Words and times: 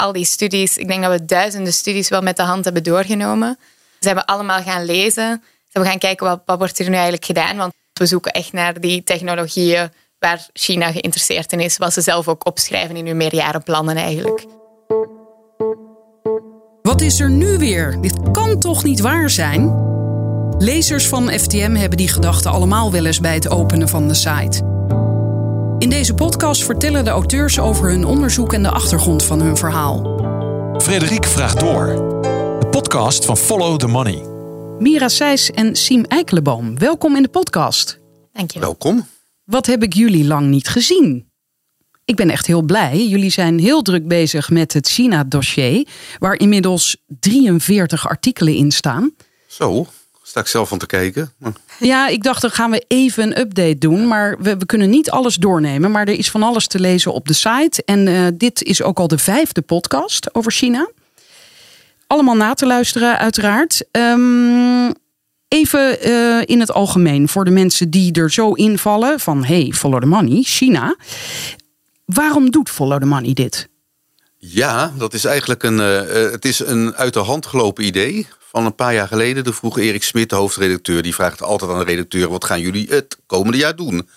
al 0.00 0.12
die 0.12 0.24
studies, 0.24 0.76
ik 0.76 0.88
denk 0.88 1.02
dat 1.02 1.12
we 1.12 1.24
duizenden 1.24 1.72
studies 1.72 2.08
wel 2.08 2.22
met 2.22 2.36
de 2.36 2.42
hand 2.42 2.64
hebben 2.64 2.82
doorgenomen. 2.82 3.58
Ze 4.00 4.06
hebben 4.06 4.24
allemaal 4.24 4.62
gaan 4.62 4.84
lezen. 4.84 5.42
Ze 5.42 5.68
hebben 5.72 5.90
gaan 5.90 6.00
kijken 6.00 6.40
wat, 6.44 6.58
wordt 6.58 6.78
er 6.78 6.88
nu 6.88 6.94
eigenlijk 6.94 7.24
gedaan. 7.24 7.56
Want 7.56 7.72
we 7.92 8.06
zoeken 8.06 8.32
echt 8.32 8.52
naar 8.52 8.80
die 8.80 9.02
technologieën 9.02 9.90
waar 10.18 10.48
China 10.52 10.92
geïnteresseerd 10.92 11.52
in 11.52 11.60
is. 11.60 11.76
Wat 11.76 11.92
ze 11.92 12.00
zelf 12.00 12.28
ook 12.28 12.46
opschrijven 12.46 12.96
in 12.96 13.06
hun 13.06 13.16
meerjarenplannen 13.16 13.96
eigenlijk. 13.96 14.46
Wat 16.82 17.00
is 17.00 17.20
er 17.20 17.30
nu 17.30 17.58
weer? 17.58 18.00
Dit 18.00 18.30
kan 18.32 18.60
toch 18.60 18.84
niet 18.84 19.00
waar 19.00 19.30
zijn? 19.30 19.88
Lezers 20.58 21.08
van 21.08 21.30
FTM 21.30 21.74
hebben 21.74 21.98
die 21.98 22.08
gedachten 22.08 22.50
allemaal 22.50 22.92
wel 22.92 23.06
eens 23.06 23.20
bij 23.20 23.34
het 23.34 23.50
openen 23.50 23.88
van 23.88 24.08
de 24.08 24.14
site. 24.14 24.79
In 25.80 25.90
deze 25.90 26.14
podcast 26.14 26.64
vertellen 26.64 27.04
de 27.04 27.10
auteurs 27.10 27.58
over 27.58 27.90
hun 27.90 28.04
onderzoek 28.04 28.52
en 28.52 28.62
de 28.62 28.70
achtergrond 28.70 29.24
van 29.24 29.40
hun 29.40 29.56
verhaal. 29.56 30.02
Frederik 30.80 31.24
vraagt 31.24 31.60
door. 31.60 31.86
De 32.60 32.66
podcast 32.70 33.24
van 33.24 33.36
Follow 33.36 33.78
the 33.78 33.86
Money. 33.86 34.24
Mira 34.78 35.08
Seys 35.08 35.50
en 35.50 35.76
Siem 35.76 36.04
Eikelenboom, 36.04 36.78
welkom 36.78 37.16
in 37.16 37.22
de 37.22 37.28
podcast. 37.28 38.00
Dank 38.32 38.50
je 38.50 38.58
wel. 38.58 38.68
Welkom. 38.68 39.06
Wat 39.44 39.66
heb 39.66 39.82
ik 39.82 39.94
jullie 39.94 40.24
lang 40.24 40.46
niet 40.46 40.68
gezien? 40.68 41.30
Ik 42.04 42.16
ben 42.16 42.30
echt 42.30 42.46
heel 42.46 42.62
blij. 42.62 43.06
Jullie 43.06 43.30
zijn 43.30 43.58
heel 43.58 43.82
druk 43.82 44.08
bezig 44.08 44.50
met 44.50 44.72
het 44.72 44.88
China-dossier, 44.88 45.86
waar 46.18 46.38
inmiddels 46.38 46.96
43 47.20 48.08
artikelen 48.08 48.54
in 48.54 48.70
staan. 48.70 49.14
Zo, 49.46 49.86
sta 50.30 50.40
ik 50.40 50.46
zelf 50.46 50.68
van 50.68 50.78
te 50.78 50.86
kijken. 50.86 51.32
Ja, 51.78 52.08
ik 52.08 52.22
dacht, 52.22 52.40
dan 52.42 52.50
gaan 52.50 52.70
we 52.70 52.84
even 52.88 53.22
een 53.22 53.38
update 53.38 53.78
doen. 53.78 54.08
Maar 54.08 54.36
we, 54.38 54.56
we 54.56 54.66
kunnen 54.66 54.90
niet 54.90 55.10
alles 55.10 55.36
doornemen. 55.36 55.90
Maar 55.90 56.08
er 56.08 56.18
is 56.18 56.30
van 56.30 56.42
alles 56.42 56.66
te 56.66 56.80
lezen 56.80 57.12
op 57.12 57.26
de 57.26 57.32
site. 57.32 57.82
En 57.84 58.08
eh, 58.08 58.26
dit 58.34 58.62
is 58.62 58.82
ook 58.82 58.98
al 58.98 59.08
de 59.08 59.18
vijfde 59.18 59.62
podcast 59.62 60.34
over 60.34 60.52
China. 60.52 60.90
Allemaal 62.06 62.36
na 62.36 62.54
te 62.54 62.66
luisteren, 62.66 63.18
uiteraard. 63.18 63.84
Ehm, 63.90 64.90
even 65.48 66.00
eh, 66.00 66.40
in 66.44 66.60
het 66.60 66.72
algemeen 66.72 67.28
voor 67.28 67.44
de 67.44 67.50
mensen 67.50 67.90
die 67.90 68.12
er 68.12 68.30
zo 68.30 68.52
invallen: 68.52 69.20
van 69.20 69.44
hey, 69.44 69.72
follow 69.74 70.00
the 70.00 70.06
money, 70.06 70.42
China. 70.42 70.96
Waarom 72.04 72.50
doet 72.50 72.70
Follow 72.70 73.00
the 73.00 73.06
Money 73.06 73.32
dit? 73.32 73.68
Ja, 74.42 74.92
dat 74.98 75.14
is 75.14 75.24
eigenlijk 75.24 75.62
een, 75.62 75.80
eh, 75.80 76.24
eh, 76.24 76.32
het 76.32 76.44
is 76.44 76.58
een 76.58 76.94
uit 76.94 77.14
de 77.14 77.20
hand 77.20 77.46
gelopen 77.46 77.84
idee. 77.84 78.26
Van 78.50 78.64
een 78.64 78.74
paar 78.74 78.94
jaar 78.94 79.08
geleden, 79.08 79.44
de 79.44 79.52
vroeg 79.52 79.78
Erik 79.78 80.02
Smit, 80.02 80.28
de 80.28 80.34
hoofdredacteur, 80.34 81.02
die 81.02 81.14
vraagt 81.14 81.42
altijd 81.42 81.70
aan 81.70 81.78
de 81.78 81.84
redacteur: 81.84 82.28
wat 82.28 82.44
gaan 82.44 82.60
jullie 82.60 82.86
het 82.88 83.16
komende 83.26 83.58
jaar 83.58 83.76
doen? 83.76 84.08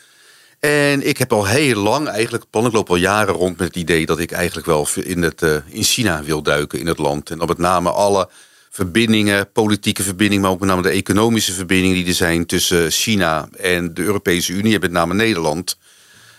En 0.59 1.07
ik 1.07 1.17
heb 1.17 1.33
al 1.33 1.45
heel 1.45 1.81
lang 1.81 2.07
eigenlijk 2.07 2.43
plan, 2.49 2.85
al 2.87 2.95
jaren 2.95 3.33
rond 3.33 3.57
met 3.57 3.67
het 3.67 3.75
idee 3.75 4.05
dat 4.05 4.19
ik 4.19 4.31
eigenlijk 4.31 4.67
wel 4.67 4.87
in, 4.95 5.21
het, 5.21 5.41
eh, 5.41 5.55
in 5.67 5.83
China 5.83 6.23
wil 6.23 6.41
duiken 6.41 6.79
in 6.79 6.87
het 6.87 6.97
land. 6.97 7.29
En 7.29 7.37
dan 7.37 7.47
met 7.47 7.57
name 7.57 7.91
alle 7.91 8.29
verbindingen, 8.69 9.51
politieke 9.51 10.03
verbindingen, 10.03 10.43
maar 10.43 10.51
ook 10.51 10.59
met 10.59 10.69
name 10.69 10.81
de 10.81 10.89
economische 10.89 11.53
verbindingen 11.53 11.95
die 11.95 12.07
er 12.07 12.13
zijn 12.13 12.45
tussen 12.45 12.91
China 12.91 13.47
en 13.57 13.93
de 13.93 14.01
Europese 14.01 14.53
Unie 14.53 14.73
en 14.73 14.81
met 14.81 14.91
name 14.91 15.13
Nederland. 15.13 15.77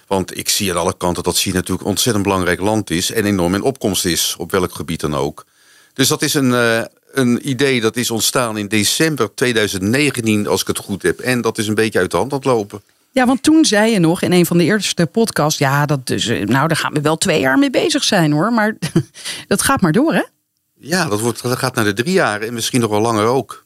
Want 0.07 0.39
ik 0.39 0.49
zie 0.49 0.71
aan 0.71 0.79
alle 0.79 0.97
kanten 0.97 1.23
dat 1.23 1.39
China 1.39 1.55
natuurlijk 1.55 1.89
ontzettend 1.89 2.25
belangrijk 2.25 2.61
land 2.61 2.91
is 2.91 3.13
en 3.13 3.25
enorm 3.25 3.55
in 3.55 3.63
opkomst 3.63 4.05
is, 4.05 4.35
op 4.39 4.51
welk 4.51 4.75
gebied 4.75 5.01
dan 5.01 5.15
ook. 5.15 5.45
Dus 5.93 6.09
dat 6.09 6.23
is 6.23 6.35
een, 6.35 6.55
eh, 6.55 6.83
een 7.13 7.49
idee 7.49 7.81
dat 7.81 7.97
is 7.97 8.11
ontstaan 8.11 8.59
in 8.59 8.69
december 8.69 9.35
2019, 9.35 10.47
als 10.47 10.61
ik 10.61 10.67
het 10.67 10.79
goed 10.79 11.03
heb. 11.03 11.19
En 11.21 11.41
dat 11.41 11.59
is 11.59 11.67
een 11.67 11.75
beetje 11.75 11.99
uit 11.99 12.11
de 12.11 12.17
hand 12.17 12.33
aan 12.33 12.39
het 12.39 12.47
lopen. 12.47 12.83
Ja, 13.13 13.27
want 13.27 13.43
toen 13.43 13.65
zei 13.65 13.93
je 13.93 13.99
nog 13.99 14.23
in 14.23 14.33
een 14.33 14.47
van 14.47 14.59
de 14.59 14.65
eerste 14.65 15.07
podcasts: 15.07 15.59
ja, 15.59 15.87
dat 15.87 16.07
dus, 16.07 16.27
eh, 16.27 16.47
nou, 16.47 16.69
daar 16.69 16.77
gaan 16.77 16.93
we 16.93 17.01
wel 17.01 17.17
twee 17.17 17.41
jaar 17.41 17.59
mee 17.59 17.71
bezig 17.71 18.05
zijn 18.05 18.33
hoor. 18.33 18.53
Maar 18.53 18.77
dat 19.49 19.63
gaat 19.63 19.81
maar 19.81 19.93
door, 19.93 20.15
hè? 20.15 20.23
Ja, 20.81 21.09
dat, 21.09 21.21
wordt, 21.21 21.43
dat 21.43 21.59
gaat 21.59 21.75
naar 21.75 21.85
de 21.85 21.93
drie 21.93 22.13
jaar 22.13 22.41
en 22.41 22.55
misschien 22.55 22.81
nog 22.81 22.91
wel 22.91 23.01
langer 23.01 23.27
ook. 23.27 23.64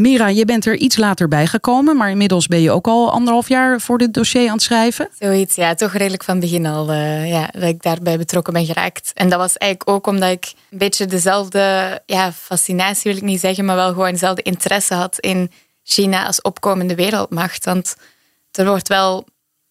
Mira, 0.00 0.28
je 0.28 0.44
bent 0.44 0.66
er 0.66 0.76
iets 0.76 0.96
later 0.96 1.28
bij 1.28 1.46
gekomen, 1.46 1.96
maar 1.96 2.10
inmiddels 2.10 2.46
ben 2.46 2.60
je 2.60 2.70
ook 2.70 2.86
al 2.86 3.12
anderhalf 3.12 3.48
jaar 3.48 3.80
voor 3.80 3.98
dit 3.98 4.14
dossier 4.14 4.46
aan 4.46 4.52
het 4.54 4.62
schrijven. 4.62 5.08
Zoiets, 5.18 5.54
ja, 5.54 5.74
toch 5.74 5.92
redelijk 5.92 6.24
van 6.24 6.40
begin 6.40 6.66
al 6.66 6.90
eh, 6.90 7.30
ja, 7.30 7.48
dat 7.52 7.62
ik 7.62 7.82
daarbij 7.82 8.18
betrokken 8.18 8.52
ben 8.52 8.66
geraakt. 8.66 9.10
En 9.14 9.28
dat 9.28 9.38
was 9.38 9.56
eigenlijk 9.56 9.96
ook 9.96 10.06
omdat 10.06 10.30
ik 10.30 10.52
een 10.70 10.78
beetje 10.78 11.06
dezelfde 11.06 12.02
ja, 12.06 12.32
fascinatie, 12.32 13.10
wil 13.10 13.20
ik 13.20 13.28
niet 13.28 13.40
zeggen, 13.40 13.64
maar 13.64 13.76
wel 13.76 13.88
gewoon 13.88 14.10
dezelfde 14.10 14.42
interesse 14.42 14.94
had 14.94 15.18
in 15.18 15.50
China 15.82 16.26
als 16.26 16.42
opkomende 16.42 16.94
wereldmacht. 16.94 17.64
Want 17.64 17.96
er 18.52 18.66
wordt 18.66 18.88
wel 18.88 19.26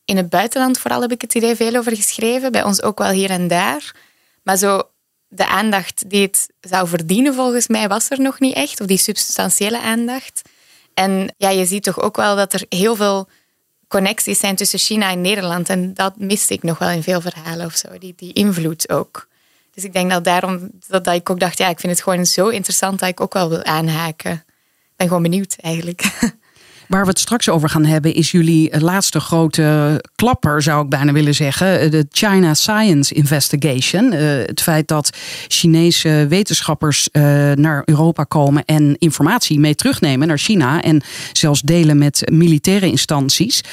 in 0.05 0.17
het 0.17 0.29
buitenland 0.29 0.77
vooral, 0.77 1.01
heb 1.01 1.11
ik 1.11 1.21
het 1.21 1.35
idee, 1.35 1.55
veel 1.55 1.75
over 1.75 1.95
geschreven. 1.95 2.51
Bij 2.51 2.63
ons 2.63 2.81
ook 2.81 2.97
wel 2.99 3.11
hier 3.11 3.29
en 3.29 3.47
daar. 3.47 3.95
Maar 4.43 4.57
zo 4.57 4.81
de 5.29 5.47
aandacht 5.47 6.09
die 6.09 6.21
het 6.21 6.49
zou 6.61 6.87
verdienen, 6.87 7.33
volgens 7.33 7.67
mij, 7.67 7.87
was 7.87 8.09
er 8.09 8.21
nog 8.21 8.39
niet 8.39 8.55
echt. 8.55 8.81
Of 8.81 8.87
die 8.87 8.97
substantiële 8.97 9.81
aandacht. 9.81 10.41
En 10.93 11.33
ja, 11.37 11.49
je 11.49 11.65
ziet 11.65 11.83
toch 11.83 12.01
ook 12.01 12.15
wel 12.15 12.35
dat 12.35 12.53
er 12.53 12.65
heel 12.69 12.95
veel 12.95 13.27
connecties 13.87 14.39
zijn 14.39 14.55
tussen 14.55 14.79
China 14.79 15.11
en 15.11 15.21
Nederland. 15.21 15.69
En 15.69 15.93
dat 15.93 16.17
miste 16.17 16.53
ik 16.53 16.63
nog 16.63 16.77
wel 16.77 16.89
in 16.89 17.03
veel 17.03 17.21
verhalen 17.21 17.65
of 17.65 17.75
zo. 17.75 17.97
Die, 17.97 18.13
die 18.15 18.33
invloed 18.33 18.89
ook. 18.89 19.27
Dus 19.73 19.83
ik 19.83 19.93
denk 19.93 20.11
dat 20.11 20.23
daarom 20.23 20.69
dat, 20.87 21.03
dat 21.03 21.15
ik 21.15 21.29
ook 21.29 21.39
dacht, 21.39 21.57
ja, 21.57 21.69
ik 21.69 21.79
vind 21.79 21.93
het 21.93 22.01
gewoon 22.03 22.25
zo 22.25 22.47
interessant 22.47 22.99
dat 22.99 23.09
ik 23.09 23.21
ook 23.21 23.33
wel 23.33 23.49
wil 23.49 23.63
aanhaken. 23.63 24.31
Ik 24.31 24.95
ben 24.95 25.07
gewoon 25.07 25.23
benieuwd 25.23 25.55
eigenlijk. 25.61 26.01
Waar 26.89 27.03
we 27.03 27.09
het 27.09 27.19
straks 27.19 27.49
over 27.49 27.69
gaan 27.69 27.85
hebben, 27.85 28.13
is 28.13 28.31
jullie 28.31 28.79
laatste 28.79 29.19
grote 29.19 30.01
klapper, 30.15 30.61
zou 30.61 30.83
ik 30.83 30.89
bijna 30.89 31.11
willen 31.11 31.35
zeggen. 31.35 31.91
De 31.91 32.05
China 32.11 32.53
Science 32.53 33.13
Investigation. 33.13 34.11
Eh, 34.11 34.21
het 34.45 34.61
feit 34.61 34.87
dat 34.87 35.17
Chinese 35.47 36.25
wetenschappers 36.29 37.09
eh, 37.11 37.23
naar 37.51 37.81
Europa 37.85 38.23
komen 38.23 38.65
en 38.65 38.95
informatie 38.97 39.59
mee 39.59 39.75
terugnemen 39.75 40.27
naar 40.27 40.37
China. 40.37 40.81
En 40.81 41.01
zelfs 41.33 41.61
delen 41.61 41.97
met 41.97 42.21
militaire 42.31 42.85
instanties. 42.85 43.63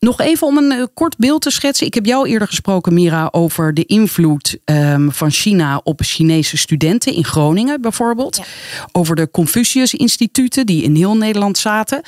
Nog 0.00 0.20
even 0.20 0.46
om 0.46 0.56
een 0.56 0.72
eh, 0.72 0.84
kort 0.94 1.16
beeld 1.16 1.42
te 1.42 1.50
schetsen. 1.50 1.86
Ik 1.86 1.94
heb 1.94 2.06
jou 2.06 2.28
eerder 2.28 2.48
gesproken, 2.48 2.94
Mira, 2.94 3.28
over 3.30 3.74
de 3.74 3.84
invloed 3.84 4.58
ehm, 4.64 5.10
van 5.10 5.30
China 5.30 5.80
op 5.84 6.00
Chinese 6.02 6.56
studenten 6.56 7.12
in 7.12 7.24
Groningen 7.24 7.80
bijvoorbeeld. 7.80 8.36
Ja. 8.36 8.44
Over 8.92 9.16
de 9.16 9.30
Confucius-instituten 9.30 10.66
die 10.66 10.82
in 10.82 10.94
heel 10.94 11.16
Nederland 11.16 11.58
zaten. 11.58 12.02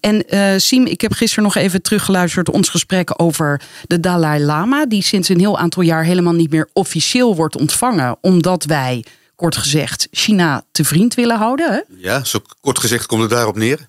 En 0.00 0.28
eh 0.28 0.54
Siem, 0.56 0.86
ik 0.86 1.00
heb 1.00 1.12
gisteren 1.12 1.44
nog 1.44 1.54
even 1.54 1.82
teruggeluisterd 1.82 2.50
ons 2.50 2.68
gesprek 2.68 3.22
over 3.22 3.60
de 3.86 4.00
Dalai 4.00 4.44
Lama, 4.44 4.86
die 4.86 5.02
sinds 5.02 5.28
een 5.28 5.38
heel 5.38 5.58
aantal 5.58 5.82
jaar 5.82 6.04
helemaal 6.04 6.34
niet 6.34 6.50
meer 6.50 6.68
officieel 6.72 7.36
wordt 7.36 7.56
ontvangen, 7.56 8.16
omdat 8.20 8.64
wij, 8.64 9.04
kort 9.34 9.56
gezegd, 9.56 10.08
China 10.10 10.64
te 10.72 10.84
vriend 10.84 11.14
willen 11.14 11.36
houden. 11.36 11.72
Hè? 11.72 11.80
Ja, 11.96 12.24
zo 12.24 12.38
kort 12.60 12.78
gezegd 12.78 13.06
komt 13.06 13.20
het 13.20 13.30
daarop 13.30 13.56
neer. 13.56 13.88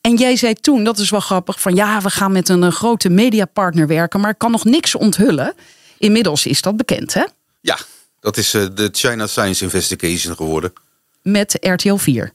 En 0.00 0.16
jij 0.16 0.36
zei 0.36 0.54
toen, 0.54 0.84
dat 0.84 0.98
is 0.98 1.10
wel 1.10 1.20
grappig, 1.20 1.60
van 1.60 1.74
ja, 1.74 2.00
we 2.00 2.10
gaan 2.10 2.32
met 2.32 2.48
een 2.48 2.62
eh, 2.62 2.72
grote 2.72 3.08
mediapartner 3.08 3.86
werken, 3.86 4.20
maar 4.20 4.30
ik 4.30 4.38
kan 4.38 4.50
nog 4.50 4.64
niks 4.64 4.94
onthullen. 4.94 5.54
Inmiddels 5.98 6.46
is 6.46 6.62
dat 6.62 6.76
bekend, 6.76 7.14
hè? 7.14 7.24
Ja, 7.60 7.78
dat 8.20 8.36
is 8.36 8.54
eh, 8.54 8.66
de 8.74 8.88
China 8.92 9.26
Science 9.26 9.64
Investigation 9.64 10.36
geworden. 10.36 10.72
Met 11.22 11.56
RTL 11.60 11.94
4. 11.94 12.32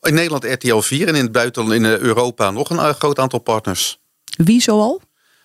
In 0.00 0.14
Nederland 0.14 0.44
RTL 0.44 0.78
4 0.78 1.08
en 1.08 1.14
in 1.14 1.22
het 1.22 1.32
buitenland 1.32 1.74
in 1.74 1.84
eh, 1.84 1.98
Europa 1.98 2.50
nog 2.50 2.70
een 2.70 2.94
groot 2.94 3.18
aantal 3.18 3.38
partners. 3.38 3.98
Wie 4.36 4.60
zoal? 4.60 5.00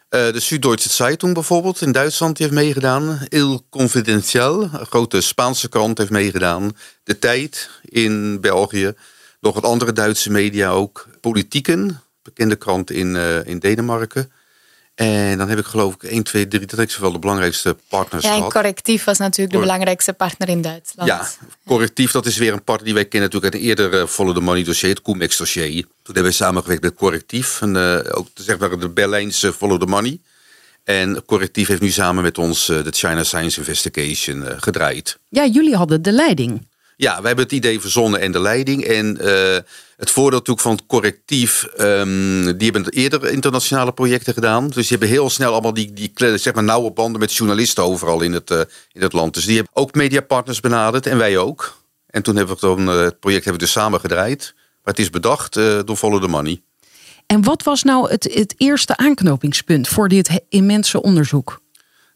De 0.09 0.40
Süddeutsche 0.40 0.90
Zeitung 0.90 1.34
bijvoorbeeld 1.34 1.81
in 1.81 1.91
Duitsland 1.91 2.38
heeft 2.38 2.51
meegedaan. 2.51 3.25
Il 3.28 3.66
Confidencial, 3.69 4.62
een 4.62 4.86
grote 4.86 5.22
Spaanse 5.22 5.69
krant, 5.69 5.97
heeft 5.97 6.09
meegedaan. 6.09 6.72
De 7.03 7.19
Tijd 7.19 7.69
in 7.84 8.41
België. 8.41 8.94
Nog 9.40 9.54
wat 9.54 9.64
andere 9.64 9.94
Duitse 9.94 10.32
media 10.32 10.70
ook. 10.70 11.08
Politieken, 11.22 12.02
bekende 12.24 12.56
krant 12.56 12.92
in, 12.92 13.16
eh, 13.16 13.46
in 13.46 13.60
Denemarken. 13.60 14.32
En 14.96 15.38
dan 15.38 15.50
heb 15.50 15.60
ik 15.60 15.66
geloof 15.66 15.94
ik 15.94 16.04
1, 16.04 16.24
2, 16.24 16.48
3, 16.48 16.66
dat 16.66 16.72
heb 16.72 16.88
ik 16.88 16.92
zowel 16.92 17.12
de 17.12 17.20
belangrijkste 17.20 17.78
partners 17.88 18.24
Ja, 18.24 18.30
en 18.30 18.36
gehad. 18.36 18.54
Correctief 18.54 19.04
was 19.04 19.18
natuurlijk 19.18 19.56
de 19.56 19.62
belangrijkste 19.62 20.14
partner 20.14 20.50
in 20.50 20.62
Duitsland. 20.62 21.10
Ja, 21.10 21.28
correctief, 21.66 22.12
dat 22.12 22.25
is 22.25 22.38
weer 22.38 22.54
een 22.54 22.63
partner 22.63 22.86
die 22.86 22.94
wij 22.94 23.06
kennen 23.06 23.30
natuurlijk 23.30 23.54
uit 23.54 23.63
een 23.63 23.69
eerder 23.69 24.02
eh, 24.02 24.08
Follow 24.08 24.36
the 24.36 24.42
Money 24.42 24.63
dossier, 24.63 24.90
het 24.90 25.02
Comex 25.02 25.38
dossier. 25.38 25.72
Toen 25.81 25.90
hebben 26.04 26.24
we 26.24 26.31
samengewerkt 26.31 26.84
met 26.84 26.94
Correctief, 26.94 27.62
en, 27.62 27.75
eh, 27.75 28.18
ook 28.18 28.28
zeg 28.34 28.58
maar 28.58 28.80
de 28.80 28.90
Berlijnse 28.90 29.54
Follow 29.54 29.80
the 29.80 29.86
Money. 29.86 30.19
En 30.90 31.25
Correctief 31.25 31.68
heeft 31.68 31.81
nu 31.81 31.90
samen 31.90 32.24
met 32.24 32.38
ons 32.38 32.69
eh, 32.69 32.84
de 32.84 32.92
China 32.92 33.24
Science 33.24 33.60
Investigation 33.60 34.48
eh, 34.48 34.56
gedraaid. 34.60 35.19
Ja, 35.30 35.46
jullie 35.46 35.75
hadden 35.75 36.02
de 36.02 36.12
leiding. 36.12 36.68
Ja, 37.00 37.16
wij 37.16 37.28
hebben 37.28 37.44
het 37.44 37.54
idee 37.54 37.80
verzonnen 37.80 38.19
en 38.19 38.31
de 38.31 38.40
leiding. 38.40 38.84
En 38.84 39.18
eh, 39.18 39.57
het 39.98 40.12
voordeel 40.12 40.40
natuurlijk 40.40 40.60
van 40.60 40.72
het 40.72 40.86
correctief, 40.86 41.63
ehm, 41.63 42.57
die 42.57 42.72
hebben 42.72 42.90
eerder 42.90 43.31
internationale 43.31 43.92
projecten 43.92 44.34
gedaan. 44.34 44.68
Dus 44.68 44.88
die 44.88 44.98
hebben 44.98 45.07
heel 45.07 45.30
snel 45.30 45.51
allemaal 45.51 45.74
die, 45.74 45.94
die 45.94 46.12
zeg 46.38 46.54
maar, 46.54 46.63
nauwe 46.63 46.92
banden 46.92 47.19
met 47.19 47.34
journalisten 47.34 47.84
overal 47.84 48.22
in 48.22 48.34
het, 48.34 48.51
eh, 48.51 48.62
in 48.92 49.01
het 49.01 49.13
land. 49.13 49.34
Dus 49.34 49.46
die 49.46 49.56
hebben 49.56 49.75
ook 49.75 49.94
mediapartners 49.94 50.60
benaderd 50.60 51.06
en 51.06 51.18
wij 51.18 51.38
ook. 51.38 51.78
En 52.07 52.24
toen 52.24 52.36
hebben 52.36 52.56
we 52.56 52.62
dan, 52.62 52.90
eh, 52.90 53.01
het 53.01 53.19
project 53.19 53.44
hebben 53.44 53.62
we 53.62 53.68
dus 53.68 53.75
samen 53.75 54.00
gedraaid. 54.00 54.54
Maar 54.56 54.94
het 54.94 55.00
is 55.00 55.10
bedacht 55.10 55.54
door 55.86 55.96
Follow 55.96 56.22
the 56.22 56.28
Money. 56.28 56.62
En 57.25 57.44
wat 57.44 57.63
was 57.63 57.84
nou 57.84 58.10
het, 58.10 58.24
het 58.34 58.54
eerste 58.57 58.98
aanknopingspunt 58.98 59.88
voor 59.88 60.07
dit 60.07 60.42
immense 60.50 61.01
onderzoek? 61.01 61.62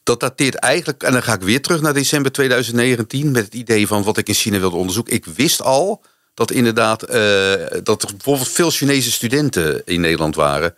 Dat 0.03 0.19
dateert 0.19 0.55
eigenlijk, 0.55 1.03
en 1.03 1.11
dan 1.11 1.23
ga 1.23 1.33
ik 1.33 1.41
weer 1.41 1.61
terug 1.61 1.81
naar 1.81 1.93
december 1.93 2.31
2019 2.31 3.31
met 3.31 3.45
het 3.45 3.53
idee 3.53 3.87
van 3.87 4.03
wat 4.03 4.17
ik 4.17 4.27
in 4.27 4.33
China 4.33 4.59
wilde 4.59 4.75
onderzoeken. 4.75 5.13
Ik 5.13 5.25
wist 5.25 5.61
al 5.61 6.01
dat 6.33 6.51
inderdaad 6.51 7.03
uh, 7.03 7.53
dat 7.83 8.03
er 8.03 8.09
bijvoorbeeld 8.09 8.49
veel 8.49 8.69
Chinese 8.69 9.11
studenten 9.11 9.81
in 9.85 10.01
Nederland 10.01 10.35
waren. 10.35 10.75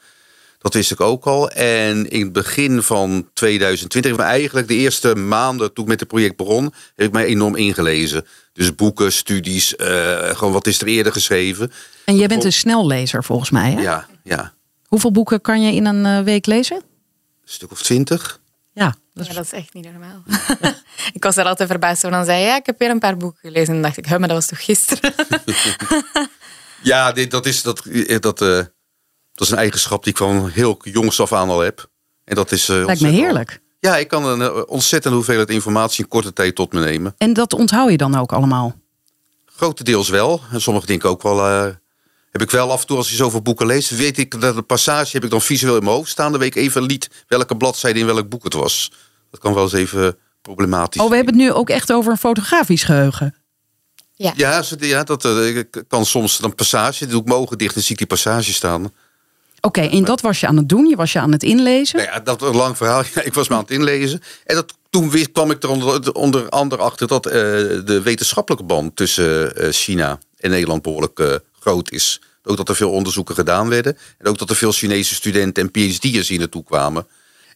Dat 0.60 0.74
wist 0.74 0.92
ik 0.92 1.01
ook 1.01 1.25
al. 1.25 1.50
En 1.50 2.10
in 2.10 2.22
het 2.22 2.31
begin 2.31 2.81
van 2.83 3.30
2020, 3.33 4.16
maar 4.16 4.25
eigenlijk 4.25 4.68
de 4.68 4.74
eerste 4.74 5.16
maanden 5.16 5.74
toen 5.74 5.83
ik 5.83 5.89
met 5.89 6.00
het 6.00 6.10
project 6.10 6.36
begon, 6.36 6.74
heb 6.95 7.07
ik 7.07 7.12
mij 7.13 7.25
enorm 7.25 7.56
ingelezen. 7.56 8.25
Dus 8.54 8.75
boeken, 8.75 9.13
studies, 9.13 9.74
uh, 9.78 9.88
gewoon 10.30 10.54
wat 10.54 10.68
is 10.68 10.81
er 10.81 10.88
eerder 10.88 11.12
geschreven. 11.12 11.71
En 12.06 12.16
jij 12.16 12.28
bent 12.28 12.44
een 12.44 12.54
snellezer 12.54 13.24
volgens 13.24 13.50
mij, 13.50 13.71
hè? 13.71 13.81
Ja, 13.81 14.07
ja. 14.24 14.54
Hoeveel 14.86 15.12
boeken 15.12 15.42
kan 15.42 15.62
je 15.62 15.74
in 15.74 15.86
een 15.86 16.24
week 16.24 16.45
lezen? 16.45 16.78
Een 16.78 16.83
stuk 17.44 17.71
of 17.71 17.81
twintig. 17.81 18.39
Ja, 19.16 19.24
dat 19.24 19.28
is, 19.28 19.28
ja, 19.28 19.34
dat 19.34 19.46
is 19.46 19.60
echt 19.60 19.74
niet 19.74 19.92
normaal. 19.92 20.24
ik 21.14 21.24
was 21.24 21.38
er 21.38 21.46
altijd 21.46 21.70
verbaasd 21.70 22.02
van. 22.02 22.12
Dan 22.12 22.26
zei 22.26 22.44
ja, 22.44 22.56
ik 22.56 22.66
heb 22.66 22.80
weer 22.80 22.90
een 22.90 23.00
paar 23.00 23.18
boeken 23.18 23.40
gelezen. 23.40 23.68
En 23.68 23.74
dan 23.74 23.82
dacht 23.82 23.98
ik, 23.98 24.10
maar 24.10 24.20
dat 24.20 24.38
was 24.38 24.48
toch 24.48 24.64
gisteren? 24.64 25.14
ja, 26.82 27.12
dit, 27.12 27.32
dat, 27.32 27.46
is, 27.46 27.62
dat, 27.62 27.84
dat, 28.20 28.42
uh, 28.42 28.58
dat 29.34 29.48
is 29.48 29.50
een 29.50 29.58
eigenschap 29.58 30.04
die 30.04 30.12
ik 30.12 30.18
van 30.18 30.50
heel 30.50 30.78
jongs 30.82 31.20
af 31.20 31.34
aan 31.34 31.50
al 31.50 31.60
heb. 31.60 31.90
En 32.24 32.36
dat 32.36 32.52
is, 32.52 32.70
uh, 32.70 32.86
Lijkt 32.86 33.02
me 33.02 33.08
heerlijk. 33.08 33.62
Ja, 33.80 33.98
ik 33.98 34.08
kan 34.08 34.26
een 34.26 34.68
ontzettende 34.68 35.16
hoeveelheid 35.16 35.50
informatie 35.50 36.04
in 36.04 36.10
korte 36.10 36.34
tijd 36.34 36.56
tot 36.56 36.74
me 36.74 36.80
nemen. 36.80 37.16
En 37.18 37.34
dat 37.34 37.54
onthoud 37.54 37.92
je 37.92 37.98
dan 37.98 38.16
ook 38.16 38.34
allemaal? 38.34 38.76
Grotendeels 39.46 40.10
wel. 40.10 40.42
En 40.52 40.62
sommige 40.62 40.86
dingen 40.86 41.06
ook 41.06 41.22
wel 41.22 41.76
heb 42.36 42.44
ik 42.44 42.52
wel 42.52 42.72
af 42.72 42.82
en 42.82 42.88
toe 42.88 42.98
als 42.98 43.10
je 43.10 43.16
zoveel 43.16 43.42
boeken 43.42 43.66
leest, 43.66 43.90
weet 43.90 44.18
ik 44.18 44.42
dat 44.42 44.56
de 44.56 44.62
passage 44.62 45.10
heb 45.12 45.24
ik 45.24 45.30
dan 45.30 45.42
visueel 45.42 45.76
in 45.76 45.84
mijn 45.84 45.96
hoofd 45.96 46.10
staan. 46.10 46.32
Dan 46.32 46.40
weet 46.40 46.56
ik 46.56 46.62
even 46.62 46.82
lied 46.82 47.10
welke 47.28 47.58
bladzijde 47.58 48.00
in 48.00 48.06
welk 48.06 48.30
boek 48.30 48.44
het 48.44 48.54
was. 48.54 48.92
Dat 49.32 49.40
kan 49.40 49.54
wel 49.54 49.64
eens 49.64 49.74
even 49.74 50.18
problematisch. 50.42 51.02
Oh, 51.02 51.10
we 51.10 51.16
hebben 51.16 51.34
het 51.34 51.44
nu 51.44 51.52
ook 51.52 51.70
echt 51.70 51.92
over 51.92 52.12
een 52.12 52.18
fotografisch 52.18 52.84
geheugen. 52.84 53.36
Ja, 54.14 54.34
ja, 54.36 54.64
ja 54.80 55.04
dat 55.04 55.26
uh, 55.26 55.64
kan 55.88 56.06
soms 56.06 56.44
een 56.44 56.56
passage. 56.56 57.06
doe 57.06 57.20
ik 57.20 57.28
mijn 57.28 57.40
ogen 57.40 57.58
dicht 57.58 57.76
en 57.76 57.82
zie 57.82 57.92
ik 57.92 57.98
die 57.98 58.08
passage 58.08 58.54
staan. 58.54 58.94
Oké, 59.62 59.81
en 59.81 60.04
dat 60.04 60.22
was 60.22 60.40
je 60.40 60.48
aan 60.48 60.58
het 60.58 60.70
doen? 60.70 60.86
Je 60.86 60.96
was 60.96 61.12
je 61.12 61.20
aan 61.20 61.31
het 61.31 61.44
inlezen? 61.44 61.98
Nou 61.98 62.10
ja, 62.10 62.20
dat 62.20 62.40
was 62.40 62.50
een 62.50 62.56
lang 62.56 62.78
verhaal. 62.78 63.04
ik 63.24 63.34
was 63.34 63.48
me 63.48 63.56
aan 63.56 63.62
het 63.62 63.72
inlezen. 63.72 64.22
En 64.46 64.56
dat, 64.56 64.74
toen 64.90 65.12
kwam 65.31 65.52
ik 65.52 65.64
er 65.64 65.70
onder, 65.70 66.14
onder 66.14 66.50
andere 66.50 66.81
achter 66.81 67.08
dat 67.08 67.28
uh, 67.28 67.34
de 67.34 68.02
wetenschappelijke 68.04 68.66
band 68.66 68.96
tussen 68.96 69.62
uh, 69.62 69.72
China 69.72 70.20
en 70.38 70.50
Nederland 70.50 70.81
behoorlijk 70.81 71.42
groot 71.66 71.92
is. 71.92 72.22
Ook 72.44 72.58
dat 72.58 72.70
er 72.70 72.76
veel 72.76 72.92
onderzoeken 72.92 73.36
gedaan 73.36 73.70
werden. 73.70 73.98
En 74.18 74.28
ook 74.28 74.38
dat 74.38 74.50
er 74.50 74.56
veel 74.56 74.72
Chinese 74.72 75.16
studenten 75.16 75.64
en 75.64 75.72
PhD'ers 75.72 76.28
hier 76.28 76.40
naartoe 76.40 76.64
kwamen. 76.64 77.08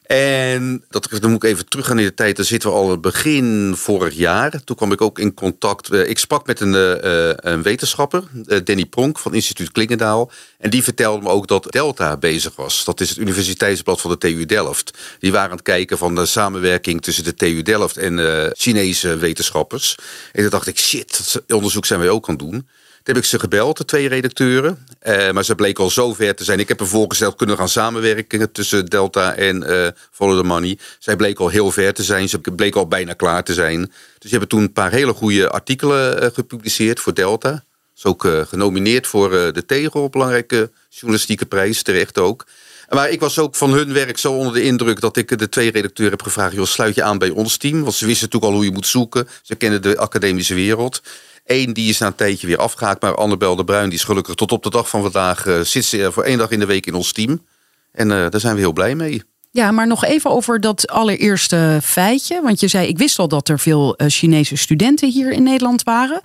En 0.09 0.83
dat, 0.89 1.09
dan 1.19 1.31
moet 1.31 1.43
ik 1.43 1.49
even 1.49 1.69
teruggaan 1.69 1.99
in 1.99 2.05
de 2.05 2.13
tijd. 2.13 2.35
Daar 2.35 2.45
zitten 2.45 2.69
we 2.69 2.75
al 2.75 2.99
begin 2.99 3.73
vorig 3.75 4.13
jaar. 4.15 4.63
Toen 4.63 4.75
kwam 4.75 4.91
ik 4.91 5.01
ook 5.01 5.19
in 5.19 5.33
contact. 5.33 5.89
Eh, 5.89 6.09
ik 6.09 6.19
sprak 6.19 6.47
met 6.47 6.59
een, 6.59 6.73
uh, 6.73 7.31
een 7.35 7.61
wetenschapper, 7.61 8.23
Danny 8.63 8.85
Pronk 8.85 9.19
van 9.19 9.33
instituut 9.33 9.71
Klingendaal. 9.71 10.31
En 10.57 10.69
die 10.69 10.83
vertelde 10.83 11.23
me 11.23 11.29
ook 11.29 11.47
dat 11.47 11.71
Delta 11.71 12.17
bezig 12.17 12.55
was. 12.55 12.85
Dat 12.85 13.01
is 13.01 13.09
het 13.09 13.17
universiteitsblad 13.17 14.01
van 14.01 14.11
de 14.11 14.17
TU 14.17 14.45
Delft. 14.45 14.97
Die 15.19 15.31
waren 15.31 15.49
aan 15.49 15.55
het 15.55 15.65
kijken 15.65 15.97
van 15.97 16.15
de 16.15 16.25
samenwerking 16.25 17.01
tussen 17.01 17.23
de 17.23 17.33
TU 17.33 17.61
Delft 17.61 17.97
en 17.97 18.51
Chinese 18.57 19.17
wetenschappers. 19.17 19.97
En 20.31 20.41
toen 20.41 20.49
dacht 20.49 20.67
ik, 20.67 20.77
shit, 20.77 21.33
dat 21.33 21.55
onderzoek 21.55 21.85
zijn 21.85 21.99
wij 21.99 22.09
ook 22.09 22.27
aan 22.29 22.35
het 22.35 22.43
doen 22.43 22.67
heb 23.09 23.17
ik 23.17 23.29
ze 23.29 23.39
gebeld, 23.39 23.77
de 23.77 23.85
twee 23.85 24.07
redacteuren. 24.07 24.85
Uh, 25.03 25.31
maar 25.31 25.45
ze 25.45 25.55
bleken 25.55 25.83
al 25.83 25.89
zo 25.89 26.13
ver 26.13 26.35
te 26.35 26.43
zijn. 26.43 26.59
Ik 26.59 26.67
heb 26.67 26.79
er 26.79 26.87
voorgesteld 26.87 27.35
kunnen 27.35 27.57
gaan 27.57 27.69
samenwerken 27.69 28.51
tussen 28.51 28.85
Delta 28.85 29.33
en 29.33 29.63
uh, 29.71 29.87
Follow 30.11 30.37
the 30.37 30.43
Money. 30.43 30.77
Zij 30.99 31.15
bleken 31.15 31.43
al 31.43 31.49
heel 31.49 31.71
ver 31.71 31.93
te 31.93 32.03
zijn. 32.03 32.29
Ze 32.29 32.39
bleken 32.39 32.79
al 32.79 32.87
bijna 32.87 33.13
klaar 33.13 33.43
te 33.43 33.53
zijn. 33.53 33.81
Dus 33.81 33.91
ze 34.19 34.29
hebben 34.29 34.47
toen 34.47 34.61
een 34.61 34.73
paar 34.73 34.91
hele 34.91 35.13
goede 35.13 35.49
artikelen 35.49 36.23
uh, 36.23 36.29
gepubliceerd 36.33 36.99
voor 36.99 37.13
Delta. 37.13 37.63
Is 37.95 38.05
ook 38.05 38.27
genomineerd 38.47 39.07
voor 39.07 39.29
de 39.29 39.63
Tegel, 39.65 40.09
belangrijke 40.09 40.71
journalistieke 40.89 41.45
prijs, 41.45 41.83
terecht 41.83 42.17
ook. 42.17 42.45
Maar 42.89 43.09
ik 43.09 43.19
was 43.19 43.39
ook 43.39 43.55
van 43.55 43.73
hun 43.73 43.93
werk 43.93 44.17
zo 44.17 44.33
onder 44.33 44.53
de 44.53 44.61
indruk 44.61 44.99
dat 44.99 45.17
ik 45.17 45.37
de 45.37 45.49
twee 45.49 45.71
redacteuren 45.71 46.17
heb 46.17 46.25
gevraagd: 46.25 46.53
joh, 46.53 46.65
sluit 46.65 46.95
je 46.95 47.03
aan 47.03 47.17
bij 47.17 47.29
ons 47.29 47.57
team. 47.57 47.81
Want 47.81 47.95
ze 47.95 48.05
wisten 48.05 48.25
natuurlijk 48.25 48.51
al 48.51 48.57
hoe 48.57 48.67
je 48.67 48.75
moet 48.75 48.87
zoeken. 48.87 49.27
Ze 49.41 49.55
kennen 49.55 49.81
de 49.81 49.97
academische 49.97 50.53
wereld. 50.53 51.01
Eén 51.49 51.73
die 51.73 51.89
is 51.89 51.97
na 51.97 52.07
een 52.07 52.15
tijdje 52.15 52.47
weer 52.47 52.57
afgehaakt. 52.57 53.01
Maar 53.01 53.15
Annabel 53.15 53.55
de 53.55 53.63
Bruin 53.63 53.89
die 53.89 53.97
is 53.97 54.03
gelukkig 54.03 54.35
tot 54.35 54.51
op 54.51 54.63
de 54.63 54.69
dag 54.69 54.89
van 54.89 55.01
vandaag... 55.01 55.45
Uh, 55.45 55.61
zit 55.61 55.85
ze 55.85 56.09
voor 56.11 56.23
één 56.23 56.37
dag 56.37 56.49
in 56.49 56.59
de 56.59 56.65
week 56.65 56.85
in 56.85 56.93
ons 56.93 57.11
team. 57.11 57.45
En 57.91 58.09
uh, 58.09 58.29
daar 58.29 58.39
zijn 58.39 58.53
we 58.53 58.59
heel 58.59 58.73
blij 58.73 58.95
mee. 58.95 59.23
Ja, 59.51 59.71
maar 59.71 59.87
nog 59.87 60.05
even 60.05 60.29
over 60.29 60.61
dat 60.61 60.87
allereerste 60.87 61.79
feitje. 61.83 62.41
Want 62.41 62.59
je 62.59 62.67
zei, 62.67 62.87
ik 62.87 62.97
wist 62.97 63.19
al 63.19 63.27
dat 63.27 63.49
er 63.49 63.59
veel 63.59 63.93
uh, 63.97 64.07
Chinese 64.09 64.55
studenten 64.55 65.09
hier 65.09 65.31
in 65.31 65.43
Nederland 65.43 65.83
waren. 65.83 66.21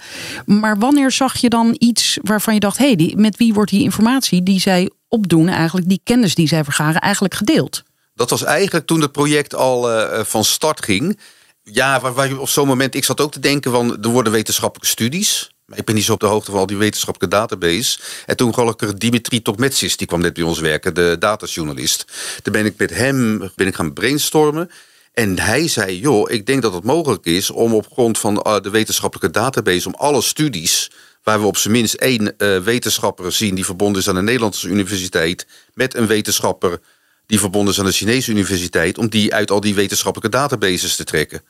Maar 0.46 0.78
wanneer 0.78 1.10
zag 1.10 1.36
je 1.36 1.48
dan 1.48 1.76
iets 1.78 2.18
waarvan 2.22 2.54
je 2.54 2.60
dacht... 2.60 2.78
hé, 2.78 2.92
hey, 2.92 3.14
met 3.16 3.36
wie 3.36 3.54
wordt 3.54 3.70
die 3.70 3.82
informatie 3.82 4.42
die 4.42 4.60
zij 4.60 4.90
opdoen... 5.08 5.48
eigenlijk 5.48 5.88
die 5.88 6.00
kennis 6.04 6.34
die 6.34 6.48
zij 6.48 6.64
vergaren, 6.64 7.00
eigenlijk 7.00 7.34
gedeeld? 7.34 7.82
Dat 8.14 8.30
was 8.30 8.44
eigenlijk 8.44 8.86
toen 8.86 9.00
het 9.00 9.12
project 9.12 9.54
al 9.54 9.88
van 10.24 10.44
start 10.44 10.84
ging 10.84 11.18
ja, 11.64 12.12
waar, 12.12 12.38
op 12.38 12.48
zo'n 12.48 12.66
moment, 12.66 12.94
ik 12.94 13.04
zat 13.04 13.20
ook 13.20 13.32
te 13.32 13.40
denken 13.40 13.70
van, 13.70 14.02
er 14.02 14.08
worden 14.08 14.32
wetenschappelijke 14.32 14.90
studies. 14.90 15.52
Maar 15.64 15.78
ik 15.78 15.84
ben 15.84 15.94
niet 15.94 16.04
zo 16.04 16.12
op 16.12 16.20
de 16.20 16.26
hoogte 16.26 16.50
van 16.50 16.60
al 16.60 16.66
die 16.66 16.76
wetenschappelijke 16.76 17.36
database. 17.36 17.98
En 18.26 18.36
toen 18.36 18.68
ik 18.68 19.00
Dimitri 19.00 19.42
Tokmetsis, 19.42 19.96
die 19.96 20.06
kwam 20.06 20.20
net 20.20 20.32
bij 20.32 20.42
ons 20.42 20.58
werken, 20.58 20.94
de 20.94 21.16
datajournalist. 21.18 22.04
Toen 22.42 22.52
ben 22.52 22.66
ik 22.66 22.74
met 22.76 22.90
hem 22.90 23.50
ben 23.54 23.66
ik 23.66 23.74
gaan 23.74 23.92
brainstormen. 23.92 24.70
En 25.12 25.38
hij 25.38 25.68
zei, 25.68 25.98
joh, 25.98 26.30
ik 26.30 26.46
denk 26.46 26.62
dat 26.62 26.74
het 26.74 26.84
mogelijk 26.84 27.24
is 27.24 27.50
om 27.50 27.74
op 27.74 27.92
grond 27.92 28.18
van 28.18 28.44
uh, 28.46 28.60
de 28.60 28.70
wetenschappelijke 28.70 29.38
database, 29.38 29.88
om 29.88 29.94
alle 29.94 30.22
studies 30.22 30.90
waar 31.22 31.40
we 31.40 31.46
op 31.46 31.56
zijn 31.56 31.74
minst 31.74 31.94
één 31.94 32.34
uh, 32.38 32.58
wetenschapper 32.58 33.32
zien 33.32 33.54
die 33.54 33.64
verbonden 33.64 34.00
is 34.00 34.08
aan 34.08 34.16
een 34.16 34.24
Nederlandse 34.24 34.68
universiteit, 34.68 35.46
met 35.74 35.94
een 35.94 36.06
wetenschapper 36.06 36.80
die 37.26 37.38
verbonden 37.38 37.72
is 37.72 37.78
aan 37.78 37.86
de 37.86 37.92
Chinese 37.92 38.30
universiteit, 38.30 38.98
om 38.98 39.08
die 39.08 39.34
uit 39.34 39.50
al 39.50 39.60
die 39.60 39.74
wetenschappelijke 39.74 40.36
databases 40.36 40.96
te 40.96 41.04
trekken. 41.04 41.42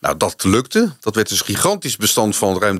Nou, 0.00 0.16
dat 0.16 0.44
lukte. 0.44 0.92
Dat 1.00 1.14
werd 1.14 1.28
dus 1.28 1.40
een 1.40 1.46
gigantisch 1.46 1.96
bestand 1.96 2.36
van 2.36 2.58
ruim 2.58 2.78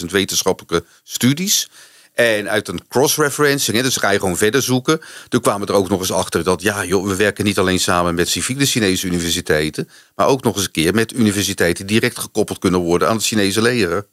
350.000 0.00 0.06
wetenschappelijke 0.06 0.84
studies. 1.02 1.68
En 2.12 2.50
uit 2.50 2.68
een 2.68 2.88
cross-referencing, 2.88 3.82
dus 3.82 3.96
ga 3.96 4.10
je 4.10 4.18
gewoon 4.18 4.36
verder 4.36 4.62
zoeken. 4.62 5.00
Toen 5.28 5.40
kwamen 5.40 5.66
we 5.66 5.72
er 5.72 5.78
ook 5.78 5.88
nog 5.88 6.00
eens 6.00 6.12
achter 6.12 6.44
dat, 6.44 6.62
ja, 6.62 6.84
joh, 6.84 7.06
we 7.06 7.16
werken 7.16 7.44
niet 7.44 7.58
alleen 7.58 7.80
samen 7.80 8.14
met 8.14 8.28
civiele 8.28 8.66
Chinese 8.66 9.06
universiteiten, 9.06 9.88
maar 10.14 10.26
ook 10.26 10.42
nog 10.42 10.54
eens 10.54 10.64
een 10.64 10.70
keer 10.70 10.94
met 10.94 11.12
universiteiten 11.12 11.86
die 11.86 12.00
direct 12.00 12.18
gekoppeld 12.18 12.58
kunnen 12.58 12.80
worden 12.80 13.08
aan 13.08 13.16
het 13.16 13.24
Chinese 13.24 13.62
leger. 13.62 14.06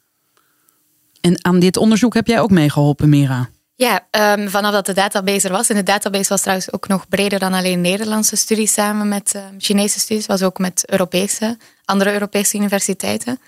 En 1.20 1.44
aan 1.44 1.58
dit 1.58 1.76
onderzoek 1.76 2.14
heb 2.14 2.26
jij 2.26 2.40
ook 2.40 2.50
meegeholpen, 2.50 3.08
Mira? 3.08 3.50
Ja, 3.80 4.06
um, 4.36 4.48
vanaf 4.48 4.72
dat 4.72 4.86
de 4.86 4.92
database 4.92 5.46
er 5.46 5.52
was. 5.52 5.68
En 5.68 5.76
de 5.76 5.82
database 5.82 6.28
was 6.28 6.40
trouwens 6.40 6.72
ook 6.72 6.88
nog 6.88 7.08
breder 7.08 7.38
dan 7.38 7.54
alleen 7.54 7.80
Nederlandse 7.80 8.36
studies 8.36 8.72
samen 8.72 9.08
met 9.08 9.32
uh, 9.36 9.42
Chinese 9.58 10.00
studies. 10.00 10.26
was 10.26 10.42
ook 10.42 10.58
met 10.58 10.90
Europese, 10.90 11.56
andere 11.90 12.12
Europese 12.12 12.56
universiteiten. 12.56 13.40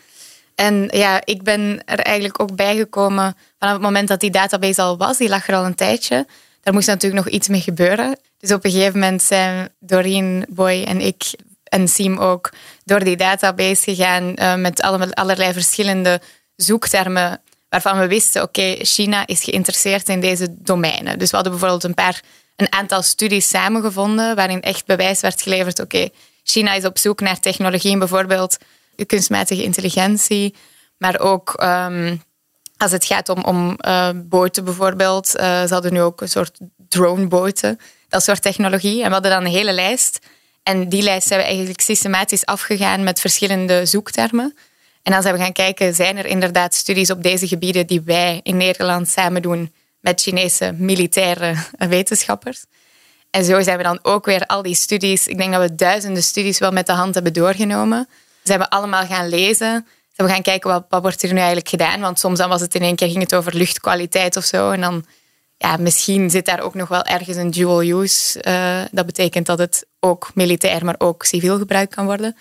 En 0.55 0.89
ja, 0.91 1.21
ik 1.25 1.43
ben 1.43 1.83
er 1.85 1.99
eigenlijk 1.99 2.41
ook 2.43 2.57
bijgekomen 2.57 3.37
vanaf 3.59 3.75
het 3.75 3.83
moment 3.83 4.09
dat 4.09 4.21
die 4.21 4.31
database 4.31 4.83
al 4.83 4.97
was. 4.97 5.17
Die 5.17 5.29
lag 5.29 5.49
er 5.49 5.55
al 5.55 5.65
een 5.65 5.75
tijdje. 5.75 6.27
Daar 6.63 6.75
moest 6.75 6.87
natuurlijk 6.87 7.25
nog 7.25 7.35
iets 7.35 7.49
mee 7.49 7.61
gebeuren. 7.61 8.19
Dus 8.39 8.53
op 8.53 8.65
een 8.65 8.71
gegeven 8.71 9.01
moment 9.01 9.23
zijn 9.23 9.69
Doreen, 9.79 10.47
Boy 10.49 10.83
en 10.83 11.01
ik 11.01 11.31
en 11.65 11.89
Siem 11.89 12.19
ook 12.19 12.53
door 12.85 13.05
die 13.05 13.17
database 13.17 13.83
gegaan 13.83 14.35
uh, 14.35 14.55
met 14.55 14.83
allerlei 15.15 15.53
verschillende 15.53 16.21
zoektermen 16.57 17.41
waarvan 17.69 17.99
we 17.99 18.07
wisten, 18.07 18.43
oké, 18.43 18.77
China 18.79 19.27
is 19.27 19.45
geïnteresseerd 19.45 20.09
in 20.09 20.21
deze 20.21 20.47
domeinen. 20.59 21.19
Dus 21.19 21.31
we 21.31 21.35
hadden 21.35 21.53
bijvoorbeeld 21.53 21.85
een 21.85 21.95
paar, 21.95 22.21
een 22.57 22.73
aantal 22.73 23.03
studies 23.03 23.49
samengevonden 23.49 24.37
waarin 24.37 24.63
echt 24.63 24.87
bewijs 24.87 25.21
werd 25.21 25.43
geleverd, 25.43 25.81
oké, 25.81 26.09
China 26.43 26.75
is 26.75 26.85
op 26.85 26.99
zoek 26.99 27.21
naar 27.21 27.41
technologieën, 27.41 27.99
bijvoorbeeld 27.99 28.57
kunstmatige 29.07 29.63
intelligentie, 29.63 30.55
maar 30.97 31.21
ook 31.21 31.53
ehm, 31.55 32.17
als 32.77 32.93
het 32.93 33.05
gaat 33.05 33.29
om, 33.29 33.45
om 33.45 33.79
uh, 33.87 34.09
boten 34.15 34.65
bijvoorbeeld. 34.65 35.37
Uh, 35.37 35.63
ze 35.63 35.73
hadden 35.73 35.93
nu 35.93 36.01
ook 36.01 36.21
een 36.21 36.29
soort 36.29 36.59
droneboten, 36.89 37.79
dat 38.09 38.23
soort 38.23 38.43
technologie. 38.43 39.01
En 39.01 39.07
we 39.07 39.13
hadden 39.13 39.31
dan 39.31 39.45
een 39.45 39.51
hele 39.51 39.73
lijst. 39.73 40.19
En 40.63 40.89
die 40.89 41.03
lijst 41.03 41.29
zijn 41.29 41.41
we 41.41 41.47
eigenlijk 41.47 41.81
systematisch 41.81 42.47
afgegaan 42.47 43.05
met 43.05 43.21
verschillende 43.21 43.87
zoektermen. 43.87 44.55
En 45.03 45.23
zijn 45.23 45.35
we 45.35 45.41
gaan 45.41 45.53
kijken, 45.53 45.95
zijn 45.95 46.17
er 46.17 46.27
inderdaad 46.27 46.75
studies 46.75 47.11
op 47.11 47.23
deze 47.23 47.49
gebieden 47.49 47.87
die 47.87 48.01
wij 48.01 48.41
in 48.43 48.57
Nederland 48.57 49.09
samen 49.09 49.43
doen 49.43 49.73
met 50.01 50.21
Chinese 50.21 50.75
militaire 50.77 51.55
wetenschappers. 51.89 52.65
En 53.33 53.45
zo 53.45 53.61
zijn 53.61 53.77
we 53.77 53.83
dan 53.83 53.99
ook 54.03 54.25
weer 54.25 54.47
al 54.47 54.63
die 54.63 54.75
studies, 54.75 55.27
ik 55.27 55.39
denk 55.39 55.53
dat 55.53 55.63
we 55.63 55.75
duizenden 55.75 56.23
studies 56.23 56.59
wel 56.59 56.71
met 56.71 56.87
de 56.87 56.93
hand 56.93 57.15
hebben 57.15 57.33
doorgenomen. 57.33 58.09
Zijn 58.43 58.59
we 58.59 58.71
allemaal 58.71 59.07
gaan 59.07 59.29
lezen. 59.29 59.87
Zijn 60.13 60.29
we 60.29 60.35
gaan 60.35 60.43
kijken 60.43 60.71
wat, 60.71 60.85
wat 60.89 61.03
wordt 61.03 61.23
er 61.23 61.33
nu 61.33 61.37
eigenlijk 61.37 61.69
gedaan. 61.69 62.01
Want 62.01 62.19
soms 62.19 62.39
dan 62.39 62.49
was 62.49 62.61
het 62.61 62.75
in 62.75 62.83
één 62.83 62.97
keer 62.97 63.09
ging 63.09 63.23
het 63.23 63.35
over 63.35 63.55
luchtkwaliteit 63.55 64.37
of 64.37 64.45
zo. 64.45 64.71
En 64.71 64.81
dan 64.81 65.05
ja, 65.59 65.77
misschien 65.77 66.31
zit 66.31 66.47
daar 66.47 66.61
ook 66.61 66.75
nog 66.75 66.89
wel 66.89 67.03
ergens 67.03 67.37
een 67.37 67.51
dual 67.51 67.83
use. 67.83 68.43
Uh, 68.49 68.81
dat 68.91 69.07
betekent 69.07 69.47
dat 69.47 69.59
het 69.59 69.87
ook 70.01 70.31
militair, 70.35 70.85
maar 70.85 70.95
ook 70.99 71.25
civiel 71.25 71.59
gebruikt 71.59 71.95
kan 71.95 72.05
worden. 72.05 72.37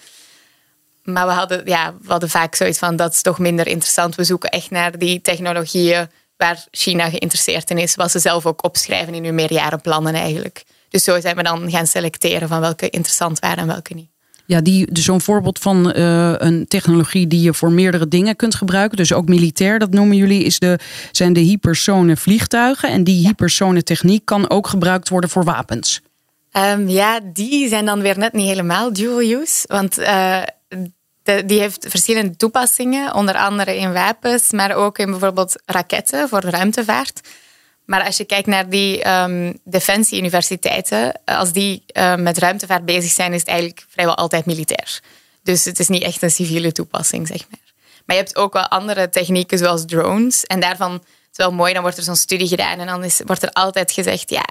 Maar 1.04 1.28
we 1.28 1.34
hadden, 1.34 1.62
ja, 1.66 1.94
we 2.02 2.12
hadden 2.12 2.30
vaak 2.30 2.56
zoiets 2.56 2.80
van, 2.80 2.96
dat 2.96 3.14
is 3.14 3.22
toch 3.22 3.40
minder 3.40 3.68
interessant. 3.68 4.16
We 4.16 4.24
zoeken 4.24 4.50
echt 4.50 4.70
naar 4.70 4.98
die 4.98 5.22
technologieën 5.22 6.10
waar 6.38 6.66
China 6.72 7.10
geïnteresseerd 7.10 7.70
in 7.70 7.78
is. 7.78 7.96
Wat 7.96 8.12
ze 8.12 8.20
zelf 8.20 8.46
ook 8.46 8.64
opschrijven 8.64 9.14
in 9.14 9.26
hun 9.26 9.36
meerjarenplannen 9.36 10.14
eigenlijk. 10.14 10.64
Dus 10.92 11.04
zo 11.04 11.20
zijn 11.20 11.36
we 11.36 11.44
dan 11.44 11.70
gaan 11.70 11.88
selecteren 11.88 12.48
van 12.48 12.60
welke 12.60 12.90
interessant 12.90 13.40
waren 13.40 13.58
en 13.58 13.68
welke 13.68 13.94
niet. 13.94 14.10
Ja, 14.46 14.62
die, 14.62 14.92
dus 14.92 15.04
zo'n 15.04 15.22
voorbeeld 15.22 15.60
van 15.60 15.94
uh, 15.98 16.34
een 16.38 16.68
technologie 16.68 17.28
die 17.28 17.42
je 17.42 17.54
voor 17.54 17.72
meerdere 17.72 18.08
dingen 18.08 18.36
kunt 18.36 18.56
gebruiken. 18.56 18.98
Dus 18.98 19.14
ook 19.14 19.28
militair, 19.28 19.80
dat 19.80 19.92
noemen 19.92 20.18
jullie, 20.18 20.44
is 20.44 20.60
de, 20.60 20.80
zijn 21.12 21.34
de 21.34 21.40
hypersone 21.40 22.18
vliegtuigen. 22.18 22.90
En 22.90 23.04
die 23.04 23.28
hypersone 23.28 23.84
techniek 23.84 24.26
kan 24.26 24.50
ook 24.50 24.68
gebruikt 24.68 25.10
worden 25.10 25.30
voor 25.30 25.44
wapens. 25.44 26.02
Um, 26.54 26.90
ja, 26.90 27.20
die 27.34 27.68
zijn 27.68 27.86
dan 27.86 28.02
weer 28.02 28.18
net 28.18 28.34
niet 28.34 28.48
helemaal 28.48 28.94
dual 28.94 29.22
use. 29.22 29.64
Want 29.68 30.00
uh, 30.00 30.42
de, 31.24 31.46
die 31.46 31.60
heeft 31.60 31.86
verschillende 31.90 32.36
toepassingen, 32.36 33.14
onder 33.14 33.36
andere 33.36 33.78
in 33.78 33.94
wapens, 33.94 34.52
maar 34.52 34.76
ook 34.76 34.98
in 34.98 35.10
bijvoorbeeld 35.10 35.62
raketten 35.66 36.30
voor 36.30 36.42
de 36.42 36.50
ruimtevaart. 36.50 37.22
Maar 37.86 38.06
als 38.06 38.18
je 38.18 38.26
kijkt 38.26 38.48
naar 38.48 38.70
die 38.70 39.10
um, 39.10 39.60
defensie-universiteiten, 39.64 41.20
als 41.26 41.52
die 41.52 41.84
uh, 41.94 42.16
met 42.16 42.38
ruimtevaart 42.38 42.86
bezig 42.86 43.12
zijn, 43.12 43.34
is 43.34 43.40
het 43.40 43.50
eigenlijk 43.50 43.86
vrijwel 43.90 44.16
altijd 44.16 44.46
militair. 44.46 45.00
Dus 45.44 45.66
het 45.66 45.80
is 45.80 45.88
niet 45.88 46.04
echt 46.04 46.22
een 46.22 46.32
civiele 46.32 46.72
toepassing, 46.72 47.28
zeg 47.28 47.46
maar. 47.50 47.60
Maar 48.06 48.16
je 48.16 48.22
hebt 48.22 48.36
ook 48.36 48.54
wel 48.54 48.68
andere 48.68 49.10
technieken, 49.10 49.58
zoals 49.58 49.86
drones. 49.86 50.46
En 50.46 50.60
daarvan 50.60 50.94
is 50.94 51.28
het 51.28 51.38
wel 51.38 51.52
mooi, 51.52 51.74
dan 51.74 51.82
wordt 51.82 51.98
er 51.98 52.04
zo'n 52.04 52.16
studie 52.16 52.48
gedaan 52.48 52.80
en 52.80 52.88
dan 52.88 53.04
is, 53.04 53.22
wordt 53.26 53.44
er 53.44 53.52
altijd 53.52 53.92
gezegd, 53.92 54.30
ja, 54.30 54.46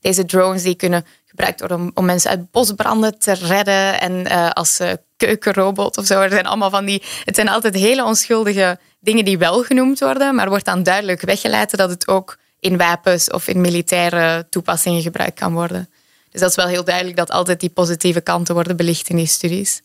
deze 0.00 0.24
drones 0.24 0.62
die 0.62 0.74
kunnen 0.74 1.06
gebruikt 1.26 1.60
worden 1.60 1.78
om, 1.78 1.90
om 1.94 2.04
mensen 2.04 2.30
uit 2.30 2.50
bosbranden 2.50 3.18
te 3.18 3.32
redden 3.32 4.00
en 4.00 4.12
uh, 4.12 4.50
als 4.50 4.80
keukenrobot 5.16 5.96
of 5.96 6.06
zo. 6.06 6.20
Er 6.20 6.30
zijn 6.30 6.46
allemaal 6.46 6.70
van 6.70 6.84
die. 6.84 7.02
Het 7.24 7.34
zijn 7.34 7.48
altijd 7.48 7.74
hele 7.74 8.04
onschuldige 8.04 8.78
dingen 9.00 9.24
die 9.24 9.38
wel 9.38 9.62
genoemd 9.62 10.00
worden, 10.00 10.34
maar 10.34 10.48
wordt 10.48 10.64
dan 10.64 10.82
duidelijk 10.82 11.20
weggelaten 11.20 11.78
dat 11.78 11.90
het 11.90 12.08
ook 12.08 12.38
in 12.60 12.76
wapens 12.76 13.30
of 13.30 13.48
in 13.48 13.60
militaire 13.60 14.46
toepassingen 14.50 15.02
gebruikt 15.02 15.38
kan 15.38 15.52
worden. 15.52 15.88
Dus 16.30 16.40
dat 16.40 16.50
is 16.50 16.56
wel 16.56 16.66
heel 16.66 16.84
duidelijk 16.84 17.16
dat 17.16 17.30
altijd 17.30 17.60
die 17.60 17.70
positieve 17.70 18.20
kanten 18.20 18.54
worden 18.54 18.76
belicht 18.76 19.08
in 19.08 19.16
die 19.16 19.26
studies. 19.26 19.82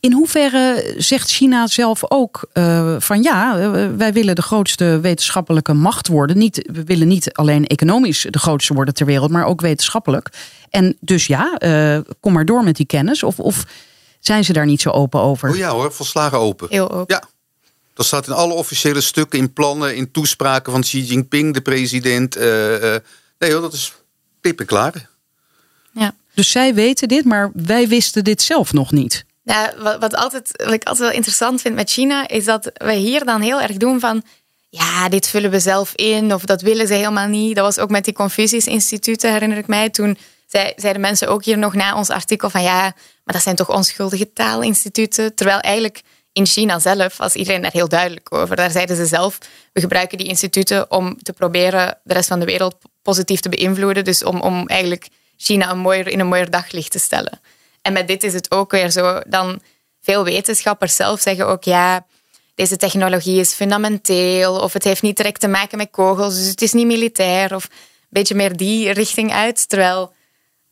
In 0.00 0.12
hoeverre 0.12 0.94
zegt 0.96 1.30
China 1.30 1.66
zelf 1.66 2.10
ook 2.10 2.48
uh, 2.52 2.96
van 2.98 3.22
ja, 3.22 3.58
eh, 3.58 3.86
wij 3.96 4.12
willen 4.12 4.34
de 4.34 4.42
grootste 4.42 5.00
wetenschappelijke 5.00 5.72
macht 5.72 6.08
worden. 6.08 6.38
Niet, 6.38 6.68
we 6.72 6.84
willen 6.84 7.08
niet 7.08 7.32
alleen 7.32 7.66
economisch 7.66 8.26
de 8.30 8.38
grootste 8.38 8.74
worden 8.74 8.94
ter 8.94 9.06
wereld, 9.06 9.30
maar 9.30 9.44
ook 9.44 9.60
wetenschappelijk. 9.60 10.28
En 10.70 10.96
dus 11.00 11.26
ja, 11.26 11.56
uh, 11.58 11.98
kom 12.20 12.32
maar 12.32 12.44
door 12.44 12.64
met 12.64 12.76
die 12.76 12.86
kennis. 12.86 13.22
Of, 13.22 13.38
of 13.38 13.64
zijn 14.20 14.44
ze 14.44 14.52
daar 14.52 14.66
niet 14.66 14.80
zo 14.80 14.90
open 14.90 15.20
over? 15.20 15.50
Oh 15.50 15.56
ja 15.56 15.70
hoor, 15.70 15.92
volslagen 15.92 16.38
open. 16.38 16.66
Heel 16.70 16.90
open. 16.90 17.14
Ja, 17.16 17.22
dat 17.94 18.06
staat 18.06 18.26
in 18.26 18.32
alle 18.32 18.52
officiële 18.52 19.00
stukken, 19.00 19.38
in 19.38 19.52
plannen, 19.52 19.96
in 19.96 20.10
toespraken 20.10 20.72
van 20.72 20.80
Xi 20.80 21.02
Jinping, 21.02 21.54
de 21.54 21.60
president. 21.60 22.36
Uh, 22.36 22.82
uh, 22.82 22.96
nee 23.38 23.52
hoor, 23.52 23.60
dat 23.60 23.72
is 23.72 23.92
pippen 24.40 24.66
klaar. 24.66 25.08
Ja. 25.92 26.14
Dus 26.34 26.50
zij 26.50 26.74
weten 26.74 27.08
dit, 27.08 27.24
maar 27.24 27.50
wij 27.54 27.88
wisten 27.88 28.24
dit 28.24 28.42
zelf 28.42 28.72
nog 28.72 28.92
niet. 28.92 29.24
Ja, 29.42 29.74
wat, 29.78 30.00
wat, 30.00 30.14
altijd, 30.14 30.50
wat 30.64 30.72
ik 30.72 30.84
altijd 30.84 31.08
wel 31.08 31.16
interessant 31.16 31.60
vind 31.60 31.74
met 31.74 31.90
China, 31.90 32.28
is 32.28 32.44
dat 32.44 32.70
wij 32.74 32.96
hier 32.96 33.24
dan 33.24 33.40
heel 33.40 33.60
erg 33.60 33.76
doen 33.76 34.00
van 34.00 34.22
ja, 34.68 35.08
dit 35.08 35.28
vullen 35.28 35.50
we 35.50 35.60
zelf 35.60 35.94
in 35.94 36.34
of 36.34 36.44
dat 36.44 36.62
willen 36.62 36.86
ze 36.86 36.94
helemaal 36.94 37.28
niet. 37.28 37.54
Dat 37.56 37.64
was 37.64 37.78
ook 37.78 37.90
met 37.90 38.04
die 38.04 38.14
Confucius-instituten, 38.14 39.32
herinner 39.32 39.58
ik 39.58 39.66
mij. 39.66 39.90
Toen 39.90 40.18
zei, 40.46 40.72
zeiden 40.76 41.02
mensen 41.02 41.28
ook 41.28 41.44
hier 41.44 41.58
nog 41.58 41.74
na 41.74 41.96
ons 41.96 42.08
artikel 42.10 42.50
van 42.50 42.62
ja, 42.62 42.80
maar 43.24 43.34
dat 43.34 43.42
zijn 43.42 43.56
toch 43.56 43.70
onschuldige 43.70 44.32
taalinstituten. 44.32 45.34
Terwijl 45.34 45.60
eigenlijk 45.60 46.02
in 46.34 46.46
China 46.46 46.78
zelf 46.78 47.16
was 47.16 47.34
iedereen 47.34 47.62
daar 47.62 47.72
heel 47.72 47.88
duidelijk 47.88 48.34
over. 48.34 48.56
Daar 48.56 48.70
zeiden 48.70 48.96
ze 48.96 49.06
zelf, 49.06 49.38
we 49.72 49.80
gebruiken 49.80 50.18
die 50.18 50.26
instituten 50.26 50.90
om 50.90 51.22
te 51.22 51.32
proberen 51.32 51.98
de 52.04 52.14
rest 52.14 52.28
van 52.28 52.40
de 52.40 52.44
wereld 52.44 52.76
positief 53.02 53.40
te 53.40 53.48
beïnvloeden. 53.48 54.04
Dus 54.04 54.24
om, 54.24 54.40
om 54.40 54.68
eigenlijk 54.68 55.08
China 55.36 55.70
een 55.70 55.78
mooier, 55.78 56.08
in 56.08 56.20
een 56.20 56.26
mooier 56.26 56.50
daglicht 56.50 56.90
te 56.90 56.98
stellen. 56.98 57.40
En 57.82 57.92
met 57.92 58.08
dit 58.08 58.22
is 58.22 58.32
het 58.32 58.50
ook 58.50 58.70
weer 58.70 58.90
zo. 58.90 59.20
Dan 59.26 59.62
veel 60.00 60.24
wetenschappers 60.24 60.96
zelf 60.96 61.20
zeggen 61.20 61.46
ook 61.46 61.64
ja, 61.64 62.06
deze 62.54 62.76
technologie 62.76 63.40
is 63.40 63.52
fundamenteel 63.52 64.60
of 64.60 64.72
het 64.72 64.84
heeft 64.84 65.02
niet 65.02 65.16
direct 65.16 65.40
te 65.40 65.48
maken 65.48 65.78
met 65.78 65.90
kogels, 65.90 66.34
dus 66.34 66.46
het 66.46 66.62
is 66.62 66.72
niet 66.72 66.86
militair 66.86 67.54
of 67.54 67.64
een 67.64 67.70
beetje 68.08 68.34
meer 68.34 68.56
die 68.56 68.90
richting 68.90 69.32
uit. 69.32 69.68
Terwijl 69.68 70.12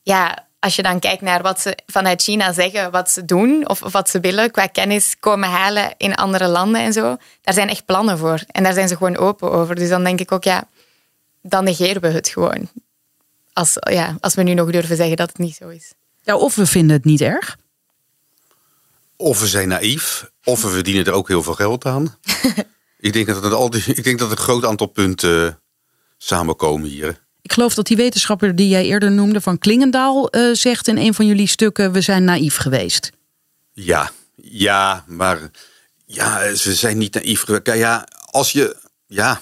ja, 0.03 0.49
als 0.63 0.77
je 0.77 0.83
dan 0.83 0.99
kijkt 0.99 1.23
naar 1.23 1.43
wat 1.43 1.61
ze 1.61 1.79
vanuit 1.87 2.23
China 2.23 2.53
zeggen, 2.53 2.91
wat 2.91 3.11
ze 3.11 3.25
doen 3.25 3.69
of, 3.69 3.81
wat 3.81 4.11
ze 4.11 4.21
willen 4.21 4.51
qua 4.51 4.67
kennis 4.67 5.17
komen 5.21 5.49
halen 5.49 5.95
in 5.97 6.15
andere 6.15 6.49
landen 6.49 6.81
en 6.81 6.93
zo, 6.93 7.17
daar 7.43 7.55
zijn 7.55 7.69
echt 7.69 7.85
plannen 7.85 8.19
voor. 8.19 8.43
En 8.47 8.63
daar 8.63 8.73
zijn 8.73 8.89
ze 8.89 8.97
gewoon 8.97 9.17
open 9.17 9.51
over. 9.51 9.75
Dus 9.75 9.89
dan 9.89 10.05
denk 10.05 10.21
ik 10.21 10.33
ook, 10.33 10.45
ja, 10.45 10.69
dan 11.41 11.65
negeren 11.65 12.03
we 12.03 12.09
het 12.09 12.29
gewoon. 12.29 12.69
Als, 13.53 13.77
ja, 13.79 14.17
als 14.21 14.35
we 14.35 14.43
nu 14.43 14.55
nog 14.55 14.71
durven 14.71 14.97
zeggen 14.97 15.17
dat 15.17 15.29
het 15.29 15.39
niet 15.39 15.55
zo 15.55 15.69
is. 15.69 15.93
Ja, 16.23 16.37
of 16.37 16.55
we 16.55 16.67
vinden 16.67 16.97
het 16.97 17.05
niet 17.05 17.21
erg. 17.21 17.57
Of 19.17 19.41
we 19.41 19.47
zijn 19.47 19.69
naïef, 19.69 20.31
of 20.45 20.63
we 20.63 20.69
verdienen 20.69 21.05
er 21.05 21.13
ook 21.13 21.29
heel 21.29 21.43
veel 21.43 21.55
geld 21.55 21.85
aan. 21.85 22.19
ik, 22.99 23.13
denk 23.13 23.27
dat 23.27 23.43
het 23.43 23.53
al 23.53 23.71
die, 23.71 23.85
ik 23.95 24.05
denk 24.05 24.19
dat 24.19 24.31
een 24.31 24.37
groot 24.37 24.65
aantal 24.65 24.87
punten 24.87 25.61
samenkomen 26.19 26.89
hier. 26.89 27.22
Ik 27.43 27.53
geloof 27.53 27.75
dat 27.75 27.87
die 27.87 27.97
wetenschapper 27.97 28.57
die 28.57 28.69
jij 28.69 28.85
eerder 28.85 29.11
noemde 29.11 29.41
van 29.41 29.59
Klingendaal 29.59 30.37
uh, 30.37 30.55
zegt 30.55 30.89
in 30.89 30.97
een 30.97 31.15
van 31.15 31.27
jullie 31.27 31.47
stukken: 31.47 31.93
we 31.93 32.01
zijn 32.01 32.25
naïef 32.25 32.57
geweest. 32.57 33.11
Ja, 33.73 34.11
ja, 34.35 35.05
maar 35.07 35.51
ja, 36.07 36.55
ze 36.55 36.75
zijn 36.75 36.99
niet 36.99 37.15
naïef 37.15 37.43
geweest. 37.43 37.67
Ja, 37.67 38.09
als 38.31 38.53
je, 38.53 38.77
ja, 39.07 39.41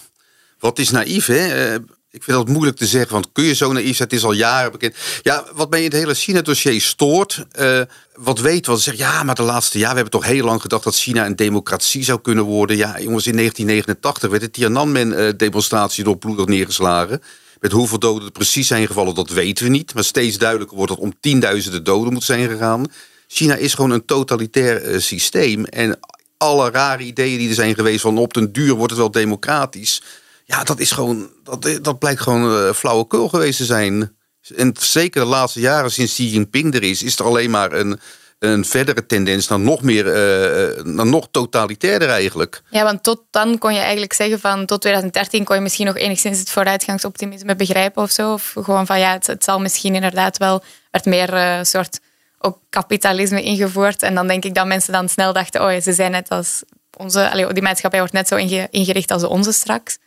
wat 0.59 0.79
is 0.79 0.91
naïef, 0.91 1.27
hè? 1.27 1.73
Uh, 1.73 1.79
ik 2.11 2.23
vind 2.23 2.37
dat 2.37 2.49
moeilijk 2.49 2.77
te 2.77 2.87
zeggen, 2.87 3.13
want 3.13 3.29
kun 3.33 3.45
je 3.45 3.55
zo 3.55 3.73
naïef 3.73 3.97
zijn? 3.97 4.09
Het 4.09 4.19
is 4.19 4.25
al 4.25 4.33
jaren 4.33 4.73
bekend. 4.73 4.97
Ja, 5.23 5.45
wat 5.53 5.71
mij 5.71 5.79
in 5.79 5.85
het 5.85 5.95
hele 5.95 6.15
China-dossier 6.15 6.81
stoort, 6.81 7.45
uh, 7.61 7.81
wat 8.15 8.39
weet 8.39 8.67
wat 8.67 8.81
zegt, 8.81 8.99
ja, 8.99 9.23
maar 9.23 9.35
de 9.35 9.43
laatste 9.43 9.79
jaar, 9.79 9.91
we 9.91 9.95
hebben 9.95 10.21
toch 10.21 10.31
heel 10.31 10.45
lang 10.45 10.61
gedacht 10.61 10.85
dat 10.85 10.97
China 10.97 11.27
een 11.27 11.37
democratie 11.37 12.05
zou 12.05 12.21
kunnen 12.21 12.45
worden. 12.45 12.77
Ja, 12.77 13.01
jongens, 13.01 13.27
in 13.27 13.37
1989 13.37 14.31
werd 14.31 14.43
de 14.43 14.51
Tiananmen-demonstratie 14.51 16.05
door 16.05 16.19
bloedig 16.19 16.47
neergeslagen. 16.47 17.23
Met 17.61 17.73
hoeveel 17.73 17.99
doden 17.99 18.27
er 18.27 18.33
precies 18.33 18.67
zijn 18.67 18.87
gevallen, 18.87 19.15
dat 19.15 19.31
weten 19.31 19.65
we 19.65 19.71
niet. 19.71 19.95
Maar 19.95 20.05
steeds 20.05 20.39
duidelijker 20.39 20.77
wordt 20.77 20.93
dat 20.93 21.01
om 21.01 21.15
tienduizenden 21.21 21.85
doden 21.85 22.13
moet 22.13 22.25
zijn 22.25 22.49
gegaan. 22.49 22.87
China 23.27 23.55
is 23.55 23.75
gewoon 23.75 23.91
een 23.91 24.05
totalitair 24.05 24.85
uh, 24.85 25.01
systeem. 25.01 25.65
En 25.65 25.99
alle 26.37 26.71
rare 26.71 27.03
ideeën 27.03 27.39
die 27.39 27.49
er 27.49 27.55
zijn 27.55 27.75
geweest 27.75 28.01
van 28.01 28.19
op 28.19 28.35
den 28.35 28.53
duur 28.53 28.75
wordt 28.75 28.91
het 28.91 29.01
wel 29.01 29.11
democratisch. 29.11 30.03
Ja, 30.45 30.65
dat 30.65 30.81
is 30.81 30.91
gewoon, 30.91 31.31
dat, 31.45 31.79
dat 31.83 31.99
blijkt 31.99 32.21
gewoon 32.21 32.53
uh, 32.53 32.73
flauwekul 32.73 33.29
geweest 33.29 33.57
te 33.57 33.65
zijn. 33.65 34.17
En 34.57 34.75
zeker 34.79 35.21
de 35.21 35.27
laatste 35.27 35.61
jaren 35.61 35.91
sinds 35.91 36.13
Xi 36.13 36.29
Jinping 36.29 36.75
er 36.75 36.83
is, 36.83 37.03
is 37.03 37.19
er 37.19 37.25
alleen 37.25 37.51
maar 37.51 37.73
een, 37.73 38.01
een 38.41 38.65
verdere 38.65 39.07
tendens 39.07 39.49
naar 39.49 39.61
nog 39.61 39.83
meer, 39.83 40.07
uh, 40.07 40.85
naar 40.85 41.07
nog 41.07 41.29
totalitairder 41.31 42.09
eigenlijk. 42.09 42.63
Ja, 42.71 42.85
want 42.85 43.03
tot 43.03 43.23
dan 43.31 43.59
kon 43.59 43.75
je 43.75 43.81
eigenlijk 43.81 44.13
zeggen 44.13 44.41
van 44.41 44.67
tot 44.67 44.81
2013 44.81 45.45
kon 45.45 45.57
je 45.57 45.63
misschien 45.63 45.87
nog 45.87 45.97
enigszins 45.97 46.39
het 46.39 46.51
vooruitgangsoptimisme 46.51 47.57
begrijpen 47.57 48.03
of 48.03 48.11
zo. 48.11 48.33
Of 48.33 48.55
gewoon 48.61 48.87
van 48.87 48.99
ja, 48.99 49.19
het, 49.23 49.45
zal 49.45 49.61
misschien 49.61 49.95
inderdaad 49.95 50.39
wel, 50.39 50.63
werd 50.91 51.05
meer 51.05 51.35
uh, 51.35 51.59
soort 51.63 52.01
ook 52.39 52.59
kapitalisme 52.71 53.43
ingevoerd. 53.43 54.03
En 54.03 54.15
dan 54.15 54.27
denk 54.27 54.45
ik 54.45 54.55
dat 54.55 54.67
mensen 54.67 54.93
dan 54.93 55.09
snel 55.09 55.33
dachten, 55.33 55.63
oh 55.63 55.81
ze 55.81 55.93
zijn 55.93 56.11
net 56.11 56.29
als 56.29 56.63
onze, 56.97 57.51
die 57.53 57.63
maatschappij 57.63 57.99
wordt 57.99 58.15
net 58.15 58.29
zo 58.29 58.37
ingericht 58.71 59.11
als 59.11 59.25
onze 59.25 59.53
straks. 59.53 59.99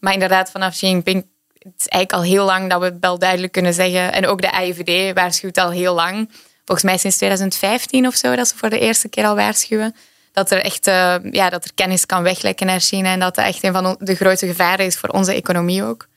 Maar 0.00 0.12
inderdaad, 0.12 0.50
vanaf 0.50 0.72
Xi 0.72 0.86
Jinping, 0.86 1.26
het 1.58 1.72
is 1.78 1.86
eigenlijk 1.88 2.12
al 2.12 2.32
heel 2.32 2.44
lang 2.44 2.70
dat 2.70 2.80
we 2.80 2.96
wel 3.00 3.18
duidelijk 3.18 3.52
kunnen 3.52 3.74
zeggen. 3.74 4.12
En 4.12 4.26
ook 4.26 4.40
de 4.40 4.52
AIVD 4.52 5.14
waarschuwt 5.14 5.58
al 5.58 5.70
heel 5.70 5.94
lang 5.94 6.30
volgens 6.66 6.86
mij 6.86 6.98
sinds 6.98 7.16
2015 7.16 8.06
of 8.06 8.14
zo, 8.14 8.36
dat 8.36 8.48
ze 8.48 8.56
voor 8.56 8.70
de 8.70 8.78
eerste 8.78 9.08
keer 9.08 9.24
al 9.24 9.34
waarschuwen. 9.34 9.94
Dat 10.32 10.50
er 10.50 10.62
echt 10.62 10.86
uh, 10.86 11.14
ja, 11.30 11.50
dat 11.50 11.64
er 11.64 11.74
kennis 11.74 12.06
kan 12.06 12.22
weglekken 12.22 12.66
naar 12.66 12.80
China 12.80 13.12
en 13.12 13.20
dat 13.20 13.34
dat 13.34 13.44
echt 13.44 13.64
een 13.64 13.72
van 13.72 13.96
de 13.98 14.14
grootste 14.14 14.46
gevaren 14.46 14.86
is 14.86 14.96
voor 14.96 15.08
onze 15.08 15.34
economie 15.34 15.84
ook. 15.84 16.08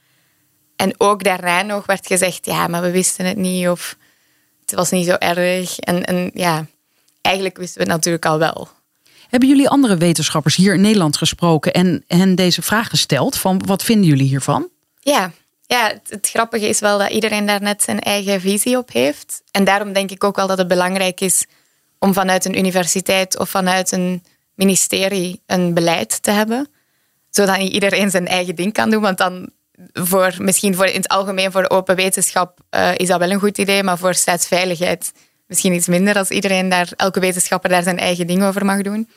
En 0.76 0.94
ook 0.98 1.24
daarna 1.24 1.62
nog 1.62 1.86
werd 1.86 2.08
gezegd, 2.08 2.46
ja, 2.46 2.68
maar 2.68 2.82
we 2.82 2.92
wisten 2.92 3.26
het 3.26 3.38
niet 3.38 3.68
of 3.68 3.98
het 4.62 4.74
was 4.74 4.90
niet 4.90 5.06
zo 5.06 5.14
erg. 5.14 5.80
En, 5.80 6.06
en 6.06 6.32
ja, 6.34 6.66
eigenlijk 7.22 7.58
wisten 7.58 7.78
we 7.78 7.84
het 7.84 7.96
natuurlijk 7.96 8.26
al 8.26 8.40
wel. 8.40 8.70
Hebben 9.30 9.50
jullie 9.50 9.70
andere 9.70 9.98
wetenschappers 9.98 10.56
hier 10.56 10.74
in 10.74 10.82
Nederland 10.82 11.18
gesproken 11.18 11.74
en 11.74 12.04
hen 12.08 12.36
deze 12.36 12.62
vraag 12.62 12.90
gesteld 12.90 13.38
van 13.38 13.62
wat 13.66 13.84
vinden 13.84 14.08
jullie 14.08 14.28
hiervan? 14.28 14.70
Ja, 15.00 15.32
ja, 15.70 15.94
het, 16.08 16.30
grappige 16.30 16.68
is 16.68 16.80
wel 16.80 16.98
dat 16.98 17.10
iedereen 17.10 17.46
daar 17.46 17.62
net 17.62 17.84
zijn 17.84 18.00
eigen 18.00 18.42
visie 18.42 18.78
op 18.78 18.92
heeft. 18.92 19.42
En 19.52 19.64
daarom 19.64 19.94
denk 19.94 20.12
ik 20.12 20.24
ook 20.24 20.36
wel 20.36 20.48
dat 20.48 20.58
het 20.58 20.68
belangrijk 20.68 21.22
is 21.22 21.46
om 22.00 22.14
vanuit 22.14 22.46
een 22.46 22.58
universiteit 22.58 23.40
of 23.40 23.50
vanuit 23.50 23.92
een 23.92 24.24
ministerie 24.54 25.42
een 25.46 25.74
beleid 25.74 26.24
te 26.24 26.32
hebben. 26.32 26.68
Zodat 27.30 27.58
iedereen 27.58 28.10
zijn 28.10 28.28
eigen 28.28 28.56
ding 28.56 28.74
kan 28.74 28.90
doen. 28.90 29.02
Want 29.02 29.18
dan 29.18 29.50
voor, 29.94 30.36
misschien 30.38 30.76
voor 30.76 30.86
in 30.86 31.02
het 31.02 31.08
algemeen 31.08 31.52
voor 31.52 31.70
open 31.70 31.96
wetenschap 31.96 32.60
uh, 32.72 32.92
is 32.96 33.08
dat 33.08 33.20
wel 33.20 33.32
een 33.32 33.40
goed 33.40 33.58
idee, 33.58 33.84
maar 33.84 33.98
voor 33.98 34.14
staatsveiligheid 34.14 35.12
misschien 35.48 35.74
iets 35.74 35.88
minder 35.88 36.18
als 36.18 36.30
iedereen 36.30 36.70
daar, 36.70 36.90
elke 36.96 37.20
wetenschapper 37.20 37.70
daar 37.70 37.84
zijn 37.84 38.00
eigen 38.00 38.28
ding 38.28 38.44
over 38.44 38.66
mag 38.66 38.82
doen. 38.82 39.10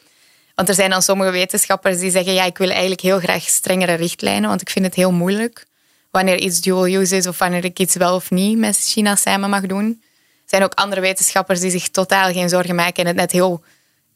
Want 0.54 0.68
er 0.68 0.74
zijn 0.74 0.90
dan 0.90 1.02
sommige 1.02 1.30
wetenschappers 1.30 1.98
die 1.98 2.10
zeggen, 2.10 2.32
ja, 2.32 2.44
ik 2.44 2.58
wil 2.58 2.70
eigenlijk 2.70 3.00
heel 3.00 3.18
graag 3.18 3.42
strengere 3.42 3.94
richtlijnen, 3.94 4.48
want 4.48 4.60
ik 4.60 4.70
vind 4.70 4.84
het 4.84 4.94
heel 4.94 5.12
moeilijk 5.12 5.66
wanneer 6.12 6.38
iets 6.38 6.60
dual 6.60 6.86
use 6.86 7.16
is 7.16 7.26
of 7.26 7.38
wanneer 7.38 7.64
ik 7.64 7.78
iets 7.78 7.94
wel 7.94 8.14
of 8.14 8.30
niet 8.30 8.58
met 8.58 8.76
China 8.76 9.16
samen 9.16 9.50
mag 9.50 9.66
doen. 9.66 10.02
Er 10.42 10.58
zijn 10.58 10.62
ook 10.62 10.74
andere 10.74 11.00
wetenschappers 11.00 11.60
die 11.60 11.70
zich 11.70 11.88
totaal 11.88 12.32
geen 12.32 12.48
zorgen 12.48 12.74
maken 12.74 13.02
en 13.02 13.06
het 13.06 13.16
net 13.16 13.32
heel 13.32 13.62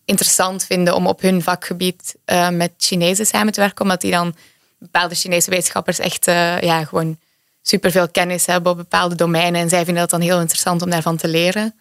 interessant 0.05 0.65
vinden 0.65 0.95
om 0.95 1.07
op 1.07 1.21
hun 1.21 1.43
vakgebied 1.43 2.17
uh, 2.27 2.49
met 2.49 2.73
Chinezen 2.77 3.27
samen 3.27 3.53
te 3.53 3.61
werken, 3.61 3.83
omdat 3.83 4.01
die 4.01 4.11
dan 4.11 4.35
bepaalde 4.79 5.15
Chinese 5.15 5.51
wetenschappers 5.51 5.99
echt 5.99 6.29
uh, 6.29 6.61
ja, 6.61 6.85
gewoon 6.85 7.19
superveel 7.63 8.09
kennis 8.09 8.47
hebben 8.47 8.73
op 8.73 8.77
bepaalde 8.77 9.15
domeinen 9.15 9.61
en 9.61 9.69
zij 9.69 9.85
vinden 9.85 10.03
het 10.03 10.11
dan 10.11 10.21
heel 10.21 10.41
interessant 10.41 10.83
om 10.83 10.91
daarvan 10.91 11.17
te 11.17 11.29
leren. 11.29 11.75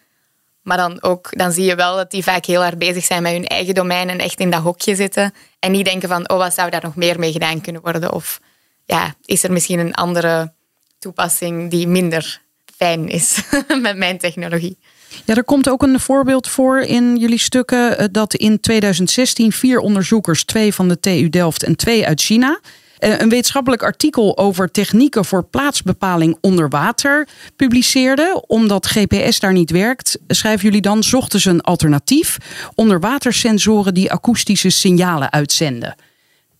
Maar 0.62 0.78
dan, 0.78 1.02
ook, 1.04 1.38
dan 1.38 1.52
zie 1.52 1.66
je 1.66 1.76
wel 1.76 1.96
dat 1.96 2.12
die 2.12 2.24
vaak 2.24 2.46
heel 2.46 2.64
erg 2.64 2.78
bezig 2.78 3.06
zijn 3.06 3.24
met 3.24 3.32
hun 3.32 3.48
eigen 3.48 3.74
domein 3.74 4.10
en 4.10 4.20
echt 4.20 4.40
in 4.40 4.50
dat 4.50 4.62
hokje 4.62 4.96
zitten. 4.96 5.34
En 5.60 5.72
niet 5.72 5.86
denken 5.86 6.10
van, 6.10 6.30
oh, 6.30 6.38
wat 6.38 6.54
zou 6.54 6.70
daar 6.70 6.84
nog 6.84 6.96
meer 6.96 7.20
mee 7.20 7.32
gedaan 7.32 7.62
kunnen 7.62 7.82
worden? 7.82 8.12
Of 8.12 8.40
ja, 8.86 9.16
is 9.26 9.44
er 9.44 9.52
misschien 9.52 9.80
een 9.80 9.94
andere 9.94 10.54
toepassing 11.00 11.70
die 11.70 11.88
minder 11.88 12.42
fijn 12.78 13.08
is 13.08 13.42
met 13.82 13.98
mijn 13.98 14.18
technologie? 14.18 14.78
Ja, 15.26 15.36
er 15.36 15.44
komt 15.44 15.70
ook 15.70 15.82
een 15.82 16.00
voorbeeld 16.00 16.48
voor 16.48 16.80
in 16.80 17.18
jullie 17.18 17.40
stukken 17.40 17.98
eh, 17.98 18.06
dat 18.12 18.34
in 18.34 18.60
2016 18.60 19.52
vier 19.52 19.80
onderzoekers, 19.80 20.44
twee 20.44 20.74
van 20.74 20.88
de 20.88 21.00
TU 21.00 21.30
Delft 21.30 21.64
en 21.64 21.76
twee 21.76 22.08
uit 22.08 22.22
China, 22.22 22.60
eh, 22.98 23.20
een 23.20 23.30
wetenschappelijk 23.30 23.84
artikel 23.84 24.38
over 24.38 24.72
technieken 24.72 25.26
voor 25.26 25.44
plaatsbepaling 25.44 26.38
onder 26.42 26.70
water 26.70 27.28
publiceerde. 27.56 28.44
Omdat 28.48 28.88
GPS 28.88 29.40
daar 29.40 29.54
niet 29.54 29.72
werkt, 29.72 30.18
schrijven 30.28 30.66
jullie 30.66 30.82
dan, 30.82 31.04
zochten 31.04 31.40
ze 31.40 31.50
een 31.50 31.62
alternatief. 31.62 32.38
Onderwatersensoren 32.76 33.94
die 33.94 34.12
akoestische 34.12 34.70
signalen 34.70 35.32
uitzenden. 35.32 35.96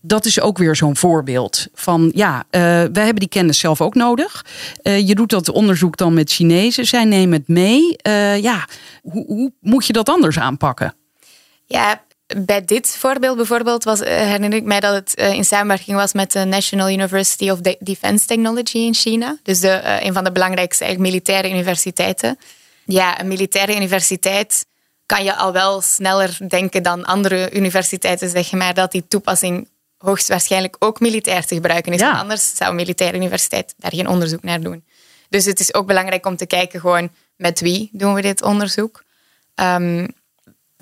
Dat 0.06 0.24
is 0.24 0.40
ook 0.40 0.58
weer 0.58 0.76
zo'n 0.76 0.96
voorbeeld 0.96 1.66
van 1.74 2.10
ja, 2.14 2.36
uh, 2.38 2.60
wij 2.60 3.04
hebben 3.04 3.14
die 3.14 3.28
kennis 3.28 3.58
zelf 3.58 3.80
ook 3.80 3.94
nodig. 3.94 4.44
Uh, 4.82 5.08
je 5.08 5.14
doet 5.14 5.30
dat 5.30 5.48
onderzoek 5.48 5.96
dan 5.96 6.14
met 6.14 6.32
Chinezen, 6.32 6.86
zij 6.86 7.04
nemen 7.04 7.38
het 7.38 7.48
mee. 7.48 7.96
ja, 8.42 8.68
hoe, 9.02 9.26
hoe 9.26 9.52
moet 9.60 9.86
je 9.86 9.92
dat 9.92 10.08
anders 10.08 10.38
aanpakken? 10.38 10.94
Ja, 11.66 12.04
bij 12.26 12.64
dit 12.64 12.96
voorbeeld 12.98 13.36
bijvoorbeeld 13.36 13.84
was, 13.84 14.00
eh, 14.00 14.16
herinner 14.16 14.58
ik 14.58 14.64
mij 14.64 14.80
dat 14.80 14.94
het 14.94 15.14
eh, 15.14 15.32
in 15.32 15.44
samenwerking 15.44 15.96
was 15.96 16.12
met 16.12 16.32
de 16.32 16.44
National 16.44 16.90
University 16.90 17.50
of 17.50 17.60
Defense 17.60 18.26
Technology 18.26 18.78
in 18.78 18.94
China. 18.94 19.36
Dus 19.42 19.60
de, 19.60 19.68
eh, 19.70 20.04
een 20.04 20.12
van 20.12 20.24
de 20.24 20.32
belangrijkste 20.32 20.94
militaire 20.98 21.50
universiteiten. 21.50 22.38
Ja, 22.84 23.20
een 23.20 23.28
militaire 23.28 23.76
universiteit 23.76 24.66
kan 25.06 25.24
je 25.24 25.34
al 25.34 25.52
wel 25.52 25.80
sneller 25.80 26.38
denken 26.48 26.82
dan 26.82 27.04
andere 27.04 27.50
universiteiten, 27.52 28.28
zeg 28.28 28.52
maar, 28.52 28.74
dat 28.74 28.92
die 28.92 29.04
toepassing 29.08 29.68
hoogstwaarschijnlijk 29.98 30.76
ook 30.78 31.00
militair 31.00 31.46
te 31.46 31.54
gebruiken 31.54 31.92
is. 31.92 32.00
Ja. 32.00 32.18
Anders 32.18 32.56
zou 32.56 32.70
een 32.70 32.76
militaire 32.76 33.16
universiteit 33.16 33.74
daar 33.76 33.94
geen 33.94 34.08
onderzoek 34.08 34.42
naar 34.42 34.60
doen. 34.60 34.84
Dus 35.28 35.44
het 35.44 35.60
is 35.60 35.74
ook 35.74 35.86
belangrijk 35.86 36.26
om 36.26 36.36
te 36.36 36.46
kijken 36.46 36.80
gewoon 36.80 37.10
met 37.36 37.60
wie 37.60 37.88
doen 37.92 38.14
we 38.14 38.22
dit 38.22 38.42
onderzoek. 38.42 39.04
Um, 39.54 40.08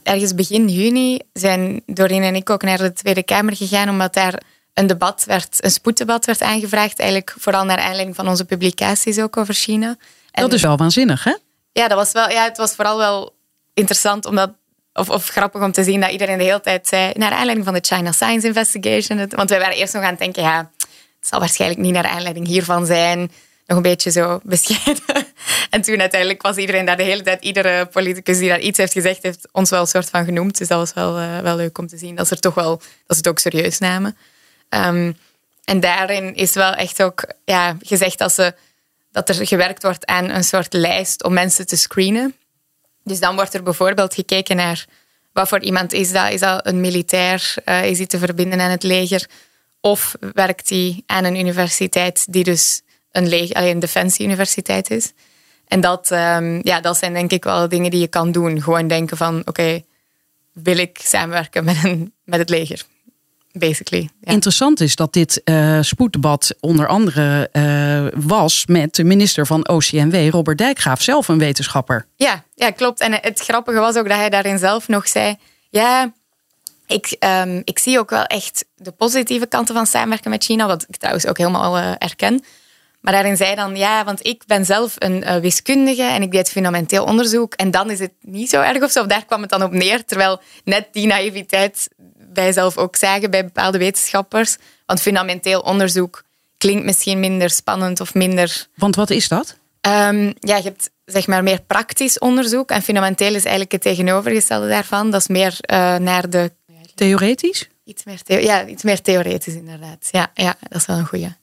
ergens 0.03 0.35
begin 0.35 0.69
juni 0.69 1.21
zijn 1.33 1.83
Doreen 1.87 2.23
en 2.23 2.35
ik 2.35 2.51
ook 2.51 2.63
naar 2.63 2.79
de 2.79 2.93
Tweede 2.93 3.23
Kamer 3.23 3.57
gegaan, 3.57 3.89
omdat 3.89 4.15
daar 4.15 4.43
een 4.75 4.87
debat 4.87 5.25
werd, 5.25 5.65
een 5.65 5.71
spoeddebat 5.71 6.25
werd 6.25 6.43
aangevraagd, 6.43 6.99
eigenlijk 6.99 7.35
vooral 7.39 7.65
naar 7.65 7.79
aanleiding 7.79 8.17
van 8.17 8.29
onze 8.29 8.45
publicaties 8.45 9.19
ook 9.19 9.37
over 9.37 9.55
China. 9.55 9.97
En 10.31 10.43
dat 10.43 10.53
is 10.53 10.63
wel 10.63 10.77
waanzinnig, 10.77 11.25
hè? 11.25 11.37
Ja, 11.73 11.89
dat 11.89 11.99
was 11.99 12.13
wel, 12.13 12.31
ja, 12.31 12.45
het 12.45 12.57
was 12.57 12.75
vooral 12.75 12.99
wel 12.99 13.35
interessant 13.75 14.27
omdat 14.27 14.51
of, 14.95 15.09
of, 15.09 15.29
grappig 15.29 15.63
om 15.63 15.73
te 15.73 15.85
zien 15.85 16.01
dat 16.01 16.11
iedereen 16.11 16.39
de 16.39 16.45
hele 16.45 16.61
tijd 16.61 16.87
zei, 16.87 17.13
naar 17.17 17.33
aanleiding 17.33 17.65
van 17.65 17.75
de 17.75 17.81
China 17.83 18.13
Science 18.13 18.47
Investigation. 18.47 19.29
Want 19.29 19.51
wij 19.51 19.59
waren 19.59 19.77
eerst 19.77 19.95
nog 19.95 20.03
aan 20.03 20.11
het 20.11 20.19
denken, 20.19 20.43
ja, 20.43 20.71
het 21.19 21.29
zal 21.29 21.39
waarschijnlijk 21.39 21.81
niet 21.81 21.93
naar 21.93 22.07
aanleiding 22.07 22.47
hiervan 22.47 22.87
zijn 22.87 23.31
nog 23.67 23.77
een 23.77 23.83
beetje 23.83 24.11
zo 24.11 24.41
bescheiden. 24.43 25.03
En 25.71 25.83
toen 25.83 26.01
uiteindelijk 26.01 26.43
was 26.43 26.57
iedereen 26.57 26.85
daar 26.85 26.97
de 26.97 27.03
hele 27.03 27.23
tijd, 27.23 27.45
iedere 27.45 27.87
politicus 27.87 28.39
die 28.39 28.49
daar 28.49 28.61
iets 28.61 28.79
heeft 28.79 28.93
gezegd, 28.93 29.23
heeft 29.23 29.49
ons 29.53 29.71
wel 29.71 29.81
een 29.81 29.87
soort 29.87 30.11
van 30.11 30.25
genoemd. 30.25 30.59
Dus 30.59 30.69
dat 30.69 30.79
was 30.79 30.93
wel, 30.93 31.21
uh, 31.21 31.39
wel 31.39 31.57
leuk 31.57 31.79
om 31.79 31.87
te 31.87 31.99
zien 31.99 32.15
dat 32.15 32.27
ze, 32.29 32.35
er 32.35 32.41
toch 32.41 32.55
wel, 32.55 32.77
dat 32.77 32.83
ze 33.07 33.17
het 33.17 33.29
ook 33.29 33.39
serieus 33.39 33.79
namen. 33.79 34.17
Um, 34.69 35.17
en 35.65 35.81
daarin 35.81 36.35
is 36.35 36.53
wel 36.53 36.73
echt 36.73 37.03
ook 37.03 37.25
ja, 37.45 37.77
gezegd 37.81 38.19
dat, 38.19 38.33
ze, 38.33 38.55
dat 39.13 39.29
er 39.29 39.47
gewerkt 39.47 39.83
wordt 39.83 40.07
aan 40.07 40.31
een 40.31 40.45
soort 40.45 40.73
lijst 40.73 41.25
om 41.25 41.33
mensen 41.33 41.67
te 41.67 41.77
screenen. 41.77 42.35
Dus 43.05 43.21
dan 43.21 43.35
wordt 43.35 43.55
er 43.55 43.63
bijvoorbeeld 43.63 44.15
gekeken 44.15 44.57
naar 44.57 44.87
wat 45.33 45.49
voor 45.49 45.61
iemand 45.61 45.93
is 45.93 46.13
dat. 46.13 46.33
Is 46.33 46.41
dat 46.41 46.67
een 46.67 46.81
militair? 46.81 47.55
Uh, 47.65 47.85
is 47.85 47.97
hij 47.97 48.07
te 48.07 48.19
verbinden 48.19 48.61
aan 48.61 48.71
het 48.71 48.83
leger? 48.83 49.27
Of 49.81 50.15
werkt 50.35 50.69
hij 50.69 51.03
aan 51.07 51.25
een 51.25 51.39
universiteit 51.39 52.27
die 52.33 52.45
dus 52.45 52.83
een, 53.11 53.25
alleen 53.25 53.71
een 53.71 53.79
defensieuniversiteit 53.79 54.91
is. 54.91 55.13
En 55.69 55.81
dat, 55.81 56.11
um, 56.11 56.61
ja, 56.63 56.81
dat 56.81 56.97
zijn 56.97 57.13
denk 57.13 57.33
ik 57.33 57.45
wel 57.45 57.69
dingen 57.69 57.91
die 57.91 58.01
je 58.01 58.09
kan 58.09 58.33
doen. 58.33 58.63
Gewoon 58.63 58.89
denken 58.89 59.17
van, 59.17 59.43
oké, 59.45 59.83
wil 60.53 60.77
ik 60.77 60.99
samenwerken 61.03 61.65
met, 61.65 61.85
een, 61.85 62.13
met 62.25 62.39
het 62.39 62.49
leger? 62.49 62.85
Basically. 63.59 64.09
Ja. 64.21 64.33
Interessant 64.33 64.81
is 64.81 64.97
dat 64.97 65.13
dit 65.13 65.41
uh, 65.45 65.79
spoeddebat 65.81 66.55
onder 66.61 66.87
andere 66.87 67.49
uh, 67.53 68.23
was 68.27 68.67
met 68.67 68.95
de 68.95 69.05
minister 69.05 69.47
van 69.47 69.69
OCMW, 69.69 70.31
Robert 70.31 70.59
Dijkgraaf, 70.59 71.03
zelf 71.03 71.29
een 71.29 71.39
wetenschapper. 71.39 72.07
Ja, 72.17 72.45
ja, 72.55 72.71
klopt. 72.71 73.01
En 73.01 73.13
het 73.13 73.41
grappige 73.41 73.79
was 73.79 73.97
ook 73.97 74.09
dat 74.09 74.17
hij 74.17 74.31
daarin 74.31 74.59
zelf 74.59 74.89
nog 74.89 75.09
zei: 75.09 75.37
Ja, 75.71 76.13
ik, 76.87 77.17
um, 77.21 77.63
ik 77.65 77.79
zie 77.79 77.99
ook 77.99 78.11
wel 78.11 78.25
echt 78.25 78.65
de 78.75 78.91
positieve 78.91 79.47
kanten 79.47 79.75
van 79.75 79.87
samenwerken 79.87 80.31
met 80.31 80.45
China, 80.45 80.67
wat 80.67 80.85
ik 80.89 80.97
trouwens 80.97 81.27
ook 81.27 81.39
helemaal 81.39 81.79
uh, 81.79 81.93
erken. 81.99 82.45
Maar 83.01 83.13
daarin 83.13 83.37
zei 83.37 83.55
dan, 83.55 83.77
ja, 83.77 84.05
want 84.05 84.27
ik 84.27 84.43
ben 84.47 84.65
zelf 84.65 84.95
een 84.99 85.41
wiskundige 85.41 86.03
en 86.03 86.23
ik 86.23 86.33
deed 86.33 86.51
fundamenteel 86.51 87.05
onderzoek. 87.05 87.55
En 87.55 87.71
dan 87.71 87.91
is 87.91 87.99
het 87.99 88.13
niet 88.21 88.51
zo 88.51 88.61
erg 88.61 88.83
of 88.83 88.91
zo. 88.91 89.07
Daar 89.07 89.25
kwam 89.25 89.41
het 89.41 89.51
dan 89.51 89.63
op 89.63 89.73
neer. 89.73 90.05
Terwijl 90.05 90.41
net 90.65 90.89
die 90.93 91.07
naïviteit 91.07 91.89
wij 92.35 92.53
zelf 92.53 92.77
ook 92.79 92.97
zagen 92.97 93.31
bij 93.31 93.45
bepaalde 93.45 93.79
wetenschappers. 93.79 94.57
Want 94.87 95.01
fundamenteel 95.01 95.61
onderzoek 95.61 96.25
klinkt 96.59 96.85
misschien 96.85 97.21
minder 97.21 97.51
spannend 97.51 98.01
of 98.01 98.15
minder... 98.15 98.67
Want 98.75 98.97
wat 98.97 99.11
is 99.11 99.29
dat? 99.29 99.57
Um, 99.81 100.35
ja, 100.41 100.57
je 100.57 100.63
hebt 100.63 100.91
zeg 101.05 101.27
maar 101.27 101.43
meer 101.43 101.61
praktisch 101.67 102.19
onderzoek. 102.19 102.71
En 102.71 102.83
fundamenteel 102.83 103.35
is 103.35 103.43
eigenlijk 103.43 103.73
het 103.73 103.83
tegenovergestelde 103.83 104.69
daarvan. 104.69 105.11
Dat 105.11 105.21
is 105.21 105.27
meer 105.27 105.57
uh, 105.61 105.97
naar 105.97 106.31
de... 106.31 106.53
Theoretisch? 106.95 107.69
Iets 107.85 108.05
meer, 108.05 108.23
theo 108.23 108.39
ja, 108.39 108.67
iets 108.67 108.83
meer 108.83 109.01
theoretisch 109.01 109.55
inderdaad. 109.55 110.09
Ja, 110.11 110.31
ja, 110.35 110.57
dat 110.69 110.81
is 110.81 110.87
wel 110.87 110.97
een 110.97 111.07
goeie 111.07 111.35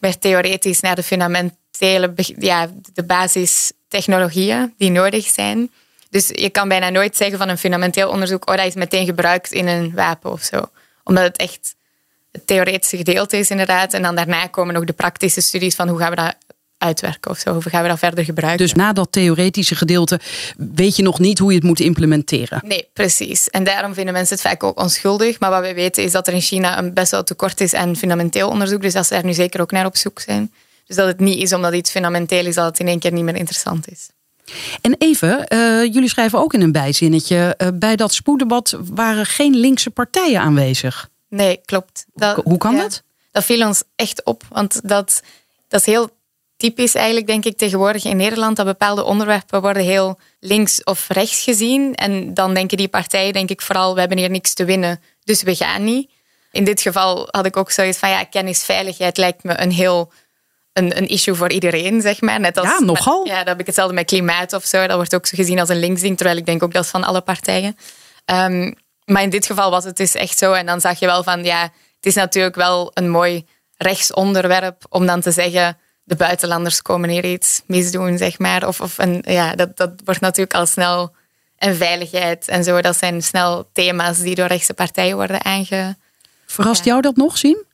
meer 0.00 0.18
theoretisch 0.18 0.80
naar 0.80 0.96
de 0.96 1.02
fundamentele, 1.02 2.12
ja, 2.38 2.70
de 2.92 3.02
basistechnologieën 3.02 4.74
die 4.76 4.90
nodig 4.90 5.26
zijn. 5.26 5.70
Dus 6.10 6.28
je 6.28 6.50
kan 6.50 6.68
bijna 6.68 6.88
nooit 6.88 7.16
zeggen 7.16 7.38
van 7.38 7.48
een 7.48 7.58
fundamenteel 7.58 8.08
onderzoek, 8.10 8.50
oh, 8.50 8.56
dat 8.56 8.66
is 8.66 8.74
meteen 8.74 9.06
gebruikt 9.06 9.52
in 9.52 9.66
een 9.66 9.94
wapen 9.94 10.32
of 10.32 10.42
zo. 10.42 10.70
Omdat 11.04 11.24
het 11.24 11.36
echt 11.36 11.74
het 12.32 12.46
theoretische 12.46 12.96
gedeelte 12.96 13.36
is 13.36 13.50
inderdaad. 13.50 13.94
En 13.94 14.02
dan 14.02 14.14
daarna 14.14 14.46
komen 14.46 14.74
nog 14.74 14.84
de 14.84 14.92
praktische 14.92 15.40
studies 15.40 15.74
van 15.74 15.88
hoe 15.88 15.98
gaan 15.98 16.10
we 16.10 16.16
dat 16.16 16.36
uitwerken 16.78 17.30
of 17.30 17.38
zo. 17.38 17.52
Hoe 17.52 17.62
gaan 17.62 17.82
we 17.82 17.88
dat 17.88 17.98
verder 17.98 18.24
gebruiken? 18.24 18.66
Dus 18.66 18.74
na 18.74 18.92
dat 18.92 19.12
theoretische 19.12 19.74
gedeelte 19.74 20.20
weet 20.56 20.96
je 20.96 21.02
nog 21.02 21.18
niet 21.18 21.38
hoe 21.38 21.50
je 21.50 21.56
het 21.56 21.66
moet 21.66 21.80
implementeren. 21.80 22.60
Nee, 22.64 22.88
precies. 22.92 23.48
En 23.48 23.64
daarom 23.64 23.94
vinden 23.94 24.12
mensen 24.12 24.36
het 24.36 24.46
vaak 24.46 24.62
ook 24.62 24.80
onschuldig. 24.80 25.40
Maar 25.40 25.50
wat 25.50 25.62
we 25.62 25.74
weten 25.74 26.02
is 26.02 26.12
dat 26.12 26.26
er 26.26 26.32
in 26.32 26.40
China 26.40 26.78
een 26.78 26.94
best 26.94 27.10
wel 27.10 27.24
tekort 27.24 27.60
is 27.60 27.74
aan 27.74 27.96
fundamenteel 27.96 28.48
onderzoek. 28.48 28.82
Dus 28.82 28.92
dat 28.92 29.06
ze 29.06 29.14
er 29.14 29.24
nu 29.24 29.32
zeker 29.32 29.60
ook 29.60 29.70
naar 29.70 29.86
op 29.86 29.96
zoek 29.96 30.20
zijn. 30.20 30.52
Dus 30.86 30.96
dat 30.96 31.06
het 31.06 31.20
niet 31.20 31.42
is 31.42 31.52
omdat 31.52 31.74
iets 31.74 31.90
fundamenteel 31.90 32.46
is, 32.46 32.54
dat 32.54 32.64
het 32.66 32.78
in 32.78 32.88
één 32.88 32.98
keer 32.98 33.12
niet 33.12 33.24
meer 33.24 33.36
interessant 33.36 33.90
is. 33.90 34.08
En 34.80 34.94
even, 34.98 35.46
uh, 35.48 35.84
jullie 35.84 36.08
schrijven 36.08 36.38
ook 36.38 36.54
in 36.54 36.60
een 36.60 36.72
bijzinnetje, 36.72 37.54
uh, 37.58 37.68
bij 37.74 37.96
dat 37.96 38.12
spoeddebat 38.12 38.76
waren 38.80 39.26
geen 39.26 39.56
linkse 39.56 39.90
partijen 39.90 40.40
aanwezig. 40.40 41.08
Nee, 41.28 41.60
klopt. 41.64 42.06
Dat, 42.14 42.40
hoe 42.44 42.58
kan 42.58 42.76
dat? 42.76 43.02
Dat 43.30 43.44
viel 43.44 43.66
ons 43.66 43.82
echt 43.96 44.24
op, 44.24 44.42
want 44.48 44.80
dat, 44.88 45.22
dat 45.68 45.80
is 45.80 45.86
heel 45.86 46.10
typisch 46.56 46.94
eigenlijk, 46.94 47.26
denk 47.26 47.44
ik, 47.44 47.56
tegenwoordig 47.56 48.04
in 48.04 48.16
Nederland, 48.16 48.56
dat 48.56 48.66
bepaalde 48.66 49.04
onderwerpen 49.04 49.60
worden 49.60 49.82
heel 49.82 50.18
links 50.40 50.84
of 50.84 51.08
rechts 51.08 51.42
gezien. 51.42 51.94
En 51.94 52.34
dan 52.34 52.54
denken 52.54 52.76
die 52.76 52.88
partijen, 52.88 53.32
denk 53.32 53.50
ik 53.50 53.60
vooral, 53.60 53.94
we 53.94 54.00
hebben 54.00 54.18
hier 54.18 54.30
niks 54.30 54.54
te 54.54 54.64
winnen, 54.64 55.00
dus 55.24 55.42
we 55.42 55.54
gaan 55.54 55.84
niet. 55.84 56.10
In 56.52 56.64
dit 56.64 56.80
geval 56.80 57.28
had 57.30 57.46
ik 57.46 57.56
ook 57.56 57.70
zoiets 57.70 57.98
van, 57.98 58.08
ja, 58.08 58.24
kennisveiligheid 58.24 59.16
lijkt 59.16 59.42
me 59.42 59.60
een 59.60 59.72
heel... 59.72 60.12
Een, 60.78 60.96
een 60.96 61.08
issue 61.08 61.34
voor 61.34 61.50
iedereen, 61.50 62.00
zeg 62.00 62.20
maar. 62.20 62.40
Net 62.40 62.56
als, 62.56 62.68
ja, 62.68 62.78
nogal. 62.78 63.26
ja, 63.26 63.38
dat 63.38 63.46
heb 63.46 63.60
ik 63.60 63.66
hetzelfde 63.66 63.94
met 63.94 64.06
klimaat 64.06 64.52
of 64.52 64.64
zo. 64.64 64.86
Dat 64.86 64.96
wordt 64.96 65.14
ook 65.14 65.26
zo 65.26 65.36
gezien 65.36 65.60
als 65.60 65.68
een 65.68 65.78
linksding, 65.78 66.16
terwijl 66.16 66.38
ik 66.38 66.46
denk 66.46 66.62
ook 66.62 66.72
dat 66.72 66.84
is 66.84 66.90
van 66.90 67.04
alle 67.04 67.20
partijen. 67.20 67.76
Um, 68.24 68.74
maar 69.04 69.22
in 69.22 69.30
dit 69.30 69.46
geval 69.46 69.70
was 69.70 69.84
het 69.84 69.96
dus 69.96 70.14
echt 70.14 70.38
zo. 70.38 70.52
En 70.52 70.66
dan 70.66 70.80
zag 70.80 70.98
je 70.98 71.06
wel 71.06 71.22
van, 71.22 71.44
ja, 71.44 71.62
het 71.96 72.06
is 72.06 72.14
natuurlijk 72.14 72.56
wel 72.56 72.90
een 72.94 73.10
mooi 73.10 73.46
rechtsonderwerp 73.76 74.86
om 74.88 75.06
dan 75.06 75.20
te 75.20 75.30
zeggen 75.30 75.78
de 76.04 76.16
buitenlanders 76.16 76.82
komen 76.82 77.08
hier 77.08 77.24
iets 77.24 77.62
misdoen, 77.66 78.18
zeg 78.18 78.38
maar. 78.38 78.66
Of, 78.66 78.80
of 78.80 78.98
een, 78.98 79.22
ja, 79.26 79.54
dat, 79.54 79.76
dat 79.76 79.90
wordt 80.04 80.20
natuurlijk 80.20 80.54
al 80.54 80.66
snel 80.66 81.14
en 81.56 81.76
veiligheid 81.76 82.48
en 82.48 82.64
zo. 82.64 82.80
Dat 82.80 82.96
zijn 82.96 83.22
snel 83.22 83.68
thema's 83.72 84.18
die 84.18 84.34
door 84.34 84.46
rechtse 84.46 84.74
partijen 84.74 85.16
worden 85.16 85.44
aange... 85.44 85.96
Verrast 86.46 86.84
jou 86.84 87.00
dat 87.00 87.16
nog, 87.16 87.38
zien? 87.38 87.64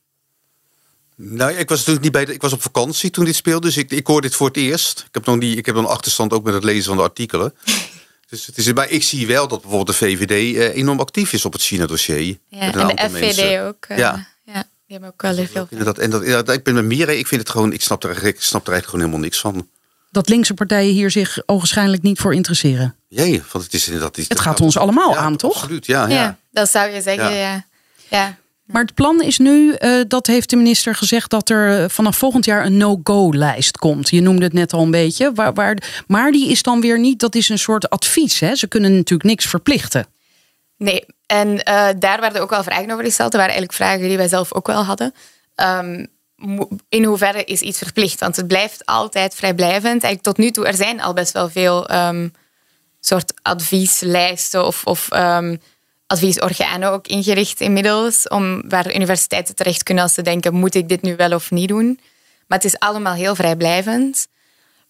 Nou, 1.16 1.52
ik 1.52 1.68
was 1.68 1.78
natuurlijk 1.78 2.04
niet 2.04 2.12
bij. 2.12 2.24
De, 2.24 2.32
ik 2.32 2.42
was 2.42 2.52
op 2.52 2.62
vakantie 2.62 3.10
toen 3.10 3.24
dit 3.24 3.36
speelde, 3.36 3.66
dus 3.66 3.76
ik, 3.76 3.90
ik 3.90 4.06
hoor 4.06 4.20
dit 4.20 4.34
voor 4.34 4.46
het 4.46 4.56
eerst. 4.56 4.98
Ik 4.98 5.14
heb 5.14 5.24
nog 5.24 5.38
niet. 5.38 5.58
Ik 5.58 5.66
heb 5.66 5.76
een 5.76 5.86
achterstand 5.86 6.32
ook 6.32 6.44
met 6.44 6.54
het 6.54 6.64
lezen 6.64 6.84
van 6.84 6.96
de 6.96 7.02
artikelen. 7.02 7.54
dus 8.30 8.46
het 8.46 8.58
is, 8.58 8.72
maar 8.72 8.90
ik 8.90 9.02
zie 9.02 9.26
wel 9.26 9.48
dat 9.48 9.60
bijvoorbeeld 9.60 9.98
de 9.98 10.04
VVD 10.06 10.56
eh, 10.56 10.76
enorm 10.76 11.00
actief 11.00 11.32
is 11.32 11.44
op 11.44 11.52
het 11.52 11.62
China-dossier. 11.62 12.38
Ja, 12.48 12.60
en 12.60 12.72
de 12.72 13.08
FVD 13.10 13.60
ook. 13.60 13.86
Uh, 13.88 13.98
ja. 13.98 14.26
ja. 14.44 14.52
Die 14.86 14.96
hebben 14.96 15.08
ook 15.08 15.22
wel 15.22 15.34
heel 15.34 15.46
veel. 15.46 15.66
Inderdaad, 15.70 15.98
en 15.98 16.10
dat, 16.10 16.26
ja, 16.26 16.52
ik 16.52 16.62
ben 16.62 16.74
met 16.74 16.84
Mireille, 16.84 17.20
ik 17.20 17.26
vind 17.26 17.40
het 17.40 17.50
gewoon, 17.50 17.72
ik 17.72 17.82
snap, 17.82 18.04
er, 18.04 18.24
ik 18.24 18.40
snap 18.40 18.66
er 18.66 18.72
eigenlijk 18.72 18.84
gewoon 18.84 19.00
helemaal 19.00 19.20
niks 19.20 19.40
van. 19.40 19.68
Dat 20.10 20.28
linkse 20.28 20.54
partijen 20.54 20.92
hier 20.92 21.10
zich 21.10 21.42
ogenschijnlijk 21.46 22.02
niet 22.02 22.18
voor 22.18 22.34
interesseren. 22.34 22.96
Jee, 23.08 23.42
want 23.52 23.64
het 23.64 23.74
is 23.74 23.86
inderdaad. 23.86 24.16
Het 24.16 24.40
gaat 24.40 24.60
ons 24.60 24.76
allemaal 24.76 25.16
aan, 25.16 25.36
toch? 25.36 25.54
Absoluut, 25.54 25.86
ja, 25.86 26.08
ja. 26.08 26.14
ja. 26.14 26.38
dat 26.50 26.70
zou 26.70 26.90
je 26.90 27.02
zeggen, 27.02 27.34
ja. 27.34 27.64
ja. 28.08 28.38
Maar 28.64 28.82
het 28.82 28.94
plan 28.94 29.22
is 29.22 29.38
nu, 29.38 29.76
uh, 29.78 30.00
dat 30.08 30.26
heeft 30.26 30.50
de 30.50 30.56
minister 30.56 30.94
gezegd, 30.94 31.30
dat 31.30 31.48
er 31.50 31.90
vanaf 31.90 32.16
volgend 32.16 32.44
jaar 32.44 32.64
een 32.64 32.76
no-go-lijst 32.76 33.76
komt. 33.76 34.10
Je 34.10 34.20
noemde 34.20 34.44
het 34.44 34.52
net 34.52 34.72
al 34.72 34.82
een 34.82 34.90
beetje. 34.90 35.32
Waar, 35.34 35.76
maar 36.06 36.32
die 36.32 36.50
is 36.50 36.62
dan 36.62 36.80
weer 36.80 36.98
niet, 36.98 37.20
dat 37.20 37.34
is 37.34 37.48
een 37.48 37.58
soort 37.58 37.90
advies. 37.90 38.40
Hè? 38.40 38.54
Ze 38.54 38.66
kunnen 38.66 38.94
natuurlijk 38.94 39.28
niks 39.28 39.46
verplichten. 39.46 40.06
Nee, 40.76 41.04
en 41.26 41.48
uh, 41.48 41.88
daar 41.98 42.20
werden 42.20 42.42
ook 42.42 42.50
wel 42.50 42.62
vragen 42.62 42.90
over 42.90 43.04
gesteld. 43.04 43.32
Er 43.32 43.38
waren 43.38 43.54
eigenlijk 43.54 43.72
vragen 43.72 44.08
die 44.08 44.16
wij 44.16 44.28
zelf 44.28 44.54
ook 44.54 44.66
wel 44.66 44.82
hadden. 44.82 45.14
Um, 45.56 46.06
in 46.88 47.04
hoeverre 47.04 47.44
is 47.44 47.60
iets 47.60 47.78
verplicht? 47.78 48.20
Want 48.20 48.36
het 48.36 48.46
blijft 48.46 48.86
altijd 48.86 49.34
vrijblijvend. 49.34 50.02
Eigenlijk 50.02 50.22
tot 50.22 50.36
nu 50.36 50.50
toe, 50.50 50.66
er 50.66 50.74
zijn 50.74 51.02
al 51.02 51.12
best 51.12 51.32
wel 51.32 51.48
veel 51.48 51.90
um, 51.90 52.32
soort 53.00 53.32
advieslijsten 53.42 54.66
of, 54.66 54.84
of 54.84 55.08
um, 55.12 55.60
adviesorganen 56.06 56.90
ook 56.90 57.06
ingericht 57.06 57.60
inmiddels, 57.60 58.28
om 58.28 58.68
waar 58.68 58.94
universiteiten 58.94 59.54
terecht 59.54 59.82
kunnen 59.82 60.02
als 60.02 60.14
ze 60.14 60.22
denken, 60.22 60.54
moet 60.54 60.74
ik 60.74 60.88
dit 60.88 61.02
nu 61.02 61.16
wel 61.16 61.32
of 61.32 61.50
niet 61.50 61.68
doen? 61.68 62.00
Maar 62.46 62.58
het 62.58 62.66
is 62.66 62.78
allemaal 62.78 63.14
heel 63.14 63.34
vrijblijvend. 63.34 64.26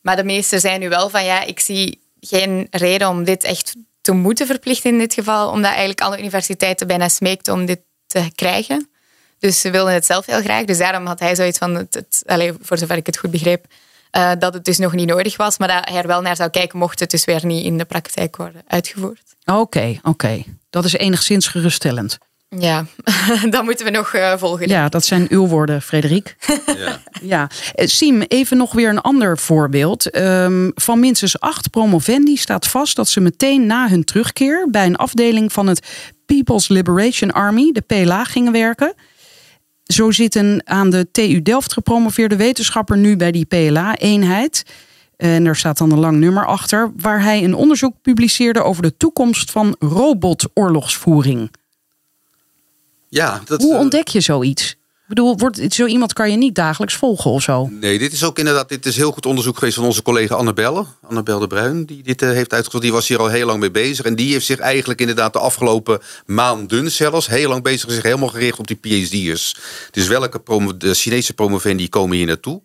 Maar 0.00 0.16
de 0.16 0.24
meesten 0.24 0.60
zijn 0.60 0.80
nu 0.80 0.88
wel 0.88 1.08
van, 1.08 1.24
ja, 1.24 1.42
ik 1.42 1.60
zie 1.60 2.00
geen 2.20 2.66
reden 2.70 3.08
om 3.08 3.24
dit 3.24 3.44
echt 3.44 3.74
te 4.00 4.12
moeten 4.12 4.46
verplichten 4.46 4.90
in 4.90 4.98
dit 4.98 5.14
geval, 5.14 5.50
omdat 5.50 5.70
eigenlijk 5.70 6.00
alle 6.00 6.18
universiteiten 6.18 6.86
bijna 6.86 7.08
smeekten 7.08 7.52
om 7.52 7.66
dit 7.66 7.80
te 8.06 8.30
krijgen. 8.34 8.88
Dus 9.38 9.60
ze 9.60 9.70
wilden 9.70 9.94
het 9.94 10.06
zelf 10.06 10.26
heel 10.26 10.40
graag. 10.40 10.64
Dus 10.64 10.78
daarom 10.78 11.06
had 11.06 11.20
hij 11.20 11.34
zoiets 11.34 11.58
van, 11.58 11.74
het, 11.74 12.22
voor 12.60 12.78
zover 12.78 12.96
ik 12.96 13.06
het 13.06 13.18
goed 13.18 13.30
begreep, 13.30 13.66
uh, 14.16 14.32
dat 14.38 14.54
het 14.54 14.64
dus 14.64 14.78
nog 14.78 14.92
niet 14.92 15.08
nodig 15.08 15.36
was, 15.36 15.58
maar 15.58 15.68
dat 15.68 15.88
hij 15.88 15.98
er 15.98 16.06
wel 16.06 16.20
naar 16.20 16.36
zou 16.36 16.50
kijken 16.50 16.78
mocht 16.78 17.00
het 17.00 17.10
dus 17.10 17.24
weer 17.24 17.46
niet 17.46 17.64
in 17.64 17.78
de 17.78 17.84
praktijk 17.84 18.36
worden 18.36 18.62
uitgevoerd. 18.66 19.33
Oké, 19.44 19.58
okay, 19.58 19.98
oké. 19.98 20.08
Okay. 20.08 20.44
Dat 20.70 20.84
is 20.84 20.92
enigszins 20.92 21.46
geruststellend. 21.46 22.18
Ja, 22.58 22.86
dan 23.50 23.64
moeten 23.64 23.84
we 23.84 23.90
nog 23.90 24.14
uh, 24.14 24.36
volgen. 24.36 24.68
Ja, 24.68 24.88
dat 24.88 25.04
zijn 25.04 25.26
uw 25.28 25.46
woorden, 25.46 25.82
Frederik. 25.82 26.36
ja. 26.76 27.00
ja. 27.22 27.50
Siem, 27.74 28.20
even 28.20 28.56
nog 28.56 28.72
weer 28.72 28.88
een 28.88 29.00
ander 29.00 29.38
voorbeeld. 29.38 30.16
Um, 30.16 30.72
van 30.74 31.00
minstens 31.00 31.40
acht 31.40 31.70
promovendi 31.70 32.36
staat 32.36 32.66
vast 32.66 32.96
dat 32.96 33.08
ze 33.08 33.20
meteen 33.20 33.66
na 33.66 33.88
hun 33.88 34.04
terugkeer 34.04 34.68
bij 34.70 34.86
een 34.86 34.96
afdeling 34.96 35.52
van 35.52 35.66
het 35.66 35.86
People's 36.26 36.68
Liberation 36.68 37.32
Army, 37.32 37.72
de 37.72 37.80
PLA, 37.80 38.24
gingen 38.24 38.52
werken. 38.52 38.94
Zo 39.84 40.10
zit 40.10 40.34
een 40.34 40.62
aan 40.64 40.90
de 40.90 41.10
TU 41.10 41.42
Delft 41.42 41.72
gepromoveerde 41.72 42.36
wetenschapper 42.36 42.96
nu 42.96 43.16
bij 43.16 43.30
die 43.30 43.44
PLA-eenheid. 43.44 44.64
En 45.24 45.46
er 45.46 45.56
staat 45.56 45.78
dan 45.78 45.90
een 45.90 45.98
lang 45.98 46.18
nummer 46.18 46.46
achter, 46.46 46.92
waar 46.96 47.22
hij 47.22 47.44
een 47.44 47.54
onderzoek 47.54 47.94
publiceerde 48.02 48.62
over 48.62 48.82
de 48.82 48.96
toekomst 48.96 49.50
van 49.50 49.76
robotoorlogsvoering. 49.78 51.50
Ja, 53.08 53.40
dat, 53.44 53.62
Hoe 53.62 53.76
ontdek 53.76 54.08
je 54.08 54.20
zoiets? 54.20 54.70
Ik 54.70 55.08
bedoel, 55.08 55.36
wordt, 55.36 55.74
zo 55.74 55.86
iemand 55.86 56.12
kan 56.12 56.30
je 56.30 56.36
niet 56.36 56.54
dagelijks 56.54 56.94
volgen 56.94 57.30
of 57.30 57.42
zo? 57.42 57.68
Nee, 57.80 57.98
dit 57.98 58.12
is 58.12 58.24
ook 58.24 58.38
inderdaad 58.38 58.68
dit 58.68 58.86
is 58.86 58.96
heel 58.96 59.12
goed 59.12 59.26
onderzoek 59.26 59.58
geweest 59.58 59.76
van 59.76 59.84
onze 59.84 60.02
collega 60.02 60.34
Annabelle. 60.34 60.84
Annabelle 61.02 61.40
de 61.40 61.46
Bruin, 61.46 61.84
die 61.84 62.02
dit 62.02 62.22
uh, 62.22 62.30
heeft 62.30 62.52
uitgevoerd. 62.52 62.82
Die 62.82 62.92
was 62.92 63.08
hier 63.08 63.18
al 63.18 63.28
heel 63.28 63.46
lang 63.46 63.60
mee 63.60 63.70
bezig. 63.70 64.04
En 64.04 64.14
die 64.14 64.32
heeft 64.32 64.46
zich 64.46 64.58
eigenlijk 64.58 65.00
inderdaad 65.00 65.32
de 65.32 65.38
afgelopen 65.38 66.00
maanden 66.26 66.92
zelfs 66.92 67.26
heel 67.26 67.48
lang 67.48 67.62
bezig 67.62 67.90
zich 67.90 68.02
helemaal 68.02 68.28
gericht 68.28 68.58
op 68.58 68.66
die 68.66 68.78
PhD'ers. 68.80 69.56
Dus 69.90 70.06
welke 70.06 70.40
promo, 70.40 70.76
de 70.76 70.94
Chinese 70.94 71.34
promovendi 71.34 71.88
komen 71.88 72.16
hier 72.16 72.26
naartoe? 72.26 72.62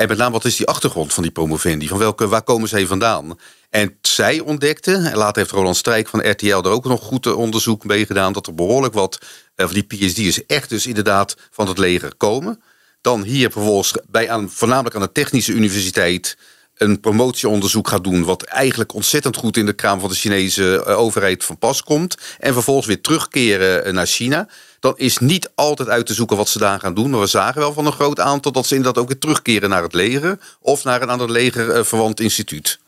En 0.00 0.08
met 0.08 0.18
name, 0.18 0.32
wat 0.32 0.44
is 0.44 0.56
die 0.56 0.66
achtergrond 0.66 1.14
van 1.14 1.22
die 1.22 1.32
promovendi? 1.32 1.88
Van 1.88 1.98
welke, 1.98 2.28
waar 2.28 2.42
komen 2.42 2.68
zij 2.68 2.86
vandaan? 2.86 3.38
En 3.70 3.98
zij 4.00 4.40
ontdekte, 4.40 4.92
en 4.94 5.16
later 5.16 5.42
heeft 5.42 5.50
Roland 5.54 5.76
Strijk 5.76 6.08
van 6.08 6.30
RTL 6.30 6.46
er 6.46 6.68
ook 6.68 6.84
nog 6.84 7.02
goed 7.02 7.34
onderzoek 7.34 7.84
mee 7.84 8.06
gedaan, 8.06 8.32
dat 8.32 8.46
er 8.46 8.54
behoorlijk 8.54 8.94
wat 8.94 9.18
uh, 9.20 9.66
van 9.66 9.74
die 9.74 9.82
PhD'ers 9.82 10.46
echt 10.46 10.68
dus 10.68 10.86
inderdaad 10.86 11.36
van 11.50 11.68
het 11.68 11.78
leger 11.78 12.16
komen. 12.16 12.62
Dan 13.00 13.22
hier 13.22 13.50
vervolgens 13.50 13.92
bij 14.08 14.30
aan, 14.30 14.50
voornamelijk 14.50 14.94
aan 14.94 15.00
de 15.00 15.12
Technische 15.12 15.52
Universiteit 15.52 16.36
een 16.74 17.00
promotieonderzoek 17.00 17.88
gaat 17.88 18.04
doen, 18.04 18.24
wat 18.24 18.42
eigenlijk 18.42 18.94
ontzettend 18.94 19.36
goed 19.36 19.56
in 19.56 19.66
de 19.66 19.72
kraam 19.72 20.00
van 20.00 20.08
de 20.08 20.14
Chinese 20.14 20.84
uh, 20.86 20.98
overheid 20.98 21.44
van 21.44 21.58
pas 21.58 21.82
komt. 21.82 22.16
En 22.38 22.52
vervolgens 22.52 22.86
weer 22.86 23.00
terugkeren 23.00 23.94
naar 23.94 24.06
China 24.06 24.48
dan 24.80 24.92
is 24.96 25.18
niet 25.18 25.50
altijd 25.54 25.88
uit 25.88 26.06
te 26.06 26.14
zoeken 26.14 26.36
wat 26.36 26.48
ze 26.48 26.58
daar 26.58 26.80
gaan 26.80 26.94
doen. 26.94 27.10
Maar 27.10 27.20
we 27.20 27.26
zagen 27.26 27.60
wel 27.60 27.72
van 27.72 27.86
een 27.86 27.92
groot 27.92 28.20
aantal 28.20 28.52
dat 28.52 28.66
ze 28.66 28.74
inderdaad 28.74 29.02
ook 29.02 29.08
weer 29.08 29.18
terugkeren 29.18 29.68
naar 29.68 29.82
het 29.82 29.94
leger 29.94 30.38
of 30.60 30.84
naar 30.84 31.02
een 31.02 31.10
ander 31.10 31.30
leger 31.30 31.76
uh, 31.76 31.84
verwant 31.84 32.20
instituut. 32.20 32.78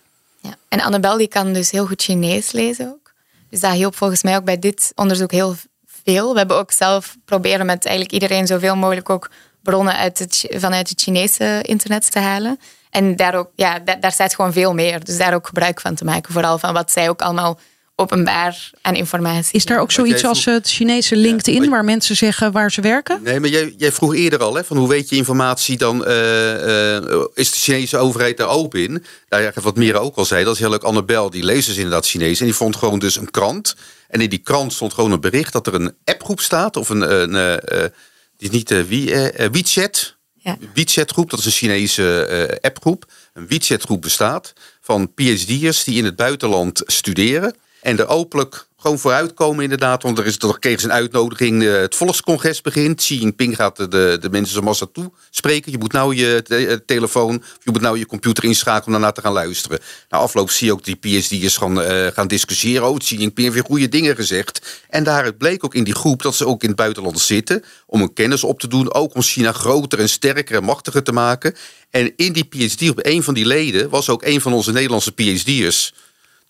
Ja. 0.40 0.56
En 0.68 0.80
Annabel 0.80 1.16
die 1.16 1.28
kan 1.28 1.52
dus 1.52 1.70
heel 1.70 1.86
goed 1.86 2.02
Chinees 2.02 2.52
lezen 2.52 2.86
ook. 2.86 3.12
Dus 3.50 3.60
dat 3.60 3.72
hielp 3.72 3.96
volgens 3.96 4.22
mij 4.22 4.36
ook 4.36 4.44
bij 4.44 4.58
dit 4.58 4.92
onderzoek 4.94 5.30
heel 5.30 5.56
veel. 6.04 6.32
We 6.32 6.38
hebben 6.38 6.56
ook 6.56 6.72
zelf 6.72 7.16
proberen 7.24 7.66
met 7.66 7.84
eigenlijk 7.84 8.14
iedereen 8.14 8.46
zoveel 8.46 8.76
mogelijk 8.76 9.10
ook 9.10 9.30
bronnen 9.62 9.96
uit 9.96 10.18
het, 10.18 10.46
vanuit 10.50 10.88
het 10.88 11.00
Chinese 11.00 11.62
internet 11.62 12.10
te 12.10 12.18
halen. 12.18 12.60
En 12.90 13.16
daar, 13.16 13.34
ook, 13.34 13.50
ja, 13.54 13.78
daar, 13.78 14.00
daar 14.00 14.12
staat 14.12 14.34
gewoon 14.34 14.52
veel 14.52 14.74
meer. 14.74 15.04
Dus 15.04 15.16
daar 15.16 15.34
ook 15.34 15.46
gebruik 15.46 15.80
van 15.80 15.94
te 15.94 16.04
maken. 16.04 16.32
Vooral 16.32 16.58
van 16.58 16.72
wat 16.72 16.90
zij 16.90 17.08
ook 17.08 17.22
allemaal 17.22 17.58
openbaar 17.94 18.70
aan 18.80 18.94
informatie. 18.94 19.54
Is 19.54 19.64
daar 19.64 19.80
ook 19.80 19.92
zoiets 19.92 20.24
als 20.24 20.44
het 20.44 20.68
Chinese 20.68 21.16
LinkedIn, 21.16 21.70
waar 21.70 21.84
mensen 21.84 22.16
zeggen 22.16 22.52
waar 22.52 22.72
ze 22.72 22.80
werken? 22.80 23.22
Nee, 23.22 23.40
maar 23.40 23.48
jij, 23.48 23.74
jij 23.76 23.92
vroeg 23.92 24.14
eerder 24.14 24.38
al, 24.42 24.54
hè, 24.54 24.64
van 24.64 24.76
hoe 24.76 24.88
weet 24.88 25.08
je 25.08 25.16
informatie 25.16 25.76
dan, 25.76 26.08
uh, 26.08 26.66
uh, 26.66 27.26
is 27.34 27.50
de 27.50 27.58
Chinese 27.58 27.96
overheid 27.96 28.36
daar 28.36 28.48
open 28.48 28.82
in? 28.82 29.04
Nou 29.28 29.42
ja, 29.42 29.52
wat 29.62 29.76
Mira 29.76 29.98
ook 29.98 30.16
al 30.16 30.24
zei, 30.24 30.44
dat 30.44 30.54
is 30.54 30.60
heel 30.60 30.70
leuk. 30.70 30.82
Annabel, 30.82 31.30
die 31.30 31.44
leest 31.44 31.66
dus 31.66 31.76
inderdaad 31.76 32.06
Chinees 32.06 32.40
en 32.40 32.44
die 32.44 32.54
vond 32.54 32.76
gewoon 32.76 32.98
dus 32.98 33.16
een 33.16 33.30
krant. 33.30 33.76
En 34.08 34.20
in 34.20 34.30
die 34.30 34.38
krant 34.38 34.72
stond 34.72 34.94
gewoon 34.94 35.12
een 35.12 35.20
bericht 35.20 35.52
dat 35.52 35.66
er 35.66 35.74
een 35.74 35.94
appgroep 36.04 36.40
staat, 36.40 36.76
of 36.76 36.88
een, 36.88 37.32
een 37.32 37.62
uh, 37.72 37.84
die 38.36 38.48
is 38.48 38.50
niet 38.50 38.86
wie, 38.88 39.14
WeChat. 39.52 40.16
Ja. 40.34 40.56
WeChat 40.74 41.10
groep, 41.10 41.30
dat 41.30 41.38
is 41.38 41.44
een 41.44 41.52
Chinese 41.52 42.58
appgroep. 42.60 43.04
Een 43.34 43.46
WeChat 43.48 43.82
groep 43.82 44.02
bestaat 44.02 44.52
van 44.80 45.14
PhD'ers 45.14 45.84
die 45.84 45.96
in 45.96 46.04
het 46.04 46.16
buitenland 46.16 46.82
studeren. 46.86 47.54
En 47.82 47.98
er 47.98 48.08
openlijk 48.08 48.66
gewoon 48.82 48.98
vooruitkomen 48.98 49.62
inderdaad. 49.62 50.02
Want 50.02 50.18
er, 50.18 50.26
is, 50.26 50.38
er 50.38 50.58
kreeg 50.58 50.80
ze 50.80 50.86
een 50.86 50.92
uitnodiging. 50.92 51.62
Eh, 51.62 51.72
het 51.72 51.94
volkscongres 51.94 52.60
begint. 52.60 52.96
Xi 52.96 53.18
Jinping 53.18 53.56
gaat 53.56 53.76
de, 53.76 54.18
de 54.20 54.30
mensen 54.30 54.54
zo 54.54 54.62
massa 54.62 54.86
toe 54.92 55.12
spreken. 55.30 55.72
Je 55.72 55.78
moet 55.78 55.92
nou 55.92 56.14
je 56.14 56.42
eh, 56.42 56.76
telefoon, 56.86 57.42
je 57.62 57.70
moet 57.70 57.80
nou 57.80 57.98
je 57.98 58.06
computer 58.06 58.44
inschakelen 58.44 58.86
om 58.86 58.92
daarna 58.92 59.12
te 59.12 59.20
gaan 59.20 59.32
luisteren. 59.32 59.78
Na 60.08 60.18
afloop 60.18 60.50
zie 60.50 60.66
je 60.66 60.72
ook 60.72 60.84
die 60.84 60.96
PhD'ers 61.00 61.56
gaan, 61.56 61.78
uh, 61.78 62.06
gaan 62.06 62.28
discussiëren. 62.28 62.88
Oh, 62.88 62.98
Xi 62.98 63.16
Jinping 63.16 63.46
heeft 63.46 63.54
weer 63.54 63.70
goede 63.70 63.88
dingen 63.88 64.16
gezegd. 64.16 64.82
En 64.88 65.04
daar 65.04 65.34
bleek 65.34 65.64
ook 65.64 65.74
in 65.74 65.84
die 65.84 65.94
groep 65.94 66.22
dat 66.22 66.34
ze 66.34 66.46
ook 66.46 66.62
in 66.62 66.68
het 66.68 66.76
buitenland 66.76 67.20
zitten. 67.20 67.64
Om 67.86 68.02
een 68.02 68.12
kennis 68.12 68.44
op 68.44 68.60
te 68.60 68.68
doen. 68.68 68.94
Ook 68.94 69.14
om 69.14 69.22
China 69.22 69.52
groter 69.52 69.98
en 69.98 70.08
sterker 70.08 70.56
en 70.56 70.64
machtiger 70.64 71.02
te 71.02 71.12
maken. 71.12 71.54
En 71.90 72.12
in 72.16 72.32
die 72.32 72.44
PhD, 72.44 72.90
op 72.90 72.98
een 73.02 73.22
van 73.22 73.34
die 73.34 73.46
leden, 73.46 73.88
was 73.88 74.08
ook 74.08 74.22
een 74.22 74.40
van 74.40 74.52
onze 74.52 74.72
Nederlandse 74.72 75.12
PhD'ers. 75.12 75.92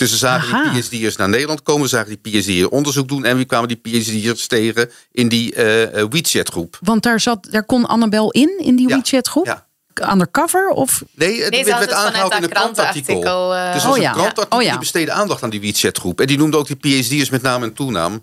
Dus 0.03 0.11
ze 0.11 0.17
zagen 0.17 0.55
Aha. 0.55 0.73
die 0.73 0.83
PhD'ers 0.83 1.17
naar 1.17 1.29
Nederland 1.29 1.63
komen, 1.63 1.89
zagen 1.89 2.19
die 2.21 2.41
PhD'ers 2.41 2.69
onderzoek 2.69 3.09
doen 3.09 3.25
en 3.25 3.37
wie 3.37 3.45
kwamen 3.45 3.69
die 3.69 3.81
PhD'ers 3.83 4.47
tegen 4.47 4.91
in 5.13 5.29
die 5.29 5.55
uh, 5.55 6.05
WeChat 6.11 6.49
groep. 6.49 6.79
Want 6.81 7.03
daar, 7.03 7.21
zat, 7.21 7.47
daar 7.51 7.65
kon 7.65 7.87
Annabel 7.87 8.31
in, 8.31 8.59
in 8.59 8.77
die 8.77 8.89
ja. 8.89 8.97
WeChat 8.97 9.29
groep? 9.29 9.47
Ja. 9.47 9.67
Undercover? 10.13 10.69
Of? 10.69 11.03
Nee, 11.15 11.43
het 11.43 11.55
werd, 11.55 11.67
werd 11.67 11.93
aangehaald 11.93 12.35
in 12.35 12.43
een 12.43 12.49
krantartikel. 12.49 13.55
Uh... 13.55 13.73
Dus 13.73 13.85
was 13.85 13.99
oh, 13.99 14.05
een 14.05 14.13
krantartikel 14.13 14.59
oh, 14.59 14.63
ja. 14.63 14.71
die 14.71 14.79
besteedde 14.79 15.13
aandacht 15.13 15.43
aan 15.43 15.51
die 15.51 15.61
WeChat 15.61 15.99
groep. 15.99 16.21
En 16.21 16.27
die 16.27 16.39
noemde 16.39 16.57
ook 16.57 16.67
die 16.67 17.03
PhD'ers 17.03 17.31
met 17.31 17.43
naam 17.43 17.63
en 17.63 17.73
toenaam. 17.73 18.23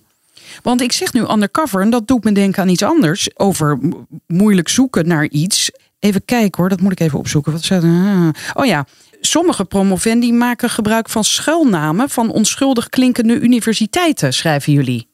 Want 0.63 0.81
ik 0.81 0.91
zeg 0.91 1.13
nu 1.13 1.21
undercover 1.21 1.81
en 1.81 1.89
dat 1.89 2.07
doet 2.07 2.23
me 2.23 2.31
denken 2.31 2.61
aan 2.61 2.69
iets 2.69 2.83
anders. 2.83 3.29
Over 3.33 3.79
moeilijk 4.27 4.69
zoeken 4.69 5.07
naar 5.07 5.27
iets. 5.29 5.71
Even 5.99 6.25
kijken 6.25 6.61
hoor, 6.61 6.69
dat 6.69 6.81
moet 6.81 6.91
ik 6.91 6.99
even 6.99 7.19
opzoeken. 7.19 7.51
Wat 7.51 7.63
zei 7.63 8.31
Oh 8.53 8.65
ja, 8.65 8.85
sommige 9.21 9.65
promovendi 9.65 10.33
maken 10.33 10.69
gebruik 10.69 11.09
van 11.09 11.23
schuilnamen 11.23 12.09
van 12.09 12.31
onschuldig 12.31 12.89
klinkende 12.89 13.39
universiteiten, 13.39 14.33
schrijven 14.33 14.73
jullie. 14.73 15.09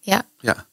Ja. 0.00 0.22
Ja. 0.38 0.66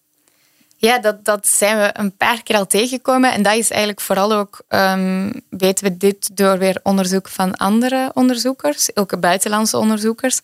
Ja, 0.78 1.00
dat, 1.00 1.26
dat 1.26 1.48
zijn 1.48 1.78
we 1.78 1.90
een 1.94 2.18
paar 2.18 2.44
keer 2.44 2.56
al 2.56 2.68
tegengekomen. 2.68 3.34
En 3.34 3.44
dat 3.44 3.54
is 3.54 3.70
eigenlijk 3.70 4.02
vooral 4.02 4.34
ook, 4.34 4.62
um, 4.70 5.42
weten 5.50 5.84
we 5.84 5.98
dit 5.98 6.38
door 6.38 6.58
weer 6.58 6.80
onderzoek 6.84 7.28
van 7.30 7.56
andere 7.56 8.12
onderzoekers, 8.14 8.96
ook 8.96 9.20
buitenlandse 9.20 9.78
onderzoekers, 9.78 10.40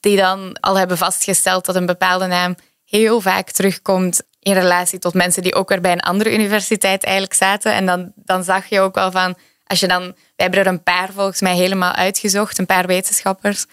die 0.00 0.16
dan 0.16 0.56
al 0.60 0.78
hebben 0.78 0.98
vastgesteld 0.98 1.64
dat 1.64 1.76
een 1.76 1.86
bepaalde 1.86 2.26
naam 2.26 2.54
heel 2.84 3.20
vaak 3.20 3.50
terugkomt 3.50 4.22
in 4.40 4.52
relatie 4.52 4.98
tot 4.98 5.14
mensen 5.14 5.42
die 5.42 5.54
ook 5.54 5.68
weer 5.68 5.80
bij 5.80 5.92
een 5.92 6.00
andere 6.00 6.34
universiteit 6.34 7.04
eigenlijk 7.04 7.34
zaten. 7.34 7.72
En 7.72 7.86
dan, 7.86 8.12
dan 8.14 8.44
zag 8.44 8.66
je 8.66 8.80
ook 8.80 8.94
wel 8.94 9.10
van, 9.10 9.36
als 9.80 9.90
dan, 9.90 10.02
wij 10.02 10.14
hebben 10.36 10.60
er 10.60 10.66
een 10.66 10.82
paar 10.82 11.12
volgens 11.12 11.40
mij 11.40 11.56
helemaal 11.56 11.92
uitgezocht, 11.92 12.58
een 12.58 12.66
paar 12.66 12.86
wetenschappers, 12.86 13.66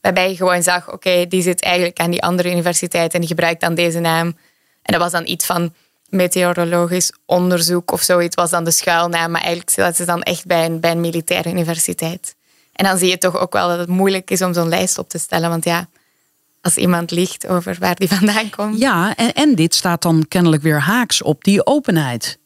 waarbij 0.00 0.28
je 0.28 0.36
gewoon 0.36 0.62
zag, 0.62 0.92
oké, 0.92 1.26
die 1.28 1.42
zit 1.42 1.62
eigenlijk 1.62 1.98
aan 1.98 2.10
die 2.10 2.22
andere 2.22 2.50
universiteit 2.50 3.14
en 3.14 3.20
die 3.20 3.28
gebruikt 3.28 3.60
dan 3.60 3.74
deze 3.74 4.00
naam. 4.00 4.26
En 4.82 4.92
dat 4.92 5.00
was 5.00 5.12
dan 5.12 5.26
iets 5.26 5.46
van 5.46 5.74
meteorologisch 6.08 7.12
onderzoek 7.26 7.92
of 7.92 8.02
zoiets, 8.02 8.34
was 8.34 8.50
dan 8.50 8.64
de 8.64 8.70
schuilnaam, 8.70 9.30
maar 9.30 9.40
eigenlijk 9.40 9.70
zat 9.70 9.96
ze 9.96 10.04
dan 10.04 10.22
echt 10.22 10.46
bij 10.46 10.64
een, 10.64 10.80
bij 10.80 10.90
een 10.90 11.00
militaire 11.00 11.50
universiteit. 11.50 12.34
En 12.72 12.84
dan 12.84 12.98
zie 12.98 13.08
je 13.08 13.18
toch 13.18 13.38
ook 13.38 13.52
wel 13.52 13.68
dat 13.68 13.78
het 13.78 13.88
moeilijk 13.88 14.30
is 14.30 14.42
om 14.42 14.54
zo'n 14.54 14.68
lijst 14.68 14.98
op 14.98 15.08
te 15.08 15.18
stellen, 15.18 15.48
want 15.48 15.64
ja, 15.64 15.88
als 16.60 16.76
iemand 16.76 17.10
liegt 17.10 17.46
over 17.46 17.76
waar 17.80 17.94
die 17.94 18.08
vandaan 18.18 18.50
komt. 18.50 18.78
Ja, 18.78 19.16
en, 19.16 19.32
en 19.32 19.54
dit 19.54 19.74
staat 19.74 20.02
dan 20.02 20.24
kennelijk 20.28 20.62
weer 20.62 20.80
haaks 20.80 21.22
op 21.22 21.44
die 21.44 21.66
openheid. 21.66 22.38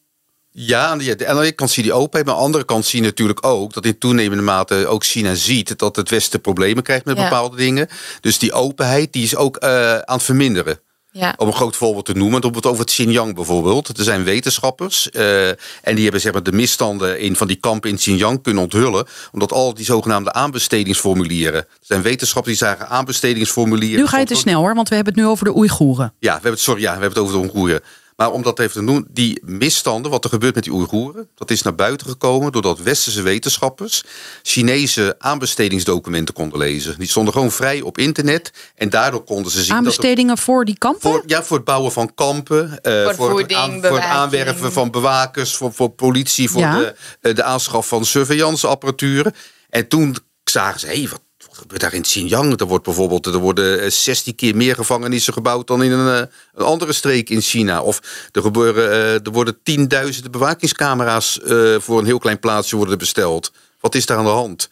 Ja, 0.58 0.86
aan 0.86 0.98
de 0.98 1.26
ene 1.26 1.52
kant 1.52 1.70
zie 1.70 1.84
je 1.84 1.88
die 1.88 1.98
openheid, 1.98 2.24
maar 2.24 2.34
aan 2.34 2.40
de 2.40 2.46
andere 2.46 2.64
kant 2.64 2.86
zie 2.86 3.00
je 3.00 3.06
natuurlijk 3.06 3.46
ook 3.46 3.72
dat 3.72 3.84
in 3.84 3.98
toenemende 3.98 4.42
mate 4.42 4.86
ook 4.86 5.04
China 5.04 5.34
ziet 5.34 5.78
dat 5.78 5.96
het 5.96 6.10
Westen 6.10 6.40
problemen 6.40 6.82
krijgt 6.82 7.04
met 7.04 7.16
bepaalde 7.16 7.56
dingen. 7.56 7.88
Dus 8.20 8.38
die 8.38 8.52
openheid 8.52 9.12
die 9.12 9.22
is 9.22 9.36
ook 9.36 9.64
uh, 9.64 9.98
aan 9.98 10.16
het 10.16 10.22
verminderen. 10.22 10.80
Ja. 11.12 11.34
Om 11.36 11.46
een 11.46 11.52
groot 11.52 11.76
voorbeeld 11.76 12.04
te 12.04 12.12
noemen, 12.12 12.46
het 12.46 12.66
over 12.66 12.80
het 12.80 12.90
Xinjiang 12.90 13.34
bijvoorbeeld. 13.34 13.98
Er 13.98 14.04
zijn 14.04 14.24
wetenschappers 14.24 15.08
uh, 15.12 15.48
en 15.48 15.56
die 15.82 16.02
hebben 16.02 16.20
zeg 16.20 16.32
maar, 16.32 16.42
de 16.42 16.52
misstanden 16.52 17.20
in 17.20 17.36
van 17.36 17.46
die 17.46 17.56
kampen 17.56 17.90
in 17.90 17.96
Xinjiang 17.96 18.42
kunnen 18.42 18.62
onthullen. 18.62 19.06
Omdat 19.32 19.52
al 19.52 19.74
die 19.74 19.84
zogenaamde 19.84 20.32
aanbestedingsformulieren. 20.32 21.60
Er 21.60 21.68
zijn 21.80 22.02
wetenschappers 22.02 22.58
die 22.58 22.66
zagen 22.68 22.88
aanbestedingsformulieren. 22.88 24.00
Nu 24.00 24.06
ga 24.06 24.18
je 24.18 24.24
te 24.24 24.34
snel 24.34 24.60
hoor, 24.60 24.74
want 24.74 24.88
we 24.88 24.94
hebben 24.94 25.14
het 25.14 25.22
nu 25.22 25.28
over 25.28 25.44
de 25.44 25.56
Oeigoeren. 25.56 26.14
Ja, 26.18 26.26
we 26.26 26.32
hebben 26.32 26.50
het, 26.50 26.60
sorry, 26.60 26.80
ja, 26.80 26.94
we 26.94 27.00
hebben 27.00 27.22
het 27.22 27.28
over 27.28 27.32
de 27.32 27.38
Oeigoeren. 27.38 27.82
Maar 28.16 28.32
om 28.32 28.42
dat 28.42 28.58
even 28.58 28.72
te 28.72 28.82
noemen, 28.82 29.06
die 29.10 29.40
misstanden, 29.44 30.10
wat 30.10 30.24
er 30.24 30.30
gebeurt 30.30 30.54
met 30.54 30.64
die 30.64 30.72
Oeigoeren, 30.72 31.28
dat 31.34 31.50
is 31.50 31.62
naar 31.62 31.74
buiten 31.74 32.06
gekomen 32.06 32.52
doordat 32.52 32.78
westerse 32.78 33.22
wetenschappers 33.22 34.04
Chinese 34.42 35.14
aanbestedingsdocumenten 35.18 36.34
konden 36.34 36.58
lezen. 36.58 36.98
Die 36.98 37.08
stonden 37.08 37.32
gewoon 37.32 37.50
vrij 37.50 37.80
op 37.80 37.98
internet 37.98 38.52
en 38.74 38.90
daardoor 38.90 39.24
konden 39.24 39.52
ze 39.52 39.62
zien. 39.62 39.74
Aanbestedingen 39.74 40.38
voor 40.38 40.64
die 40.64 40.78
kampen? 40.78 41.00
Voor, 41.00 41.22
ja, 41.26 41.42
voor 41.42 41.56
het 41.56 41.66
bouwen 41.66 41.92
van 41.92 42.14
kampen, 42.14 42.78
uh, 42.82 43.04
voor, 43.04 43.14
voor, 43.14 43.38
het 43.38 43.52
aan, 43.52 43.80
voor, 43.82 43.96
het 43.96 44.04
aanwerven 44.04 44.72
van 44.72 44.90
bewakers, 44.90 45.56
voor, 45.56 45.72
voor 45.72 45.90
politie, 45.90 46.50
voor 46.50 46.60
de, 46.60 46.94
uh, 47.22 47.34
de 47.34 47.42
aanschaf 47.42 47.88
van 47.88 48.04
surveillanceapparatuur. 48.04 49.34
En 49.70 49.88
toen 49.88 50.16
zagen 50.44 50.80
ze, 50.80 50.86
hé, 50.86 50.92
hey, 50.92 51.08
wat 51.08 51.20
gebeurt 51.56 51.80
daar 51.80 51.94
in 51.94 52.02
Xinjiang? 52.02 52.60
Er 52.60 52.66
wordt 52.66 52.84
bijvoorbeeld 52.84 53.26
er 53.26 53.38
worden 53.38 53.92
16 53.92 54.32
eh, 54.32 54.38
keer 54.38 54.56
meer 54.56 54.74
gevangenissen 54.74 55.32
gebouwd 55.32 55.66
dan 55.66 55.82
in 55.82 55.92
een, 55.92 56.22
eh, 56.22 56.28
een 56.54 56.64
andere 56.64 56.92
streek 56.92 57.30
in 57.30 57.40
China. 57.40 57.82
Of 57.82 58.00
er, 58.32 58.42
gebeuren, 58.42 58.90
eh, 58.90 59.12
er 59.12 59.30
worden 59.32 59.58
tienduizenden 59.62 60.30
bewakingscamera's 60.30 61.38
voor 61.78 61.98
een 61.98 62.04
heel 62.04 62.18
klein 62.18 62.38
plaatsje 62.38 62.76
worden 62.76 62.98
besteld. 62.98 63.52
Wat 63.80 63.94
is 63.94 64.06
daar 64.06 64.18
aan 64.18 64.24
de 64.24 64.30
hand? 64.30 64.68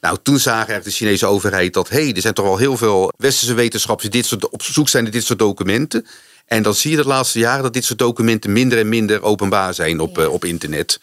Nou, 0.00 0.18
toen 0.22 0.38
zagen 0.38 0.74
er 0.74 0.82
de 0.82 0.90
Chinese 0.90 1.26
overheid 1.26 1.74
dat 1.74 1.88
hé, 1.88 2.02
hey, 2.02 2.14
er 2.14 2.20
zijn 2.20 2.34
toch 2.34 2.44
wel 2.44 2.56
heel 2.56 2.76
veel 2.76 3.12
westerse 3.16 3.54
wetenschappers 3.54 4.10
die 4.10 4.20
dit 4.20 4.28
soort, 4.28 4.48
op 4.48 4.62
zoek 4.62 4.88
zijn 4.88 5.02
naar 5.02 5.12
dit 5.12 5.24
soort 5.24 5.38
documenten. 5.38 6.06
En 6.46 6.62
dan 6.62 6.74
zie 6.74 6.90
je 6.90 6.96
de 6.96 7.04
laatste 7.04 7.38
jaren 7.38 7.62
dat 7.62 7.72
dit 7.72 7.84
soort 7.84 7.98
documenten 7.98 8.52
minder 8.52 8.78
en 8.78 8.88
minder 8.88 9.22
openbaar 9.22 9.74
zijn 9.74 10.00
op, 10.00 10.18
op 10.18 10.44
internet. 10.44 11.00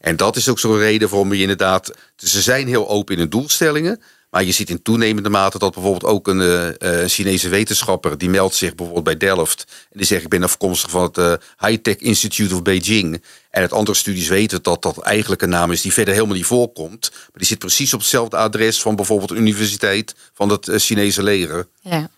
En 0.00 0.16
dat 0.16 0.36
is 0.36 0.48
ook 0.48 0.58
zo'n 0.58 0.78
reden 0.78 1.08
waarom 1.08 1.32
je 1.32 1.40
inderdaad. 1.40 1.90
Ze 2.16 2.42
zijn 2.42 2.66
heel 2.66 2.88
open 2.88 3.14
in 3.14 3.20
hun 3.20 3.30
doelstellingen. 3.30 4.00
Maar 4.36 4.44
je 4.44 4.52
ziet 4.52 4.70
in 4.70 4.82
toenemende 4.82 5.28
mate 5.28 5.58
dat 5.58 5.74
bijvoorbeeld 5.74 6.12
ook 6.12 6.28
een, 6.28 6.40
uh, 6.40 7.04
Chinese 7.06 7.48
wetenschapper... 7.48 8.18
die 8.18 8.28
meldt 8.28 8.54
zich 8.54 8.74
bijvoorbeeld 8.74 9.04
bij 9.04 9.28
Delft... 9.28 9.64
en 9.68 9.98
die 9.98 10.06
zegt 10.06 10.22
ik 10.22 10.28
ben 10.28 10.42
afkomstig 10.42 10.90
van 10.90 11.02
het 11.02 11.18
uh, 11.18 11.32
High-Tech 11.58 11.96
Institute 11.96 12.54
of 12.54 12.62
Beijing... 12.62 13.22
en 13.50 13.62
het 13.62 13.72
andere 13.72 13.96
studies 13.96 14.28
weten 14.28 14.62
dat 14.62 14.82
dat 14.82 14.98
eigenlijk 14.98 15.42
een 15.42 15.48
naam 15.48 15.72
is 15.72 15.82
die 15.82 15.92
verder 15.92 16.14
helemaal 16.14 16.34
niet 16.34 16.44
voorkomt... 16.44 17.10
maar 17.10 17.30
die 17.32 17.46
zit 17.46 17.58
precies 17.58 17.94
op 17.94 18.00
hetzelfde 18.00 18.36
adres 18.36 18.82
van 18.82 18.96
bijvoorbeeld 18.96 19.30
een 19.30 19.36
universiteit... 19.36 20.14
van 20.32 20.48
het 20.48 20.70
Chinese 20.74 21.22
leger. 21.22 21.68
Ja. 21.80 22.10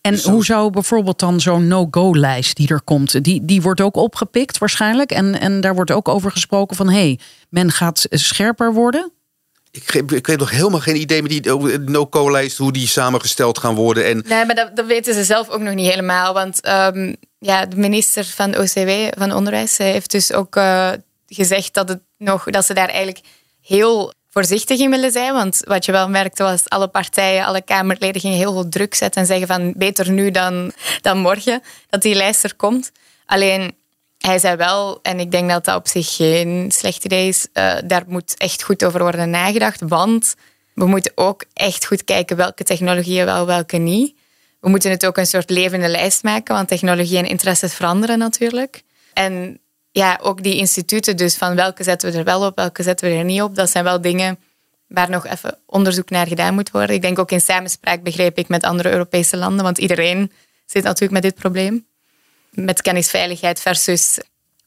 En 0.00 0.12
dus 0.12 0.24
hoe 0.24 0.44
zou 0.44 0.70
bijvoorbeeld 0.70 1.18
dan 1.18 1.40
zo'n 1.40 1.68
no-go-lijst 1.68 2.56
die 2.56 2.68
er 2.68 2.82
komt, 2.82 3.24
die, 3.24 3.44
die 3.44 3.62
wordt 3.62 3.80
ook 3.80 3.96
opgepikt 3.96 4.58
waarschijnlijk. 4.58 5.10
En, 5.10 5.40
en 5.40 5.60
daar 5.60 5.74
wordt 5.74 5.90
ook 5.90 6.08
over 6.08 6.30
gesproken 6.30 6.76
van 6.76 6.88
hé, 6.88 6.92
hey, 6.92 7.18
men 7.48 7.70
gaat 7.70 8.06
scherper 8.10 8.72
worden. 8.72 9.12
Ik, 9.70 9.94
ik 9.94 10.26
weet 10.26 10.38
nog 10.38 10.50
helemaal 10.50 10.80
geen 10.80 10.96
idee 10.96 11.22
met 11.22 11.30
die 11.30 11.78
no-co-lijst, 11.78 12.56
hoe 12.56 12.72
die 12.72 12.86
samengesteld 12.88 13.58
gaan 13.58 13.74
worden. 13.74 14.04
En... 14.04 14.22
Nee, 14.26 14.44
maar 14.44 14.70
dat, 14.74 14.86
weten 14.86 15.14
ze 15.14 15.24
zelf 15.24 15.48
ook 15.48 15.60
nog 15.60 15.74
niet 15.74 15.90
helemaal. 15.90 16.34
Want 16.34 16.68
um, 16.68 17.16
ja, 17.38 17.66
de 17.66 17.76
minister 17.76 18.24
van 18.24 18.58
OCW, 18.58 18.90
van 19.18 19.32
Onderwijs, 19.32 19.78
heeft 19.78 20.10
dus 20.10 20.32
ook 20.32 20.56
uh, 20.56 20.90
gezegd 21.26 21.74
dat, 21.74 21.88
het 21.88 22.00
nog, 22.18 22.44
dat 22.44 22.64
ze 22.64 22.74
daar 22.74 22.88
eigenlijk 22.88 23.20
heel 23.60 24.12
voorzichtig 24.30 24.78
in 24.78 24.90
willen 24.90 25.12
zijn. 25.12 25.32
Want 25.32 25.60
wat 25.64 25.84
je 25.84 25.92
wel 25.92 26.08
merkte 26.08 26.42
was, 26.42 26.68
alle 26.68 26.88
partijen, 26.88 27.44
alle 27.44 27.62
Kamerleden 27.62 28.20
gingen 28.20 28.36
heel 28.36 28.52
veel 28.52 28.68
druk 28.68 28.94
zetten 28.94 29.20
en 29.20 29.26
zeggen 29.26 29.46
van 29.46 29.72
beter 29.76 30.10
nu 30.10 30.30
dan, 30.30 30.72
dan 31.00 31.18
morgen 31.18 31.62
dat 31.88 32.02
die 32.02 32.14
lijst 32.14 32.44
er 32.44 32.56
komt. 32.56 32.92
Alleen 33.26 33.74
hij 34.20 34.38
zei 34.38 34.56
wel, 34.56 34.98
en 35.02 35.20
ik 35.20 35.30
denk 35.30 35.50
dat 35.50 35.64
dat 35.64 35.76
op 35.76 35.88
zich 35.88 36.14
geen 36.14 36.70
slecht 36.70 37.04
idee 37.04 37.28
is, 37.28 37.46
uh, 37.54 37.74
daar 37.84 38.04
moet 38.06 38.36
echt 38.36 38.62
goed 38.62 38.84
over 38.84 39.00
worden 39.00 39.30
nagedacht. 39.30 39.80
Want 39.88 40.34
we 40.74 40.86
moeten 40.86 41.12
ook 41.14 41.44
echt 41.52 41.86
goed 41.86 42.04
kijken 42.04 42.36
welke 42.36 42.64
technologieën 42.64 43.24
wel, 43.24 43.46
welke 43.46 43.76
niet. 43.76 44.14
We 44.60 44.68
moeten 44.68 44.90
het 44.90 45.06
ook 45.06 45.16
een 45.16 45.26
soort 45.26 45.50
levende 45.50 45.88
lijst 45.88 46.22
maken, 46.22 46.54
want 46.54 46.68
technologie 46.68 47.18
en 47.18 47.26
interesses 47.26 47.74
veranderen 47.74 48.18
natuurlijk. 48.18 48.82
En 49.12 49.60
ja, 49.90 50.18
ook 50.22 50.42
die 50.42 50.56
instituten, 50.56 51.16
dus 51.16 51.36
van 51.36 51.56
welke 51.56 51.82
zetten 51.82 52.12
we 52.12 52.18
er 52.18 52.24
wel 52.24 52.46
op, 52.46 52.56
welke 52.56 52.82
zetten 52.82 53.10
we 53.10 53.14
er 53.14 53.24
niet 53.24 53.42
op, 53.42 53.54
dat 53.54 53.70
zijn 53.70 53.84
wel 53.84 54.00
dingen 54.00 54.38
waar 54.86 55.10
nog 55.10 55.26
even 55.26 55.58
onderzoek 55.66 56.10
naar 56.10 56.26
gedaan 56.26 56.54
moet 56.54 56.70
worden. 56.70 56.94
Ik 56.94 57.02
denk 57.02 57.18
ook 57.18 57.30
in 57.30 57.40
samenspraak 57.40 58.02
begreep 58.02 58.38
ik 58.38 58.48
met 58.48 58.62
andere 58.64 58.90
Europese 58.90 59.36
landen, 59.36 59.64
want 59.64 59.78
iedereen 59.78 60.32
zit 60.66 60.82
natuurlijk 60.82 61.12
met 61.12 61.22
dit 61.22 61.34
probleem 61.34 61.86
met 62.50 62.82
kennisveiligheid 62.82 63.60
versus 63.60 64.18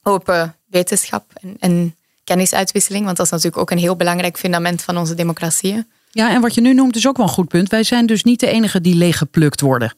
open 0.03 0.55
wetenschap 0.65 1.31
en, 1.41 1.55
en 1.59 1.95
kennisuitwisseling. 2.23 3.05
Want 3.05 3.17
dat 3.17 3.25
is 3.25 3.31
natuurlijk 3.31 3.61
ook 3.61 3.71
een 3.71 3.77
heel 3.77 3.95
belangrijk 3.95 4.37
fundament 4.37 4.81
van 4.81 4.97
onze 4.97 5.13
democratieën. 5.13 5.87
Ja, 6.11 6.33
en 6.33 6.41
wat 6.41 6.53
je 6.53 6.61
nu 6.61 6.73
noemt 6.73 6.95
is 6.95 7.07
ook 7.07 7.17
wel 7.17 7.25
een 7.25 7.31
goed 7.31 7.47
punt. 7.47 7.69
Wij 7.69 7.83
zijn 7.83 8.05
dus 8.05 8.23
niet 8.23 8.39
de 8.39 8.47
enige 8.47 8.81
die 8.81 8.95
leeggeplukt 8.95 9.61
worden. 9.61 9.95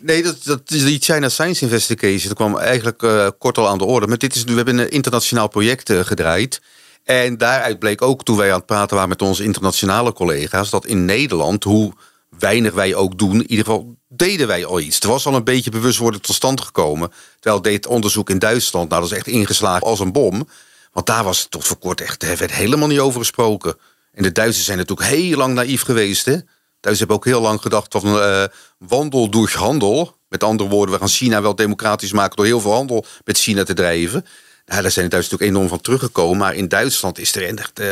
Nee, 0.00 0.22
dat, 0.22 0.44
dat 0.44 0.70
is 0.70 0.84
die 0.84 0.98
China 1.00 1.28
Science 1.28 1.64
Investigation. 1.64 2.28
Dat 2.28 2.36
kwam 2.36 2.56
eigenlijk 2.56 3.02
uh, 3.02 3.28
kort 3.38 3.58
al 3.58 3.68
aan 3.68 3.78
de 3.78 3.84
orde. 3.84 4.06
Maar 4.06 4.18
dit 4.18 4.34
is, 4.34 4.44
we 4.44 4.52
hebben 4.52 4.78
een 4.78 4.90
internationaal 4.90 5.48
project 5.48 5.90
uh, 5.90 6.00
gedraaid. 6.00 6.60
En 7.04 7.38
daaruit 7.38 7.78
bleek 7.78 8.02
ook, 8.02 8.24
toen 8.24 8.36
wij 8.36 8.50
aan 8.50 8.56
het 8.56 8.66
praten 8.66 8.94
waren 8.94 9.08
met 9.08 9.22
onze 9.22 9.44
internationale 9.44 10.12
collega's, 10.12 10.70
dat 10.70 10.86
in 10.86 11.04
Nederland, 11.04 11.64
hoe 11.64 11.92
weinig 12.38 12.74
wij 12.74 12.94
ook 12.94 13.18
doen, 13.18 13.32
in 13.32 13.50
ieder 13.50 13.64
geval 13.64 13.96
deden 14.08 14.46
wij 14.46 14.64
al 14.64 14.80
iets. 14.80 15.00
Er 15.00 15.08
was 15.08 15.26
al 15.26 15.34
een 15.34 15.44
beetje 15.44 15.70
bewustwording 15.70 16.22
tot 16.22 16.34
stand 16.34 16.60
gekomen. 16.60 17.12
Terwijl 17.40 17.62
deed 17.62 17.86
onderzoek 17.86 18.30
in 18.30 18.38
Duitsland, 18.38 18.88
nou 18.88 19.02
dat 19.02 19.10
is 19.10 19.16
echt 19.16 19.26
ingeslagen 19.26 19.86
als 19.86 20.00
een 20.00 20.12
bom. 20.12 20.48
Want 20.92 21.06
daar 21.06 21.24
was 21.24 21.46
tot 21.48 21.64
voor 21.64 21.76
kort 21.76 22.00
echt, 22.00 22.22
er 22.22 22.36
werd 22.36 22.52
helemaal 22.52 22.88
niet 22.88 22.98
over 22.98 23.20
gesproken. 23.20 23.76
En 24.12 24.22
de 24.22 24.32
Duitsers 24.32 24.66
zijn 24.66 24.78
natuurlijk 24.78 25.08
heel 25.08 25.36
lang 25.36 25.54
naïef 25.54 25.82
geweest. 25.82 26.24
Hè? 26.24 26.32
Duitsers 26.80 26.98
hebben 26.98 27.16
ook 27.16 27.24
heel 27.24 27.40
lang 27.40 27.60
gedacht 27.60 27.92
van 27.92 28.16
uh, 28.16 28.44
wandel 28.78 29.30
door 29.30 29.50
handel. 29.50 30.16
Met 30.28 30.44
andere 30.44 30.68
woorden, 30.70 30.94
we 30.94 31.00
gaan 31.00 31.08
China 31.08 31.42
wel 31.42 31.54
democratisch 31.54 32.12
maken 32.12 32.36
door 32.36 32.44
heel 32.44 32.60
veel 32.60 32.72
handel 32.72 33.04
met 33.24 33.38
China 33.38 33.64
te 33.64 33.74
drijven. 33.74 34.26
Nou, 34.66 34.82
daar 34.82 34.90
zijn 34.90 35.04
de 35.04 35.10
Duitsers 35.10 35.30
natuurlijk 35.30 35.50
enorm 35.50 35.68
van 35.68 35.80
teruggekomen. 35.80 36.38
Maar 36.38 36.54
in 36.54 36.68
Duitsland 36.68 37.18
is 37.18 37.34
er 37.34 37.58
echt, 37.58 37.80
uh, 37.80 37.86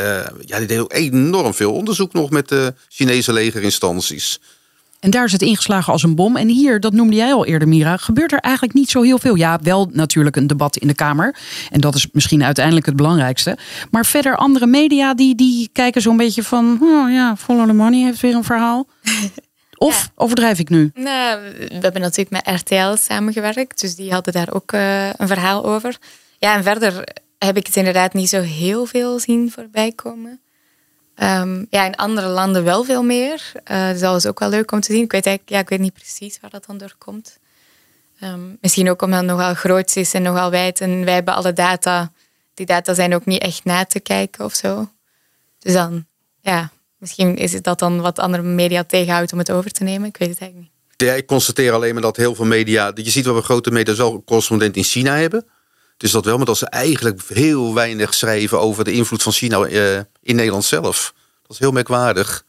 ja, 0.45 0.57
die 0.57 0.67
deden 0.67 0.83
ook 0.83 0.93
enorm 0.93 1.53
veel 1.53 1.73
onderzoek 1.73 2.13
nog 2.13 2.29
met 2.29 2.49
de 2.49 2.73
Chinese 2.89 3.33
legerinstanties. 3.33 4.39
En 4.99 5.11
daar 5.11 5.25
is 5.25 5.31
het 5.31 5.41
ingeslagen 5.41 5.93
als 5.93 6.03
een 6.03 6.15
bom. 6.15 6.35
En 6.35 6.47
hier, 6.47 6.79
dat 6.79 6.93
noemde 6.93 7.15
jij 7.15 7.33
al 7.33 7.45
eerder, 7.45 7.67
Mira, 7.67 7.97
gebeurt 7.97 8.31
er 8.31 8.39
eigenlijk 8.39 8.73
niet 8.73 8.89
zo 8.89 9.01
heel 9.01 9.19
veel. 9.19 9.35
Ja, 9.35 9.59
wel 9.61 9.89
natuurlijk 9.91 10.35
een 10.35 10.47
debat 10.47 10.77
in 10.77 10.87
de 10.87 10.95
Kamer. 10.95 11.35
En 11.71 11.81
dat 11.81 11.95
is 11.95 12.07
misschien 12.11 12.43
uiteindelijk 12.43 12.85
het 12.85 12.95
belangrijkste. 12.95 13.57
Maar 13.91 14.05
verder, 14.05 14.35
andere 14.35 14.65
media 14.65 15.13
die, 15.13 15.35
die 15.35 15.69
kijken 15.73 16.01
zo'n 16.01 16.17
beetje 16.17 16.43
van... 16.43 16.79
Oh 16.81 17.11
ja, 17.11 17.35
Follow 17.37 17.67
the 17.67 17.73
Money 17.73 18.03
heeft 18.03 18.21
weer 18.21 18.35
een 18.35 18.43
verhaal. 18.43 18.87
Of 19.77 20.11
overdrijf 20.15 20.59
ik 20.59 20.69
nu? 20.69 20.91
Nou, 20.93 21.39
we 21.67 21.77
hebben 21.79 22.01
natuurlijk 22.01 22.29
met 22.29 22.61
RTL 22.61 22.95
samengewerkt. 22.95 23.81
Dus 23.81 23.95
die 23.95 24.11
hadden 24.11 24.33
daar 24.33 24.53
ook 24.53 24.71
uh, 24.71 25.09
een 25.13 25.27
verhaal 25.27 25.65
over. 25.65 25.97
Ja, 26.45 26.55
en 26.55 26.63
verder 26.63 27.03
heb 27.37 27.57
ik 27.57 27.65
het 27.65 27.75
inderdaad 27.75 28.13
niet 28.13 28.29
zo 28.29 28.41
heel 28.41 28.85
veel 28.85 29.19
zien 29.19 29.51
voorbij 29.51 29.91
komen. 29.91 30.41
Um, 31.15 31.67
ja, 31.69 31.85
in 31.85 31.95
andere 31.95 32.27
landen 32.27 32.63
wel 32.63 32.83
veel 32.83 33.03
meer. 33.03 33.51
Uh, 33.71 33.99
dat 33.99 34.15
is 34.15 34.25
ook 34.25 34.39
wel 34.39 34.49
leuk 34.49 34.71
om 34.71 34.79
te 34.79 34.93
zien. 34.93 35.03
Ik 35.03 35.11
weet, 35.11 35.25
eigenlijk, 35.25 35.55
ja, 35.55 35.61
ik 35.61 35.69
weet 35.69 35.79
niet 35.79 35.93
precies 35.93 36.39
waar 36.41 36.49
dat 36.49 36.65
dan 36.65 36.77
door 36.77 36.95
komt. 36.97 37.37
Ehm, 38.19 38.41
misschien 38.61 38.89
ook 38.89 39.01
omdat 39.01 39.19
het 39.19 39.29
nogal 39.29 39.53
groot 39.53 39.95
is 39.95 40.13
en 40.13 40.21
nogal 40.21 40.51
wijd. 40.51 40.81
En 40.81 41.05
wij 41.05 41.13
hebben 41.13 41.33
alle 41.33 41.53
data. 41.53 42.11
Die 42.53 42.65
data 42.65 42.93
zijn 42.93 43.15
ook 43.15 43.25
niet 43.25 43.41
echt 43.41 43.63
na 43.63 43.85
te 43.85 43.99
kijken 43.99 44.45
of 44.45 44.53
zo. 44.53 44.89
Dus 45.59 45.73
dan, 45.73 46.05
ja, 46.41 46.71
misschien 46.97 47.35
is 47.35 47.53
het 47.53 47.63
dat 47.63 47.79
dan 47.79 48.01
wat 48.01 48.19
andere 48.19 48.43
media 48.43 48.83
tegenhoudt 48.83 49.31
om 49.31 49.37
het 49.37 49.51
over 49.51 49.71
te 49.71 49.83
nemen. 49.83 50.07
Ik 50.07 50.17
weet 50.17 50.29
het 50.29 50.39
eigenlijk 50.39 50.71
niet. 50.71 51.09
Ja, 51.09 51.13
ik 51.13 51.25
constateer 51.25 51.71
alleen 51.71 51.93
maar 51.93 52.01
dat 52.01 52.17
heel 52.17 52.35
veel 52.35 52.45
media... 52.45 52.91
Je 52.95 53.09
ziet 53.09 53.25
wel 53.25 53.35
we 53.35 53.41
grote 53.41 53.71
media 53.71 54.03
een 54.03 54.23
correspondent 54.23 54.75
in 54.75 54.83
China 54.83 55.15
hebben. 55.15 55.45
Dus 55.97 56.11
dat 56.11 56.25
wel, 56.25 56.37
maar 56.37 56.45
dat 56.45 56.57
ze 56.57 56.65
eigenlijk 56.65 57.21
heel 57.27 57.73
weinig 57.73 58.13
schrijven... 58.13 58.59
over 58.59 58.83
de 58.83 58.91
invloed 58.91 59.23
van 59.23 59.31
China 59.31 59.67
uh, 59.67 59.99
in 60.21 60.35
Nederland 60.35 60.65
zelf. 60.65 61.13
Dat 61.41 61.51
is 61.51 61.59
heel 61.59 61.71
merkwaardig. 61.71 62.44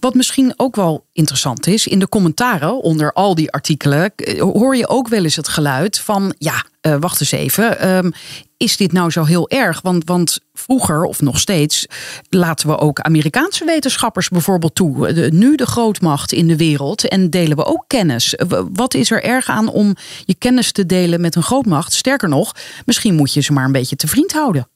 Wat 0.00 0.14
misschien 0.14 0.52
ook 0.56 0.76
wel 0.76 1.06
interessant 1.12 1.66
is, 1.66 1.86
in 1.86 1.98
de 1.98 2.08
commentaren 2.08 2.82
onder 2.82 3.12
al 3.12 3.34
die 3.34 3.50
artikelen 3.50 4.14
eh, 4.14 4.40
hoor 4.40 4.76
je 4.76 4.88
ook 4.88 5.08
wel 5.08 5.24
eens 5.24 5.36
het 5.36 5.48
geluid 5.48 5.98
van: 5.98 6.34
ja, 6.38 6.64
uh, 6.82 6.96
wacht 7.00 7.20
eens 7.20 7.32
even, 7.32 7.88
um, 7.88 8.12
is 8.56 8.76
dit 8.76 8.92
nou 8.92 9.10
zo 9.10 9.24
heel 9.24 9.48
erg? 9.48 9.80
Want, 9.80 10.04
want 10.04 10.38
vroeger, 10.52 11.04
of 11.04 11.20
nog 11.20 11.38
steeds, 11.38 11.86
laten 12.28 12.68
we 12.68 12.78
ook 12.78 13.00
Amerikaanse 13.00 13.64
wetenschappers 13.64 14.28
bijvoorbeeld 14.28 14.74
toe. 14.74 15.12
De, 15.12 15.30
nu 15.32 15.56
de 15.56 15.66
grootmacht 15.66 16.32
in 16.32 16.46
de 16.46 16.56
wereld 16.56 17.08
en 17.08 17.30
delen 17.30 17.56
we 17.56 17.64
ook 17.64 17.84
kennis. 17.86 18.34
Wat 18.72 18.94
is 18.94 19.10
er 19.10 19.22
erg 19.22 19.48
aan 19.48 19.68
om 19.68 19.96
je 20.24 20.34
kennis 20.34 20.72
te 20.72 20.86
delen 20.86 21.20
met 21.20 21.34
een 21.34 21.42
grootmacht? 21.42 21.92
Sterker 21.92 22.28
nog, 22.28 22.54
misschien 22.84 23.14
moet 23.14 23.32
je 23.32 23.40
ze 23.40 23.52
maar 23.52 23.64
een 23.64 23.72
beetje 23.72 23.96
te 23.96 24.08
vriend 24.08 24.32
houden. 24.32 24.68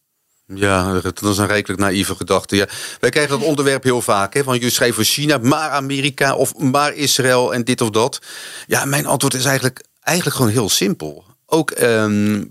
Ja, 0.47 1.01
dat 1.01 1.23
is 1.23 1.39
een 1.39 1.47
rijkelijk 1.47 1.81
naïeve 1.81 2.15
gedachte. 2.15 2.57
Ja. 2.57 2.69
Wij 3.01 3.11
krijgen 3.11 3.39
dat 3.39 3.49
onderwerp 3.49 3.83
heel 3.83 4.03
vaak. 4.03 4.35
Hè, 4.35 4.43
van 4.43 4.61
je 4.61 4.71
schrijft 4.71 4.95
voor 4.95 5.05
China, 5.05 5.39
maar 5.39 5.71
Amerika 5.71 6.35
of 6.35 6.57
maar 6.57 6.95
Israël 6.95 7.55
en 7.55 7.65
dit 7.65 7.81
of 7.81 7.91
dat. 7.91 8.19
Ja, 8.67 8.85
mijn 8.85 9.07
antwoord 9.07 9.35
is 9.35 9.45
eigenlijk, 9.45 9.85
eigenlijk 10.01 10.37
gewoon 10.37 10.53
heel 10.53 10.69
simpel. 10.69 11.25
Ook 11.47 11.81
um, 11.81 12.51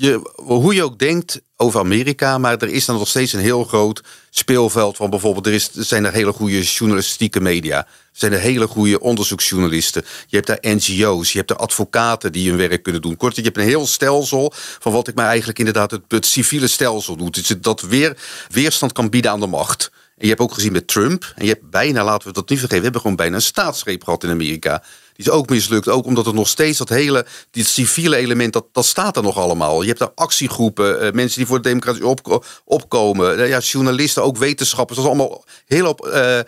je, 0.00 0.32
hoe 0.34 0.74
je 0.74 0.82
ook 0.82 0.98
denkt 0.98 1.40
over 1.56 1.80
Amerika, 1.80 2.38
maar 2.38 2.56
er 2.56 2.68
is 2.68 2.84
dan 2.84 2.96
nog 2.96 3.08
steeds 3.08 3.32
een 3.32 3.40
heel 3.40 3.64
groot 3.64 4.02
speelveld 4.30 4.96
van 4.96 5.10
bijvoorbeeld, 5.10 5.46
er, 5.46 5.52
is, 5.52 5.70
zijn 5.72 6.04
er 6.04 6.12
hele 6.12 6.32
goede 6.32 6.62
journalistieke 6.62 7.40
media. 7.40 7.76
Er 7.76 7.86
zijn 8.12 8.32
er 8.32 8.38
hele 8.38 8.66
goede 8.66 9.00
onderzoeksjournalisten. 9.00 10.04
Je 10.26 10.36
hebt 10.36 10.46
daar 10.46 10.58
NGO's, 10.60 11.32
je 11.32 11.36
hebt 11.36 11.48
daar 11.48 11.58
advocaten 11.58 12.32
die 12.32 12.48
hun 12.48 12.58
werk 12.58 12.82
kunnen 12.82 13.02
doen. 13.02 13.16
Kort, 13.16 13.36
je 13.36 13.42
hebt 13.42 13.56
een 13.56 13.62
heel 13.62 13.86
stelsel 13.86 14.52
van 14.54 14.92
wat 14.92 15.08
ik 15.08 15.14
maar 15.14 15.26
eigenlijk 15.26 15.58
inderdaad 15.58 15.90
het, 15.90 16.02
het 16.08 16.26
civiele 16.26 16.68
stelsel 16.68 17.16
doet. 17.16 17.34
Dus 17.34 17.54
dat 17.60 17.80
weer 17.80 18.16
weerstand 18.48 18.92
kan 18.92 19.10
bieden 19.10 19.30
aan 19.30 19.40
de 19.40 19.46
macht. 19.46 19.90
En 20.20 20.26
je 20.26 20.32
hebt 20.32 20.40
ook 20.40 20.54
gezien 20.54 20.72
met 20.72 20.86
Trump, 20.86 21.32
en 21.36 21.44
je 21.44 21.52
hebt 21.52 21.70
bijna, 21.70 22.04
laten 22.04 22.28
we 22.28 22.34
dat 22.34 22.48
niet 22.48 22.58
vergeten, 22.58 22.76
we 22.76 22.82
hebben 22.82 23.00
gewoon 23.00 23.16
bijna 23.16 23.34
een 23.34 23.42
staatsgreep 23.42 24.04
gehad 24.04 24.24
in 24.24 24.30
Amerika. 24.30 24.82
Die 25.12 25.26
is 25.26 25.30
ook 25.30 25.48
mislukt, 25.48 25.88
ook 25.88 26.04
omdat 26.04 26.26
er 26.26 26.34
nog 26.34 26.48
steeds 26.48 26.78
dat 26.78 26.88
hele, 26.88 27.26
dit 27.50 27.66
civiele 27.66 28.16
element, 28.16 28.52
dat, 28.52 28.66
dat 28.72 28.84
staat 28.84 29.16
er 29.16 29.22
nog 29.22 29.36
allemaal. 29.36 29.80
Je 29.80 29.86
hebt 29.86 29.98
daar 29.98 30.12
actiegroepen, 30.14 31.00
eh, 31.00 31.12
mensen 31.12 31.38
die 31.38 31.46
voor 31.46 31.62
de 31.62 31.68
democratie 31.68 32.06
op, 32.06 32.46
opkomen, 32.64 33.38
uh, 33.38 33.48
ja, 33.48 33.58
journalisten, 33.58 34.22
ook 34.22 34.36
wetenschappers. 34.36 34.98
Dat 34.98 35.06
is 35.06 35.12
allemaal 35.12 35.44
heel 35.66 35.88
op 35.88 36.06
uh, 36.06 36.40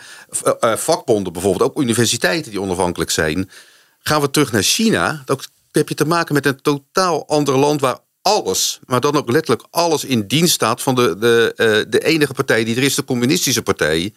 vakbonden 0.77 1.33
bijvoorbeeld, 1.33 1.71
ook 1.71 1.83
universiteiten 1.83 2.51
die 2.51 2.61
onafhankelijk 2.61 3.11
zijn. 3.11 3.51
Gaan 3.99 4.21
we 4.21 4.31
terug 4.31 4.53
naar 4.53 4.63
China, 4.63 5.23
dan 5.25 5.41
heb 5.71 5.89
je 5.89 5.95
te 5.95 6.07
maken 6.07 6.35
met 6.35 6.47
een 6.47 6.63
totaal 6.63 7.29
ander 7.29 7.59
land 7.59 7.81
waar 7.81 7.99
alles, 8.23 8.81
maar 8.87 9.01
dan 9.01 9.17
ook 9.17 9.31
letterlijk 9.31 9.67
alles 9.71 10.05
in 10.05 10.27
dienst 10.27 10.55
staat 10.55 10.83
van 10.83 10.95
de, 10.95 11.19
de, 11.19 11.53
uh, 11.57 11.91
de 11.93 12.05
enige 12.05 12.33
partij 12.33 12.65
die 12.65 12.77
er 12.77 12.83
is, 12.83 12.95
de 12.95 13.05
communistische 13.05 13.63
partij. 13.63 14.15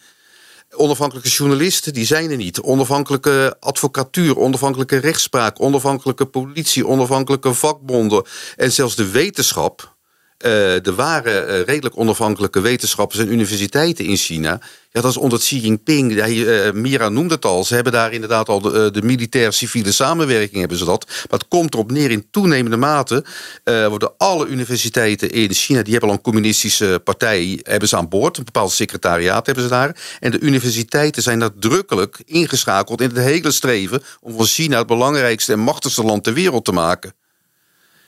Onafhankelijke 0.70 1.28
journalisten, 1.28 1.92
die 1.92 2.06
zijn 2.06 2.30
er 2.30 2.36
niet. 2.36 2.60
Onafhankelijke 2.60 3.56
advocatuur, 3.60 4.38
onafhankelijke 4.38 4.96
rechtspraak, 4.96 5.60
onafhankelijke 5.60 6.26
politie, 6.26 6.86
onafhankelijke 6.86 7.54
vakbonden 7.54 8.24
en 8.56 8.72
zelfs 8.72 8.94
de 8.94 9.10
wetenschap 9.10 9.95
de 10.38 10.92
ware, 10.96 11.46
uh, 11.46 11.64
redelijk 11.64 11.98
onafhankelijke 11.98 12.60
wetenschappers 12.60 13.20
en 13.20 13.32
universiteiten 13.32 14.04
in 14.04 14.16
China. 14.16 14.60
Ja, 14.90 15.00
dat 15.00 15.10
is 15.10 15.16
onder 15.16 15.38
Xi 15.38 15.58
Jinping. 15.58 16.12
Uh, 16.12 16.70
Mira 16.72 17.08
noemde 17.08 17.34
het 17.34 17.44
al. 17.44 17.64
Ze 17.64 17.74
hebben 17.74 17.92
daar 17.92 18.12
inderdaad 18.12 18.48
al 18.48 18.60
de, 18.60 18.90
de 18.92 19.02
militair-civiele 19.02 19.92
samenwerking, 19.92 20.60
hebben 20.60 20.78
ze 20.78 20.84
dat. 20.84 21.06
Maar 21.06 21.38
het 21.38 21.48
komt 21.48 21.74
erop 21.74 21.90
neer 21.90 22.10
in 22.10 22.26
toenemende 22.30 22.76
mate. 22.76 23.24
worden 23.64 24.12
alle 24.16 24.46
universiteiten 24.46 25.30
in 25.30 25.52
China, 25.52 25.82
die 25.82 25.92
hebben 25.92 26.10
al 26.10 26.16
een 26.16 26.22
communistische 26.22 27.00
partij, 27.04 27.60
hebben 27.62 27.88
ze 27.88 27.96
aan 27.96 28.08
boord. 28.08 28.38
Een 28.38 28.44
bepaald 28.44 28.72
secretariaat 28.72 29.46
hebben 29.46 29.64
ze 29.64 29.70
daar. 29.70 29.96
En 30.20 30.30
de 30.30 30.40
universiteiten 30.40 31.22
zijn 31.22 31.38
nadrukkelijk 31.38 32.22
ingeschakeld 32.24 33.00
in 33.00 33.08
het 33.08 33.18
hele 33.18 33.50
streven 33.50 34.02
om 34.20 34.36
van 34.36 34.46
China 34.46 34.78
het 34.78 34.86
belangrijkste 34.86 35.52
en 35.52 35.58
machtigste 35.58 36.02
land 36.02 36.24
ter 36.24 36.32
wereld 36.32 36.64
te 36.64 36.72
maken. 36.72 37.14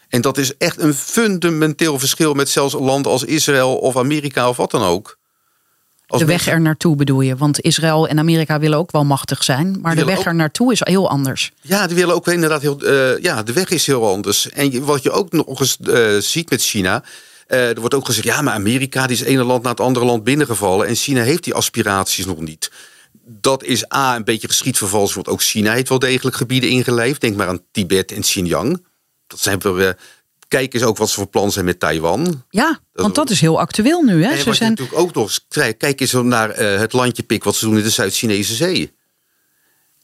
En 0.08 0.20
dat 0.20 0.38
is 0.38 0.56
echt 0.56 0.80
een 0.80 0.94
fundamenteel 0.94 1.98
verschil 1.98 2.34
met 2.34 2.48
zelfs 2.48 2.74
landen 2.74 3.12
als 3.12 3.24
Israël 3.24 3.76
of 3.76 3.96
Amerika 3.96 4.48
of 4.48 4.56
wat 4.56 4.70
dan 4.70 4.82
ook. 4.82 5.18
Als 6.06 6.20
de 6.20 6.26
weg 6.26 6.46
er 6.46 6.60
naartoe 6.60 6.96
bedoel 6.96 7.20
je? 7.20 7.36
Want 7.36 7.60
Israël 7.60 8.08
en 8.08 8.18
Amerika 8.18 8.58
willen 8.58 8.78
ook 8.78 8.90
wel 8.90 9.04
machtig 9.04 9.44
zijn. 9.44 9.78
Maar 9.82 9.96
de 9.96 10.04
weg 10.04 10.24
er 10.24 10.34
naartoe 10.34 10.72
is 10.72 10.80
heel 10.84 11.10
anders. 11.10 11.52
Ja, 11.60 11.86
die 11.86 11.96
willen 11.96 12.14
ook 12.14 12.28
inderdaad 12.28 12.62
heel. 12.62 12.84
Uh, 12.84 13.18
ja, 13.18 13.42
de 13.42 13.52
weg 13.52 13.68
is 13.68 13.86
heel 13.86 14.08
anders. 14.08 14.50
En 14.50 14.84
wat 14.84 15.02
je 15.02 15.10
ook 15.10 15.32
nog 15.32 15.60
eens 15.60 15.78
uh, 15.80 16.16
ziet 16.18 16.50
met 16.50 16.62
China. 16.62 17.04
Uh, 17.48 17.68
er 17.68 17.80
wordt 17.80 17.94
ook 17.94 18.06
gezegd, 18.06 18.26
ja, 18.26 18.42
maar 18.42 18.54
Amerika 18.54 19.02
die 19.02 19.12
is 19.12 19.18
het 19.18 19.28
ene 19.28 19.44
land 19.44 19.62
na 19.62 19.70
het 19.70 19.80
andere 19.80 20.06
land 20.06 20.24
binnengevallen. 20.24 20.86
En 20.86 20.94
China 20.94 21.22
heeft 21.22 21.44
die 21.44 21.54
aspiraties 21.54 22.26
nog 22.26 22.40
niet. 22.40 22.70
Dat 23.24 23.64
is 23.64 23.92
A, 23.94 24.16
een 24.16 24.24
beetje 24.24 24.48
geschiedvervals. 24.48 25.14
Want 25.14 25.28
ook 25.28 25.42
China 25.42 25.72
heeft 25.72 25.88
wel 25.88 25.98
degelijk 25.98 26.36
gebieden 26.36 26.70
ingelijfd. 26.70 27.20
Denk 27.20 27.36
maar 27.36 27.48
aan 27.48 27.62
Tibet 27.72 28.12
en 28.12 28.20
Xinjiang 28.20 28.86
dat 29.28 29.40
zijn 29.40 29.58
we. 29.58 29.96
Kijk 30.48 30.74
eens 30.74 30.82
ook 30.82 30.96
wat 30.96 31.08
ze 31.08 31.14
voor 31.14 31.26
plan 31.26 31.52
zijn 31.52 31.64
met 31.64 31.80
Taiwan. 31.80 32.44
Ja, 32.50 32.80
want 32.92 33.14
dat 33.14 33.30
is 33.30 33.40
heel 33.40 33.60
actueel 33.60 34.02
nu. 34.02 34.24
Hè? 34.24 34.30
En 34.30 34.38
ze 34.38 34.54
zijn 34.54 34.70
natuurlijk 34.70 34.98
ook 34.98 35.14
nog. 35.14 35.38
Kijk 35.78 36.00
eens 36.00 36.12
naar 36.12 36.60
uh, 36.60 36.78
het 36.78 36.92
landje 36.92 37.22
pik 37.22 37.44
wat 37.44 37.56
ze 37.56 37.64
doen 37.64 37.76
in 37.76 37.82
de 37.82 37.90
Zuid-Chinese 37.90 38.54
Zee. 38.54 38.96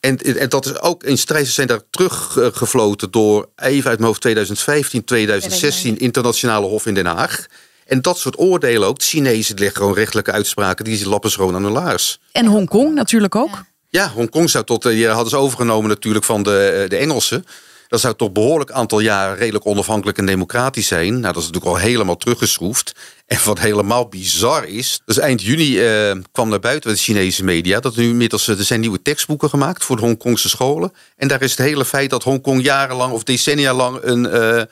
En, 0.00 0.18
en, 0.18 0.48
dat 0.48 0.66
is 0.66 0.80
ook 0.80 1.02
in 1.04 1.18
strijd. 1.18 1.46
Ze 1.46 1.52
zijn 1.52 1.66
daar 1.66 1.80
teruggefloten 1.90 3.10
door 3.10 3.48
even 3.56 3.90
uit 3.90 3.98
mijn 3.98 4.08
hoofd 4.08 4.20
2015, 4.20 5.04
2016 5.04 5.98
internationale 5.98 6.66
hof 6.66 6.86
in 6.86 6.94
Den 6.94 7.06
Haag. 7.06 7.46
En 7.86 8.02
dat 8.02 8.18
soort 8.18 8.38
oordelen 8.38 8.88
ook. 8.88 8.98
De 8.98 9.04
Chinezen 9.04 9.58
leggen 9.58 9.76
gewoon 9.76 9.94
rechtelijke 9.94 10.32
uitspraken. 10.32 10.84
Die 10.84 11.08
lappen 11.08 11.30
ze 11.30 11.36
gewoon 11.36 11.54
aan 11.54 11.62
hun 11.62 11.72
laars. 11.72 12.20
En 12.32 12.46
Hongkong 12.46 12.94
natuurlijk 12.94 13.34
ook. 13.34 13.64
Ja, 13.88 14.08
Hongkong 14.08 14.50
zou 14.50 14.64
tot. 14.64 14.82
Die 14.82 15.08
hadden 15.08 15.30
ze 15.30 15.36
overgenomen 15.36 15.88
natuurlijk 15.88 16.24
van 16.24 16.42
de, 16.42 16.80
eh, 16.82 16.88
de 16.88 16.96
Engelsen. 16.96 17.46
Dat 17.94 18.02
zou 18.02 18.14
toch 18.14 18.32
behoorlijk 18.32 18.70
aantal 18.70 19.00
jaren 19.00 19.36
redelijk 19.36 19.66
onafhankelijk 19.66 20.18
en 20.18 20.26
democratisch 20.26 20.86
zijn. 20.86 21.20
Nou, 21.20 21.32
dat 21.32 21.42
is 21.42 21.48
natuurlijk 21.48 21.76
al 21.76 21.88
helemaal 21.88 22.16
teruggeschroefd. 22.16 22.94
En 23.26 23.38
wat 23.44 23.58
helemaal 23.58 24.08
bizar 24.08 24.64
is, 24.68 25.00
dus 25.04 25.18
eind 25.18 25.42
juni 25.42 25.80
eh, 25.80 26.16
kwam 26.32 26.48
naar 26.48 26.60
buiten 26.60 26.90
de 26.90 26.96
Chinese 26.96 27.44
media 27.44 27.80
dat 27.80 27.96
nu 27.96 28.08
inmiddels 28.08 28.48
er 28.48 28.64
zijn 28.64 28.80
nieuwe 28.80 29.02
tekstboeken 29.02 29.48
gemaakt 29.48 29.84
voor 29.84 29.96
de 29.96 30.02
Hongkongse 30.02 30.48
scholen. 30.48 30.92
En 31.16 31.28
daar 31.28 31.42
is 31.42 31.50
het 31.50 31.66
hele 31.66 31.84
feit 31.84 32.10
dat 32.10 32.22
Hongkong 32.22 32.62
jarenlang 32.62 33.12
of 33.12 33.22
decennia 33.22 33.74
lang 33.74 33.98
een 34.02 34.24
uh, 34.24 34.62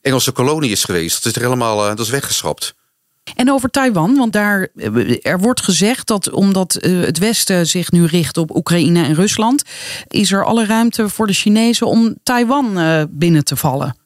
Engelse 0.00 0.32
kolonie 0.32 0.70
is 0.70 0.84
geweest. 0.84 1.24
Dat 1.24 1.36
is 1.36 1.42
helemaal 1.42 1.76
dat 1.76 1.98
is 2.00 2.10
weggeschrapt. 2.10 2.74
En 3.34 3.52
over 3.52 3.70
Taiwan, 3.70 4.16
want 4.16 4.32
daar 4.32 4.68
er 5.22 5.38
wordt 5.38 5.62
gezegd 5.62 6.06
dat 6.06 6.30
omdat 6.30 6.74
eh, 6.74 7.00
het 7.00 7.18
Westen 7.18 7.66
zich 7.66 7.90
nu 7.90 8.04
richt 8.04 8.36
op 8.36 8.56
Oekraïne 8.56 9.04
en 9.04 9.14
Rusland, 9.14 9.62
is 10.08 10.32
er 10.32 10.44
alle 10.44 10.66
ruimte 10.66 11.08
voor 11.08 11.26
de 11.26 11.32
Chinezen 11.32 11.86
om 11.86 12.14
Taiwan 12.22 12.78
eh, 12.78 13.02
binnen 13.08 13.44
te 13.44 13.56
vallen. 13.56 13.96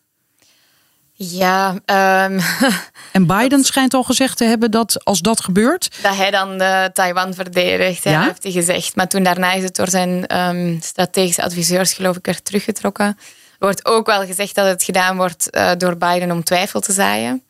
Ja. 1.12 1.70
Um, 1.70 2.40
en 3.12 3.26
Biden 3.26 3.64
schijnt 3.64 3.94
al 3.94 4.02
gezegd 4.02 4.36
te 4.36 4.44
hebben 4.44 4.70
dat 4.70 5.04
als 5.04 5.20
dat 5.20 5.40
gebeurt. 5.40 6.02
Dat 6.02 6.16
hij 6.16 6.30
dan 6.30 6.62
uh, 6.62 6.84
Taiwan 6.84 7.34
verdedigt, 7.34 8.04
ja? 8.04 8.24
heeft 8.24 8.42
hij 8.42 8.52
gezegd. 8.52 8.96
Maar 8.96 9.08
toen 9.08 9.22
daarna 9.22 9.52
is 9.52 9.62
het 9.62 9.76
door 9.76 9.88
zijn 9.88 10.38
um, 10.38 10.78
strategische 10.82 11.42
adviseurs, 11.42 11.92
geloof 11.92 12.16
ik, 12.16 12.26
er 12.26 12.42
teruggetrokken. 12.42 13.06
Er 13.06 13.16
wordt 13.58 13.86
ook 13.86 14.06
wel 14.06 14.26
gezegd 14.26 14.54
dat 14.54 14.66
het 14.66 14.82
gedaan 14.82 15.16
wordt 15.16 15.48
uh, 15.50 15.70
door 15.78 15.96
Biden 15.96 16.30
om 16.30 16.44
twijfel 16.44 16.80
te 16.80 16.92
zaaien. 16.92 17.42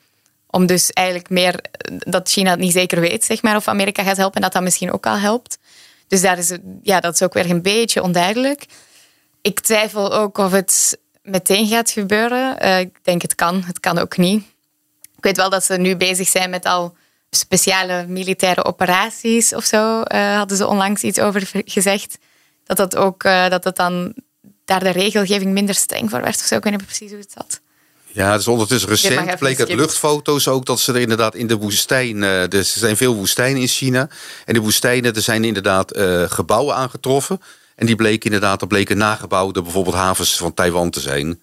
Om 0.50 0.66
dus 0.66 0.90
eigenlijk 0.90 1.30
meer 1.30 1.60
dat 1.86 2.30
China 2.30 2.50
het 2.50 2.58
niet 2.58 2.72
zeker 2.72 3.00
weet, 3.00 3.24
zeg 3.24 3.42
maar, 3.42 3.56
of 3.56 3.68
Amerika 3.68 4.02
gaat 4.02 4.16
helpen 4.16 4.36
en 4.36 4.42
dat 4.42 4.52
dat 4.52 4.62
misschien 4.62 4.92
ook 4.92 5.06
al 5.06 5.18
helpt. 5.18 5.58
Dus 6.08 6.20
daar 6.20 6.38
is, 6.38 6.52
ja, 6.82 7.00
dat 7.00 7.14
is 7.14 7.22
ook 7.22 7.32
weer 7.32 7.50
een 7.50 7.62
beetje 7.62 8.02
onduidelijk. 8.02 8.66
Ik 9.42 9.60
twijfel 9.60 10.12
ook 10.14 10.38
of 10.38 10.52
het 10.52 10.98
meteen 11.22 11.66
gaat 11.66 11.90
gebeuren. 11.90 12.64
Uh, 12.64 12.78
ik 12.78 12.98
denk 13.02 13.22
het 13.22 13.34
kan, 13.34 13.62
het 13.62 13.80
kan 13.80 13.98
ook 13.98 14.16
niet. 14.16 14.44
Ik 15.16 15.24
weet 15.24 15.36
wel 15.36 15.50
dat 15.50 15.64
ze 15.64 15.76
nu 15.76 15.96
bezig 15.96 16.28
zijn 16.28 16.50
met 16.50 16.64
al 16.64 16.96
speciale 17.30 18.06
militaire 18.06 18.64
operaties 18.64 19.54
of 19.54 19.64
zo. 19.64 20.00
Uh, 20.00 20.36
hadden 20.36 20.56
ze 20.56 20.66
onlangs 20.66 21.02
iets 21.02 21.18
over 21.18 21.50
gezegd. 21.64 22.18
Dat 22.64 22.76
dat 22.76 22.96
ook 22.96 23.24
uh, 23.24 23.48
dat 23.48 23.64
het 23.64 23.76
dan 23.76 24.14
daar 24.64 24.80
de 24.80 24.90
regelgeving 24.90 25.52
minder 25.52 25.74
streng 25.74 26.10
voor 26.10 26.20
werd 26.20 26.36
of 26.36 26.46
zo. 26.46 26.56
Ik 26.56 26.64
weet 26.64 26.72
niet 26.72 26.84
precies 26.84 27.10
hoe 27.10 27.20
het 27.20 27.32
zat. 27.32 27.59
Ja, 28.12 28.36
dus 28.36 28.48
ondertussen 28.48 28.88
recent 28.88 29.38
bleek 29.38 29.58
uit 29.58 29.74
luchtfoto's 29.74 30.48
ook 30.48 30.66
dat 30.66 30.80
ze 30.80 30.92
er 30.92 31.00
inderdaad 31.00 31.34
in 31.34 31.46
de 31.46 31.56
woestijn. 31.56 32.22
Er 32.22 32.64
zijn 32.64 32.96
veel 32.96 33.14
woestijnen 33.14 33.60
in 33.60 33.68
China. 33.68 34.08
En 34.44 34.54
de 34.54 34.60
woestijnen, 34.60 35.14
er 35.14 35.22
zijn 35.22 35.44
inderdaad 35.44 35.96
uh, 35.96 36.22
gebouwen 36.28 36.74
aangetroffen. 36.74 37.40
En 37.74 37.86
die 37.86 37.96
bleken 37.96 38.24
inderdaad, 38.24 38.60
er 38.60 38.66
bleken 38.66 38.98
nagebouwde 38.98 39.62
bijvoorbeeld 39.62 39.94
havens 39.94 40.36
van 40.36 40.54
Taiwan 40.54 40.90
te 40.90 41.00
zijn. 41.00 41.40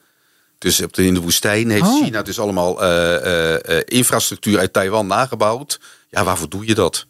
Dus 0.57 0.82
op 0.82 0.93
de, 0.93 1.05
in 1.05 1.13
de 1.13 1.22
woestijn 1.22 1.70
heeft 1.70 1.84
Oh. 1.84 2.03
China 2.03 2.22
dus 2.22 2.39
allemaal 2.39 2.82
eh, 2.82 3.15
eh, 3.15 3.78
eh, 3.78 3.84
infrastructuur 3.86 4.59
uit 4.59 4.74
Taiwan 4.74 5.07
nagebouwd. 5.07 5.80
Ja, 6.09 6.24
waarvoor 6.24 6.49
doe 6.49 6.68
je 6.68 6.76
dat? 6.76 7.05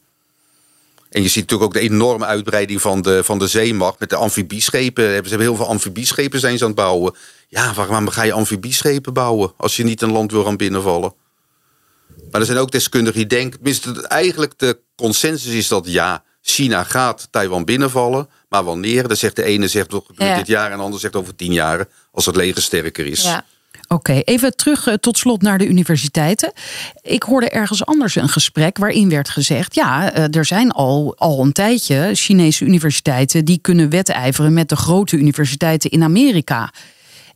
En 1.18 1.24
je 1.24 1.30
ziet 1.30 1.42
natuurlijk 1.50 1.70
ook 1.70 1.82
de 1.82 1.90
enorme 1.90 2.26
uitbreiding 2.26 2.82
van 2.82 3.02
de, 3.02 3.24
van 3.24 3.40
de 3.40 3.48
zeemacht 3.48 4.00
met 4.00 4.10
de 4.10 4.16
amfibieschepen. 4.16 5.04
Ze 5.04 5.12
hebben 5.12 5.40
heel 5.40 5.56
veel 5.56 5.68
amfibieschepen 5.68 6.40
zijn 6.40 6.58
ze 6.58 6.64
aan 6.64 6.70
het 6.70 6.80
bouwen. 6.80 7.16
Ja, 7.48 7.74
waarom 7.74 8.10
ga 8.10 8.24
je 8.24 8.32
amfibieschepen 8.32 9.14
bouwen 9.14 9.54
als 9.58 9.76
je 9.76 9.84
niet 9.84 10.02
een 10.02 10.12
land 10.12 10.32
wil 10.32 10.44
gaan 10.44 10.58
binnenvallen? 10.58 11.14
Maar 12.32 12.42
er 12.42 12.48
zijn 12.48 12.58
ook 12.58 12.72
deskundigen 12.72 13.20
die 13.20 13.28
denken, 13.28 14.08
eigenlijk 14.08 14.54
de 14.58 14.80
consensus 14.96 15.54
is 15.54 15.68
dat 15.68 15.86
ja, 15.88 16.24
China 16.42 16.84
gaat 16.84 17.28
Taiwan 17.32 17.66
binnenvallen. 17.66 18.30
Maar 18.50 18.64
wanneer? 18.64 19.08
Dan 19.08 19.18
zegt 19.18 19.36
de 19.36 19.44
ene 19.44 19.68
zegt 19.68 19.92
nog 19.92 20.04
Ja. 20.16 20.38
dit 20.38 20.48
jaar 20.48 20.72
en 20.72 20.78
de 20.78 20.84
ander 20.84 21.00
zegt 21.00 21.16
over 21.16 21.36
tien 21.36 21.54
jaar. 21.54 21.88
Als 22.12 22.26
het 22.26 22.36
leger 22.36 22.62
sterker 22.62 23.06
is. 23.06 23.24
Ja. 23.24 23.46
Oké, 23.88 24.14
even 24.14 24.56
terug 24.56 24.88
eh, 24.88 24.94
tot 24.94 25.18
slot 25.18 25.42
naar 25.42 25.58
de 25.58 25.68
universiteiten. 25.68 26.52
Ik 27.02 27.24
hoorde 27.24 27.50
ergens 27.50 27.86
anders 27.86 28.16
een 28.16 28.30
gesprek 28.30 28.78
waarin 28.78 29.10
werd 29.10 29.30
gezegd: 29.30 29.76
ja, 29.76 30.12
eh, 30.12 30.36
er 30.36 30.46
zijn 30.46 30.72
al, 30.72 31.16
al 31.18 31.42
een 31.42 31.52
tijdje 31.52 32.10
Chinese 32.14 32.66
universiteiten 32.66 33.46
die 33.46 33.60
kunnen 33.62 33.90
wedijveren 33.90 34.54
met 34.54 34.70
de 34.70 34.76
grote 34.76 35.18
universiteiten 35.18 35.90
in 35.90 36.04
Amerika. 36.04 36.74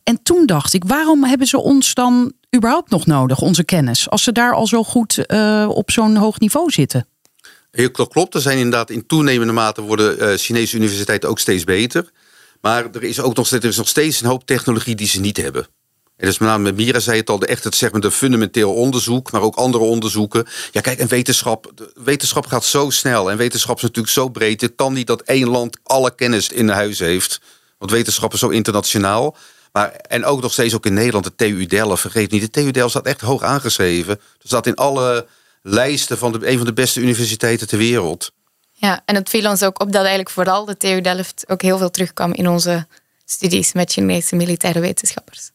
En 0.04 0.22
toen 0.22 0.46
dacht 0.46 0.74
ik, 0.74 0.84
waarom 0.84 1.24
hebben 1.24 1.46
ze 1.46 1.58
ons 1.58 1.94
dan 1.94 2.32
überhaupt 2.56 2.90
nog 2.90 3.06
nodig, 3.06 3.40
onze 3.40 3.64
kennis, 3.64 4.10
als 4.10 4.22
ze 4.22 4.32
daar 4.32 4.54
al 4.54 4.66
zo 4.66 4.84
goed 4.84 5.26
eh, 5.26 5.66
op 5.68 5.90
zo'n 5.90 6.16
hoog 6.16 6.38
niveau 6.38 6.70
zitten? 6.70 7.06
Heel 7.70 7.90
kl- 7.90 8.02
klopt. 8.02 8.34
Er 8.34 8.40
zijn 8.40 8.56
inderdaad 8.56 8.90
in 8.90 9.06
toenemende 9.06 9.52
mate 9.52 9.82
worden 9.82 10.38
Chinese 10.38 10.76
universiteiten 10.76 11.28
ook 11.28 11.38
steeds 11.38 11.64
beter. 11.64 12.10
Maar 12.60 12.84
er 12.92 13.02
is 13.02 13.20
ook 13.20 13.36
nog, 13.36 13.46
steeds- 13.46 13.76
nog 13.76 13.88
steeds 13.88 14.20
een 14.20 14.28
hoop 14.28 14.46
technologie 14.46 14.94
die 14.94 15.06
ze 15.06 15.20
niet 15.20 15.36
hebben. 15.36 15.66
En 16.16 16.28
dus 16.28 16.38
met 16.38 16.48
name 16.48 16.62
met 16.62 16.76
Mira 16.76 17.00
zei 17.00 17.18
het 17.18 17.30
al, 17.30 17.42
echt 17.42 17.64
het, 17.64 17.74
zeg 17.74 17.92
maar, 17.92 18.00
de 18.00 18.10
fundamenteel 18.10 18.74
onderzoek, 18.74 19.32
maar 19.32 19.40
ook 19.40 19.54
andere 19.54 19.84
onderzoeken. 19.84 20.46
Ja, 20.70 20.80
kijk, 20.80 20.98
en 20.98 21.08
wetenschap, 21.08 21.90
wetenschap 21.94 22.46
gaat 22.46 22.64
zo 22.64 22.90
snel 22.90 23.30
en 23.30 23.36
wetenschap 23.36 23.76
is 23.76 23.82
natuurlijk 23.82 24.14
zo 24.14 24.28
breed. 24.28 24.60
Het 24.60 24.72
kan 24.76 24.92
niet 24.92 25.06
dat 25.06 25.22
één 25.22 25.48
land 25.48 25.78
alle 25.82 26.14
kennis 26.14 26.48
in 26.48 26.68
huis 26.68 26.98
heeft. 26.98 27.40
Want 27.78 27.90
wetenschap 27.90 28.32
is 28.32 28.38
zo 28.38 28.48
internationaal. 28.48 29.36
Maar, 29.72 29.92
en 29.92 30.24
ook 30.24 30.42
nog 30.42 30.52
steeds 30.52 30.74
ook 30.74 30.86
in 30.86 30.94
Nederland, 30.94 31.24
de 31.24 31.34
TU 31.34 31.66
Delft. 31.66 32.00
Vergeet 32.00 32.30
niet, 32.30 32.40
de 32.40 32.50
TU 32.50 32.70
Delft 32.70 32.90
staat 32.90 33.06
echt 33.06 33.20
hoog 33.20 33.42
aangeschreven. 33.42 34.14
Er 34.14 34.48
staat 34.48 34.66
in 34.66 34.74
alle 34.74 35.26
lijsten 35.62 36.18
van 36.18 36.32
de, 36.32 36.50
een 36.50 36.56
van 36.56 36.66
de 36.66 36.72
beste 36.72 37.00
universiteiten 37.00 37.68
ter 37.68 37.78
wereld. 37.78 38.32
Ja, 38.72 39.02
en 39.04 39.14
het 39.14 39.28
viel 39.28 39.50
ons 39.50 39.62
ook 39.62 39.80
op 39.80 39.92
dat 39.92 40.00
eigenlijk 40.00 40.30
vooral 40.30 40.64
de 40.64 40.76
TU 40.76 41.00
Delft 41.00 41.44
ook 41.48 41.62
heel 41.62 41.78
veel 41.78 41.90
terugkwam 41.90 42.32
in 42.32 42.48
onze 42.48 42.86
studies 43.24 43.72
met 43.72 43.92
Chinese 43.92 44.36
militaire 44.36 44.80
wetenschappers. 44.80 45.51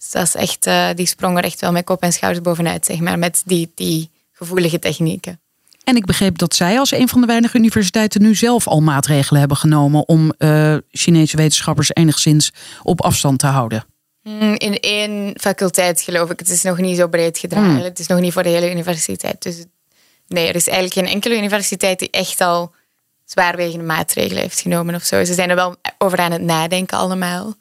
Dus 0.00 0.10
dat 0.10 0.22
is 0.22 0.34
echt, 0.34 0.66
eh, 0.66 0.88
die 0.94 1.06
sprong 1.06 1.38
er 1.38 1.44
echt 1.44 1.60
wel 1.60 1.72
met 1.72 1.84
kop 1.84 2.02
en 2.02 2.12
schouders 2.12 2.44
bovenuit, 2.44 2.84
zeg 2.84 3.00
maar, 3.00 3.18
met 3.18 3.42
die, 3.44 3.72
die 3.74 4.10
gevoelige 4.32 4.78
technieken. 4.78 5.40
En 5.84 5.96
ik 5.96 6.04
begreep 6.04 6.38
dat 6.38 6.54
zij 6.54 6.78
als 6.78 6.92
een 6.92 7.08
van 7.08 7.20
de 7.20 7.26
weinige 7.26 7.58
universiteiten 7.58 8.22
nu 8.22 8.34
zelf 8.34 8.66
al 8.66 8.80
maatregelen 8.80 9.40
hebben 9.40 9.56
genomen 9.58 10.08
om 10.08 10.32
eh, 10.38 10.76
Chinese 10.90 11.36
wetenschappers 11.36 11.94
enigszins 11.94 12.52
op 12.82 13.00
afstand 13.02 13.38
te 13.38 13.46
houden. 13.46 13.84
Mm, 14.22 14.54
In 14.54 14.80
één 14.80 15.34
faculteit 15.40 16.00
geloof 16.00 16.30
ik. 16.30 16.38
Het 16.38 16.48
is 16.48 16.62
nog 16.62 16.78
niet 16.78 16.96
zo 16.96 17.08
breed 17.08 17.38
gedragen. 17.38 17.82
Het 17.82 17.98
is 17.98 18.06
nog 18.06 18.20
niet 18.20 18.32
voor 18.32 18.42
de 18.42 18.48
hele 18.48 18.70
universiteit. 18.70 19.42
Dus 19.42 19.64
nee, 20.28 20.48
er 20.48 20.54
is 20.54 20.68
eigenlijk 20.68 20.98
geen 21.06 21.14
enkele 21.14 21.36
universiteit 21.36 21.98
die 21.98 22.10
echt 22.10 22.40
al 22.40 22.72
zwaarwegende 23.24 23.84
maatregelen 23.84 24.42
heeft 24.42 24.60
genomen 24.60 24.94
of 24.94 25.02
zo. 25.02 25.24
Ze 25.24 25.34
zijn 25.34 25.50
er 25.50 25.56
wel 25.56 25.76
over 25.98 26.18
aan 26.18 26.32
het 26.32 26.42
nadenken 26.42 26.98
allemaal. 26.98 27.54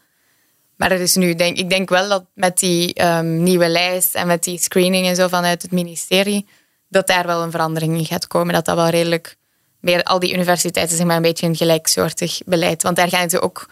Maar 0.79 0.91
er 0.91 0.99
is 0.99 1.15
nu, 1.15 1.35
denk, 1.35 1.57
ik 1.57 1.69
denk 1.69 1.89
wel 1.89 2.09
dat 2.09 2.25
met 2.33 2.57
die 2.57 2.93
ehm, 2.93 3.43
nieuwe 3.43 3.69
lijst 3.69 4.15
en 4.15 4.27
met 4.27 4.43
die 4.43 4.59
screening 4.59 5.07
en 5.07 5.15
zo 5.15 5.27
vanuit 5.27 5.61
het 5.61 5.71
ministerie, 5.71 6.47
dat 6.87 7.07
daar 7.07 7.25
wel 7.25 7.43
een 7.43 7.51
verandering 7.51 7.97
in 7.97 8.05
gaat 8.05 8.27
komen. 8.27 8.53
Dat 8.53 8.65
dat 8.65 8.75
wel 8.75 8.89
redelijk 8.89 9.37
meer, 9.79 10.03
al 10.03 10.19
die 10.19 10.33
universiteiten 10.33 10.97
zeg 10.97 11.05
maar 11.05 11.15
een 11.15 11.21
beetje 11.21 11.47
een 11.47 11.55
gelijksoortig 11.55 12.39
beleid. 12.45 12.83
Want 12.83 12.95
daar 12.95 13.09
gaan 13.09 13.29
ze 13.29 13.39
ook, 13.41 13.69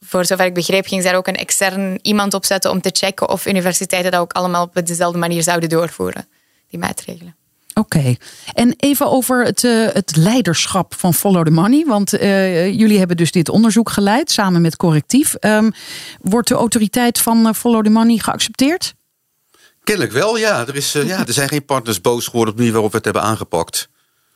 voor 0.00 0.24
zover 0.24 0.44
ik 0.44 0.54
begreep, 0.54 0.86
ging 0.86 1.02
ze 1.02 1.08
daar 1.08 1.16
ook 1.16 1.26
een 1.26 1.36
extern 1.36 1.98
iemand 2.02 2.34
op 2.34 2.44
zetten 2.44 2.70
om 2.70 2.80
te 2.80 2.90
checken 2.92 3.28
of 3.28 3.46
universiteiten 3.46 4.10
dat 4.10 4.20
ook 4.20 4.32
allemaal 4.32 4.64
op 4.64 4.86
dezelfde 4.86 5.18
manier 5.18 5.42
zouden 5.42 5.68
doorvoeren, 5.68 6.28
die 6.68 6.78
maatregelen. 6.78 7.36
Oké, 7.80 8.16
en 8.52 8.74
even 8.76 9.10
over 9.10 9.44
het, 9.44 9.64
eh, 9.64 9.86
het 9.92 10.16
leiderschap 10.16 10.94
van 10.94 11.14
Follow 11.14 11.44
the 11.44 11.50
Money. 11.50 11.84
Want 11.86 12.12
eh, 12.12 12.72
jullie 12.72 12.98
hebben 12.98 13.16
dus 13.16 13.32
dit 13.32 13.48
onderzoek 13.48 13.90
geleid 13.90 14.30
samen 14.30 14.60
met 14.60 14.76
Correctief. 14.76 15.34
Ehm, 15.34 15.70
wordt 16.20 16.48
de 16.48 16.54
autoriteit 16.54 17.18
van 17.18 17.46
eh, 17.46 17.52
Follow 17.52 17.84
the 17.84 17.90
Money 17.90 18.18
geaccepteerd? 18.18 18.94
Kennelijk 19.84 20.12
wel, 20.12 20.36
ja. 20.36 20.66
Er, 20.66 20.76
is, 20.76 20.92
ja. 20.92 21.26
er 21.26 21.32
zijn 21.32 21.48
geen 21.48 21.64
partners 21.64 22.00
boos 22.00 22.24
geworden 22.24 22.48
op 22.48 22.56
de 22.56 22.56
manier 22.56 22.72
waarop 22.72 22.90
we 22.90 22.96
het 22.96 23.04
hebben 23.04 23.22
aangepakt. 23.22 23.88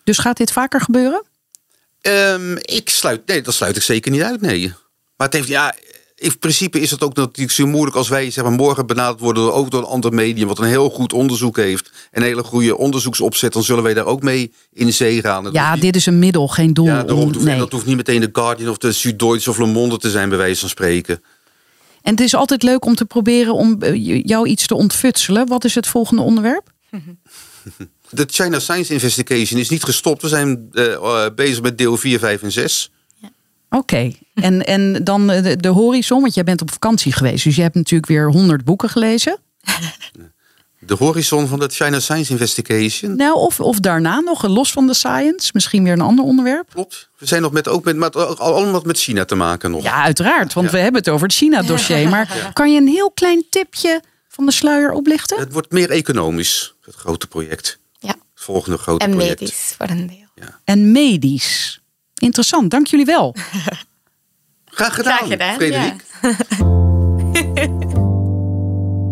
Dus 0.05 0.19
gaat 0.19 0.37
dit 0.37 0.53
vaker 0.53 0.81
gebeuren? 0.81 1.25
Ehm, 2.01 2.57
ik 2.57 2.91
sluit, 2.91 3.27
nee, 3.27 3.43
dat 3.43 3.55
sluit 3.55 3.77
ik 3.77 3.83
zeker 3.83 4.11
niet 4.11 4.23
uit, 4.23 4.41
nee. 4.41 4.73
Maar 5.17 5.27
het 5.27 5.33
heeft, 5.33 5.49
ja, 5.49 5.75
in 6.21 6.39
principe 6.39 6.81
is 6.81 6.91
het 6.91 7.03
ook 7.03 7.15
natuurlijk 7.17 7.57
zo 7.57 7.67
moeilijk 7.67 7.97
als 7.97 8.09
wij 8.09 8.31
zeg 8.31 8.45
maar, 8.45 8.53
morgen 8.53 8.87
benaderd 8.87 9.21
worden 9.21 9.43
door, 9.43 9.53
ook 9.53 9.71
door 9.71 9.81
een 9.81 9.87
ander 9.87 10.13
medium, 10.13 10.49
wat 10.49 10.59
een 10.59 10.65
heel 10.65 10.91
goed 10.91 11.13
onderzoek 11.13 11.57
heeft 11.57 11.91
en 12.11 12.21
een 12.23 12.27
hele 12.29 12.43
goede 12.43 12.77
onderzoeksopzet, 12.77 13.53
dan 13.53 13.63
zullen 13.63 13.83
wij 13.83 13.95
daar 13.95 14.05
ook 14.05 14.23
mee 14.23 14.53
in 14.73 14.93
zee 14.93 15.21
gaan. 15.21 15.45
Dat 15.45 15.53
Ja, 15.53 15.73
niet- 15.73 15.83
dit 15.83 15.97
is 15.97 16.07
een 16.07 16.19
middel, 16.19 16.49
geen 16.49 16.75
doel. 16.75 16.85
ja, 16.87 16.93
daarom, 17.03 17.19
om- 17.19 17.25
dat, 17.27 17.35
hoeft, 17.35 17.47
nee. 17.47 17.59
dat 17.59 17.73
hoeft 17.73 17.87
niet 17.87 17.97
meteen 17.97 18.21
de 18.21 18.29
Guardian 18.33 18.71
of 18.71 18.79
de 18.79 18.93
Süddeutsche 18.93 19.51
of 19.51 19.59
Le 19.59 19.67
Monde 19.67 19.97
te 19.99 20.11
zijn, 20.11 20.29
bij 20.29 20.39
wijze 20.39 20.61
van 20.61 20.69
spreken. 20.69 21.23
En 22.03 22.11
het 22.11 22.21
is 22.21 22.35
altijd 22.35 22.63
leuk 22.63 22.85
om 22.85 22.95
te 22.95 23.05
proberen 23.05 23.55
om 23.55 23.83
eh, 23.83 24.23
jou 24.25 24.49
iets 24.49 24.67
te 24.67 24.75
ontfutselen. 24.75 25.47
Wat 25.49 25.65
is 25.65 25.75
het 25.75 25.87
volgende 25.87 26.23
onderwerp? 26.23 26.71
De 28.11 28.25
China 28.31 28.59
Science 28.59 28.93
Investigation 28.93 29.61
is 29.61 29.69
niet 29.69 29.83
gestopt. 29.85 30.23
We 30.23 30.29
zijn 30.29 30.69
eh, 30.73 30.93
eh, 30.93 31.27
bezig 31.35 31.63
met 31.63 31.79
deel 31.79 31.97
4, 31.97 32.19
5 32.19 32.43
en 32.43 32.53
6. 32.53 32.91
Oké, 33.71 34.13
en, 34.35 34.67
en 34.67 35.05
dan 35.05 35.31
eh, 35.31 35.43
de, 35.43 35.57
de 35.57 35.69
horizon, 35.69 36.21
want 36.21 36.35
jij 36.35 36.45
bent 36.45 36.63
op 36.63 36.71
vakantie 36.73 37.13
geweest. 37.13 37.45
Dus 37.45 37.57
je 37.57 37.63
hebt 37.63 37.75
natuurlijk 37.75 38.11
weer 38.11 38.31
honderd 38.31 38.65
boeken 38.65 38.89
gelezen. 38.89 39.39
De 40.87 40.95
horizon 40.95 41.47
van 41.49 41.59
de 41.59 41.69
China 41.69 42.01
Science 42.01 42.33
Investigation. 42.33 43.17
Nou, 43.17 43.35
of, 43.39 43.61
of 43.61 43.79
daarna 43.81 44.21
nog, 44.21 44.45
eh, 44.45 44.51
los 44.51 44.73
van 44.73 44.87
de 44.87 44.95
science, 44.95 45.51
misschien 45.53 45.85
weer 45.85 45.93
een 45.93 46.01
ander 46.01 46.25
onderwerp. 46.25 46.69
Klopt. 46.73 47.09
We 47.19 47.27
zijn 47.27 47.43
nog 47.43 47.53
met, 47.53 47.69
ook 47.69 47.85
met, 47.85 47.97
met, 47.97 48.17
allemaal 48.39 48.73
wat 48.73 48.87
met 48.87 48.99
China 48.99 49.25
te 49.25 49.35
maken 49.35 49.71
nog. 49.71 49.83
Ja, 49.83 50.03
uiteraard, 50.03 50.53
want 50.53 50.67
Ja. 50.67 50.73
we 50.73 50.79
hebben 50.79 51.01
het 51.01 51.11
over 51.11 51.27
het 51.27 51.37
China-dossier. 51.37 52.09
Maar 52.09 52.51
kan 52.53 52.73
je 52.73 52.81
een 52.81 52.89
heel 52.89 53.11
klein 53.11 53.45
tipje 53.51 54.03
van 54.29 54.47
de 54.47 54.53
sluier 54.53 54.93
oplichten? 54.93 55.39
Het 55.39 55.53
wordt 55.53 55.71
meer 55.73 55.91
economisch, 55.91 56.75
het 56.85 56.95
grote 56.95 57.27
project. 57.27 57.79
Ja. 57.99 58.09
Het 58.09 58.19
volgende 58.35 58.79
grote 58.79 59.05
En 59.05 59.11
project. 59.11 59.41
medisch 59.41 59.75
voor 59.79 59.89
een 59.89 60.07
deel. 60.07 60.45
En 60.65 60.93
medisch. 60.93 61.80
Interessant, 62.21 62.71
dank 62.71 62.87
jullie 62.87 63.07
wel. 63.07 63.35
Graag 64.65 64.95
gedaan, 64.95 65.17
Graag 65.17 65.29
gedaan, 65.29 65.55
Frederik. 65.55 66.05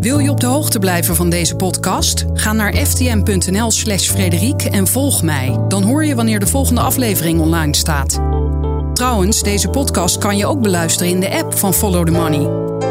Wil 0.00 0.18
je 0.18 0.30
op 0.30 0.40
de 0.40 0.46
hoogte 0.46 0.78
blijven 0.78 1.16
van 1.16 1.30
deze 1.30 1.56
podcast? 1.56 2.24
Ga 2.34 2.52
naar 2.52 2.74
ftm.nl 2.74 3.70
slash 3.70 4.09
Frederiek 4.09 4.62
en 4.62 4.86
volg 4.86 5.22
mij. 5.22 5.59
Dan 5.68 5.82
hoor 5.82 6.04
je 6.04 6.14
wanneer 6.14 6.40
de 6.40 6.46
volgende 6.46 6.80
aflevering 6.80 7.40
online 7.40 7.76
staat. 7.76 8.20
Trouwens, 8.94 9.42
deze 9.42 9.68
podcast 9.68 10.18
kan 10.18 10.36
je 10.36 10.46
ook 10.46 10.61
beluisteren 10.61 11.12
in 11.12 11.20
de 11.20 11.30
app 11.30 11.59
van 11.59 11.74
Follow 11.74 12.06
the 12.06 12.12
Money. 12.12 12.88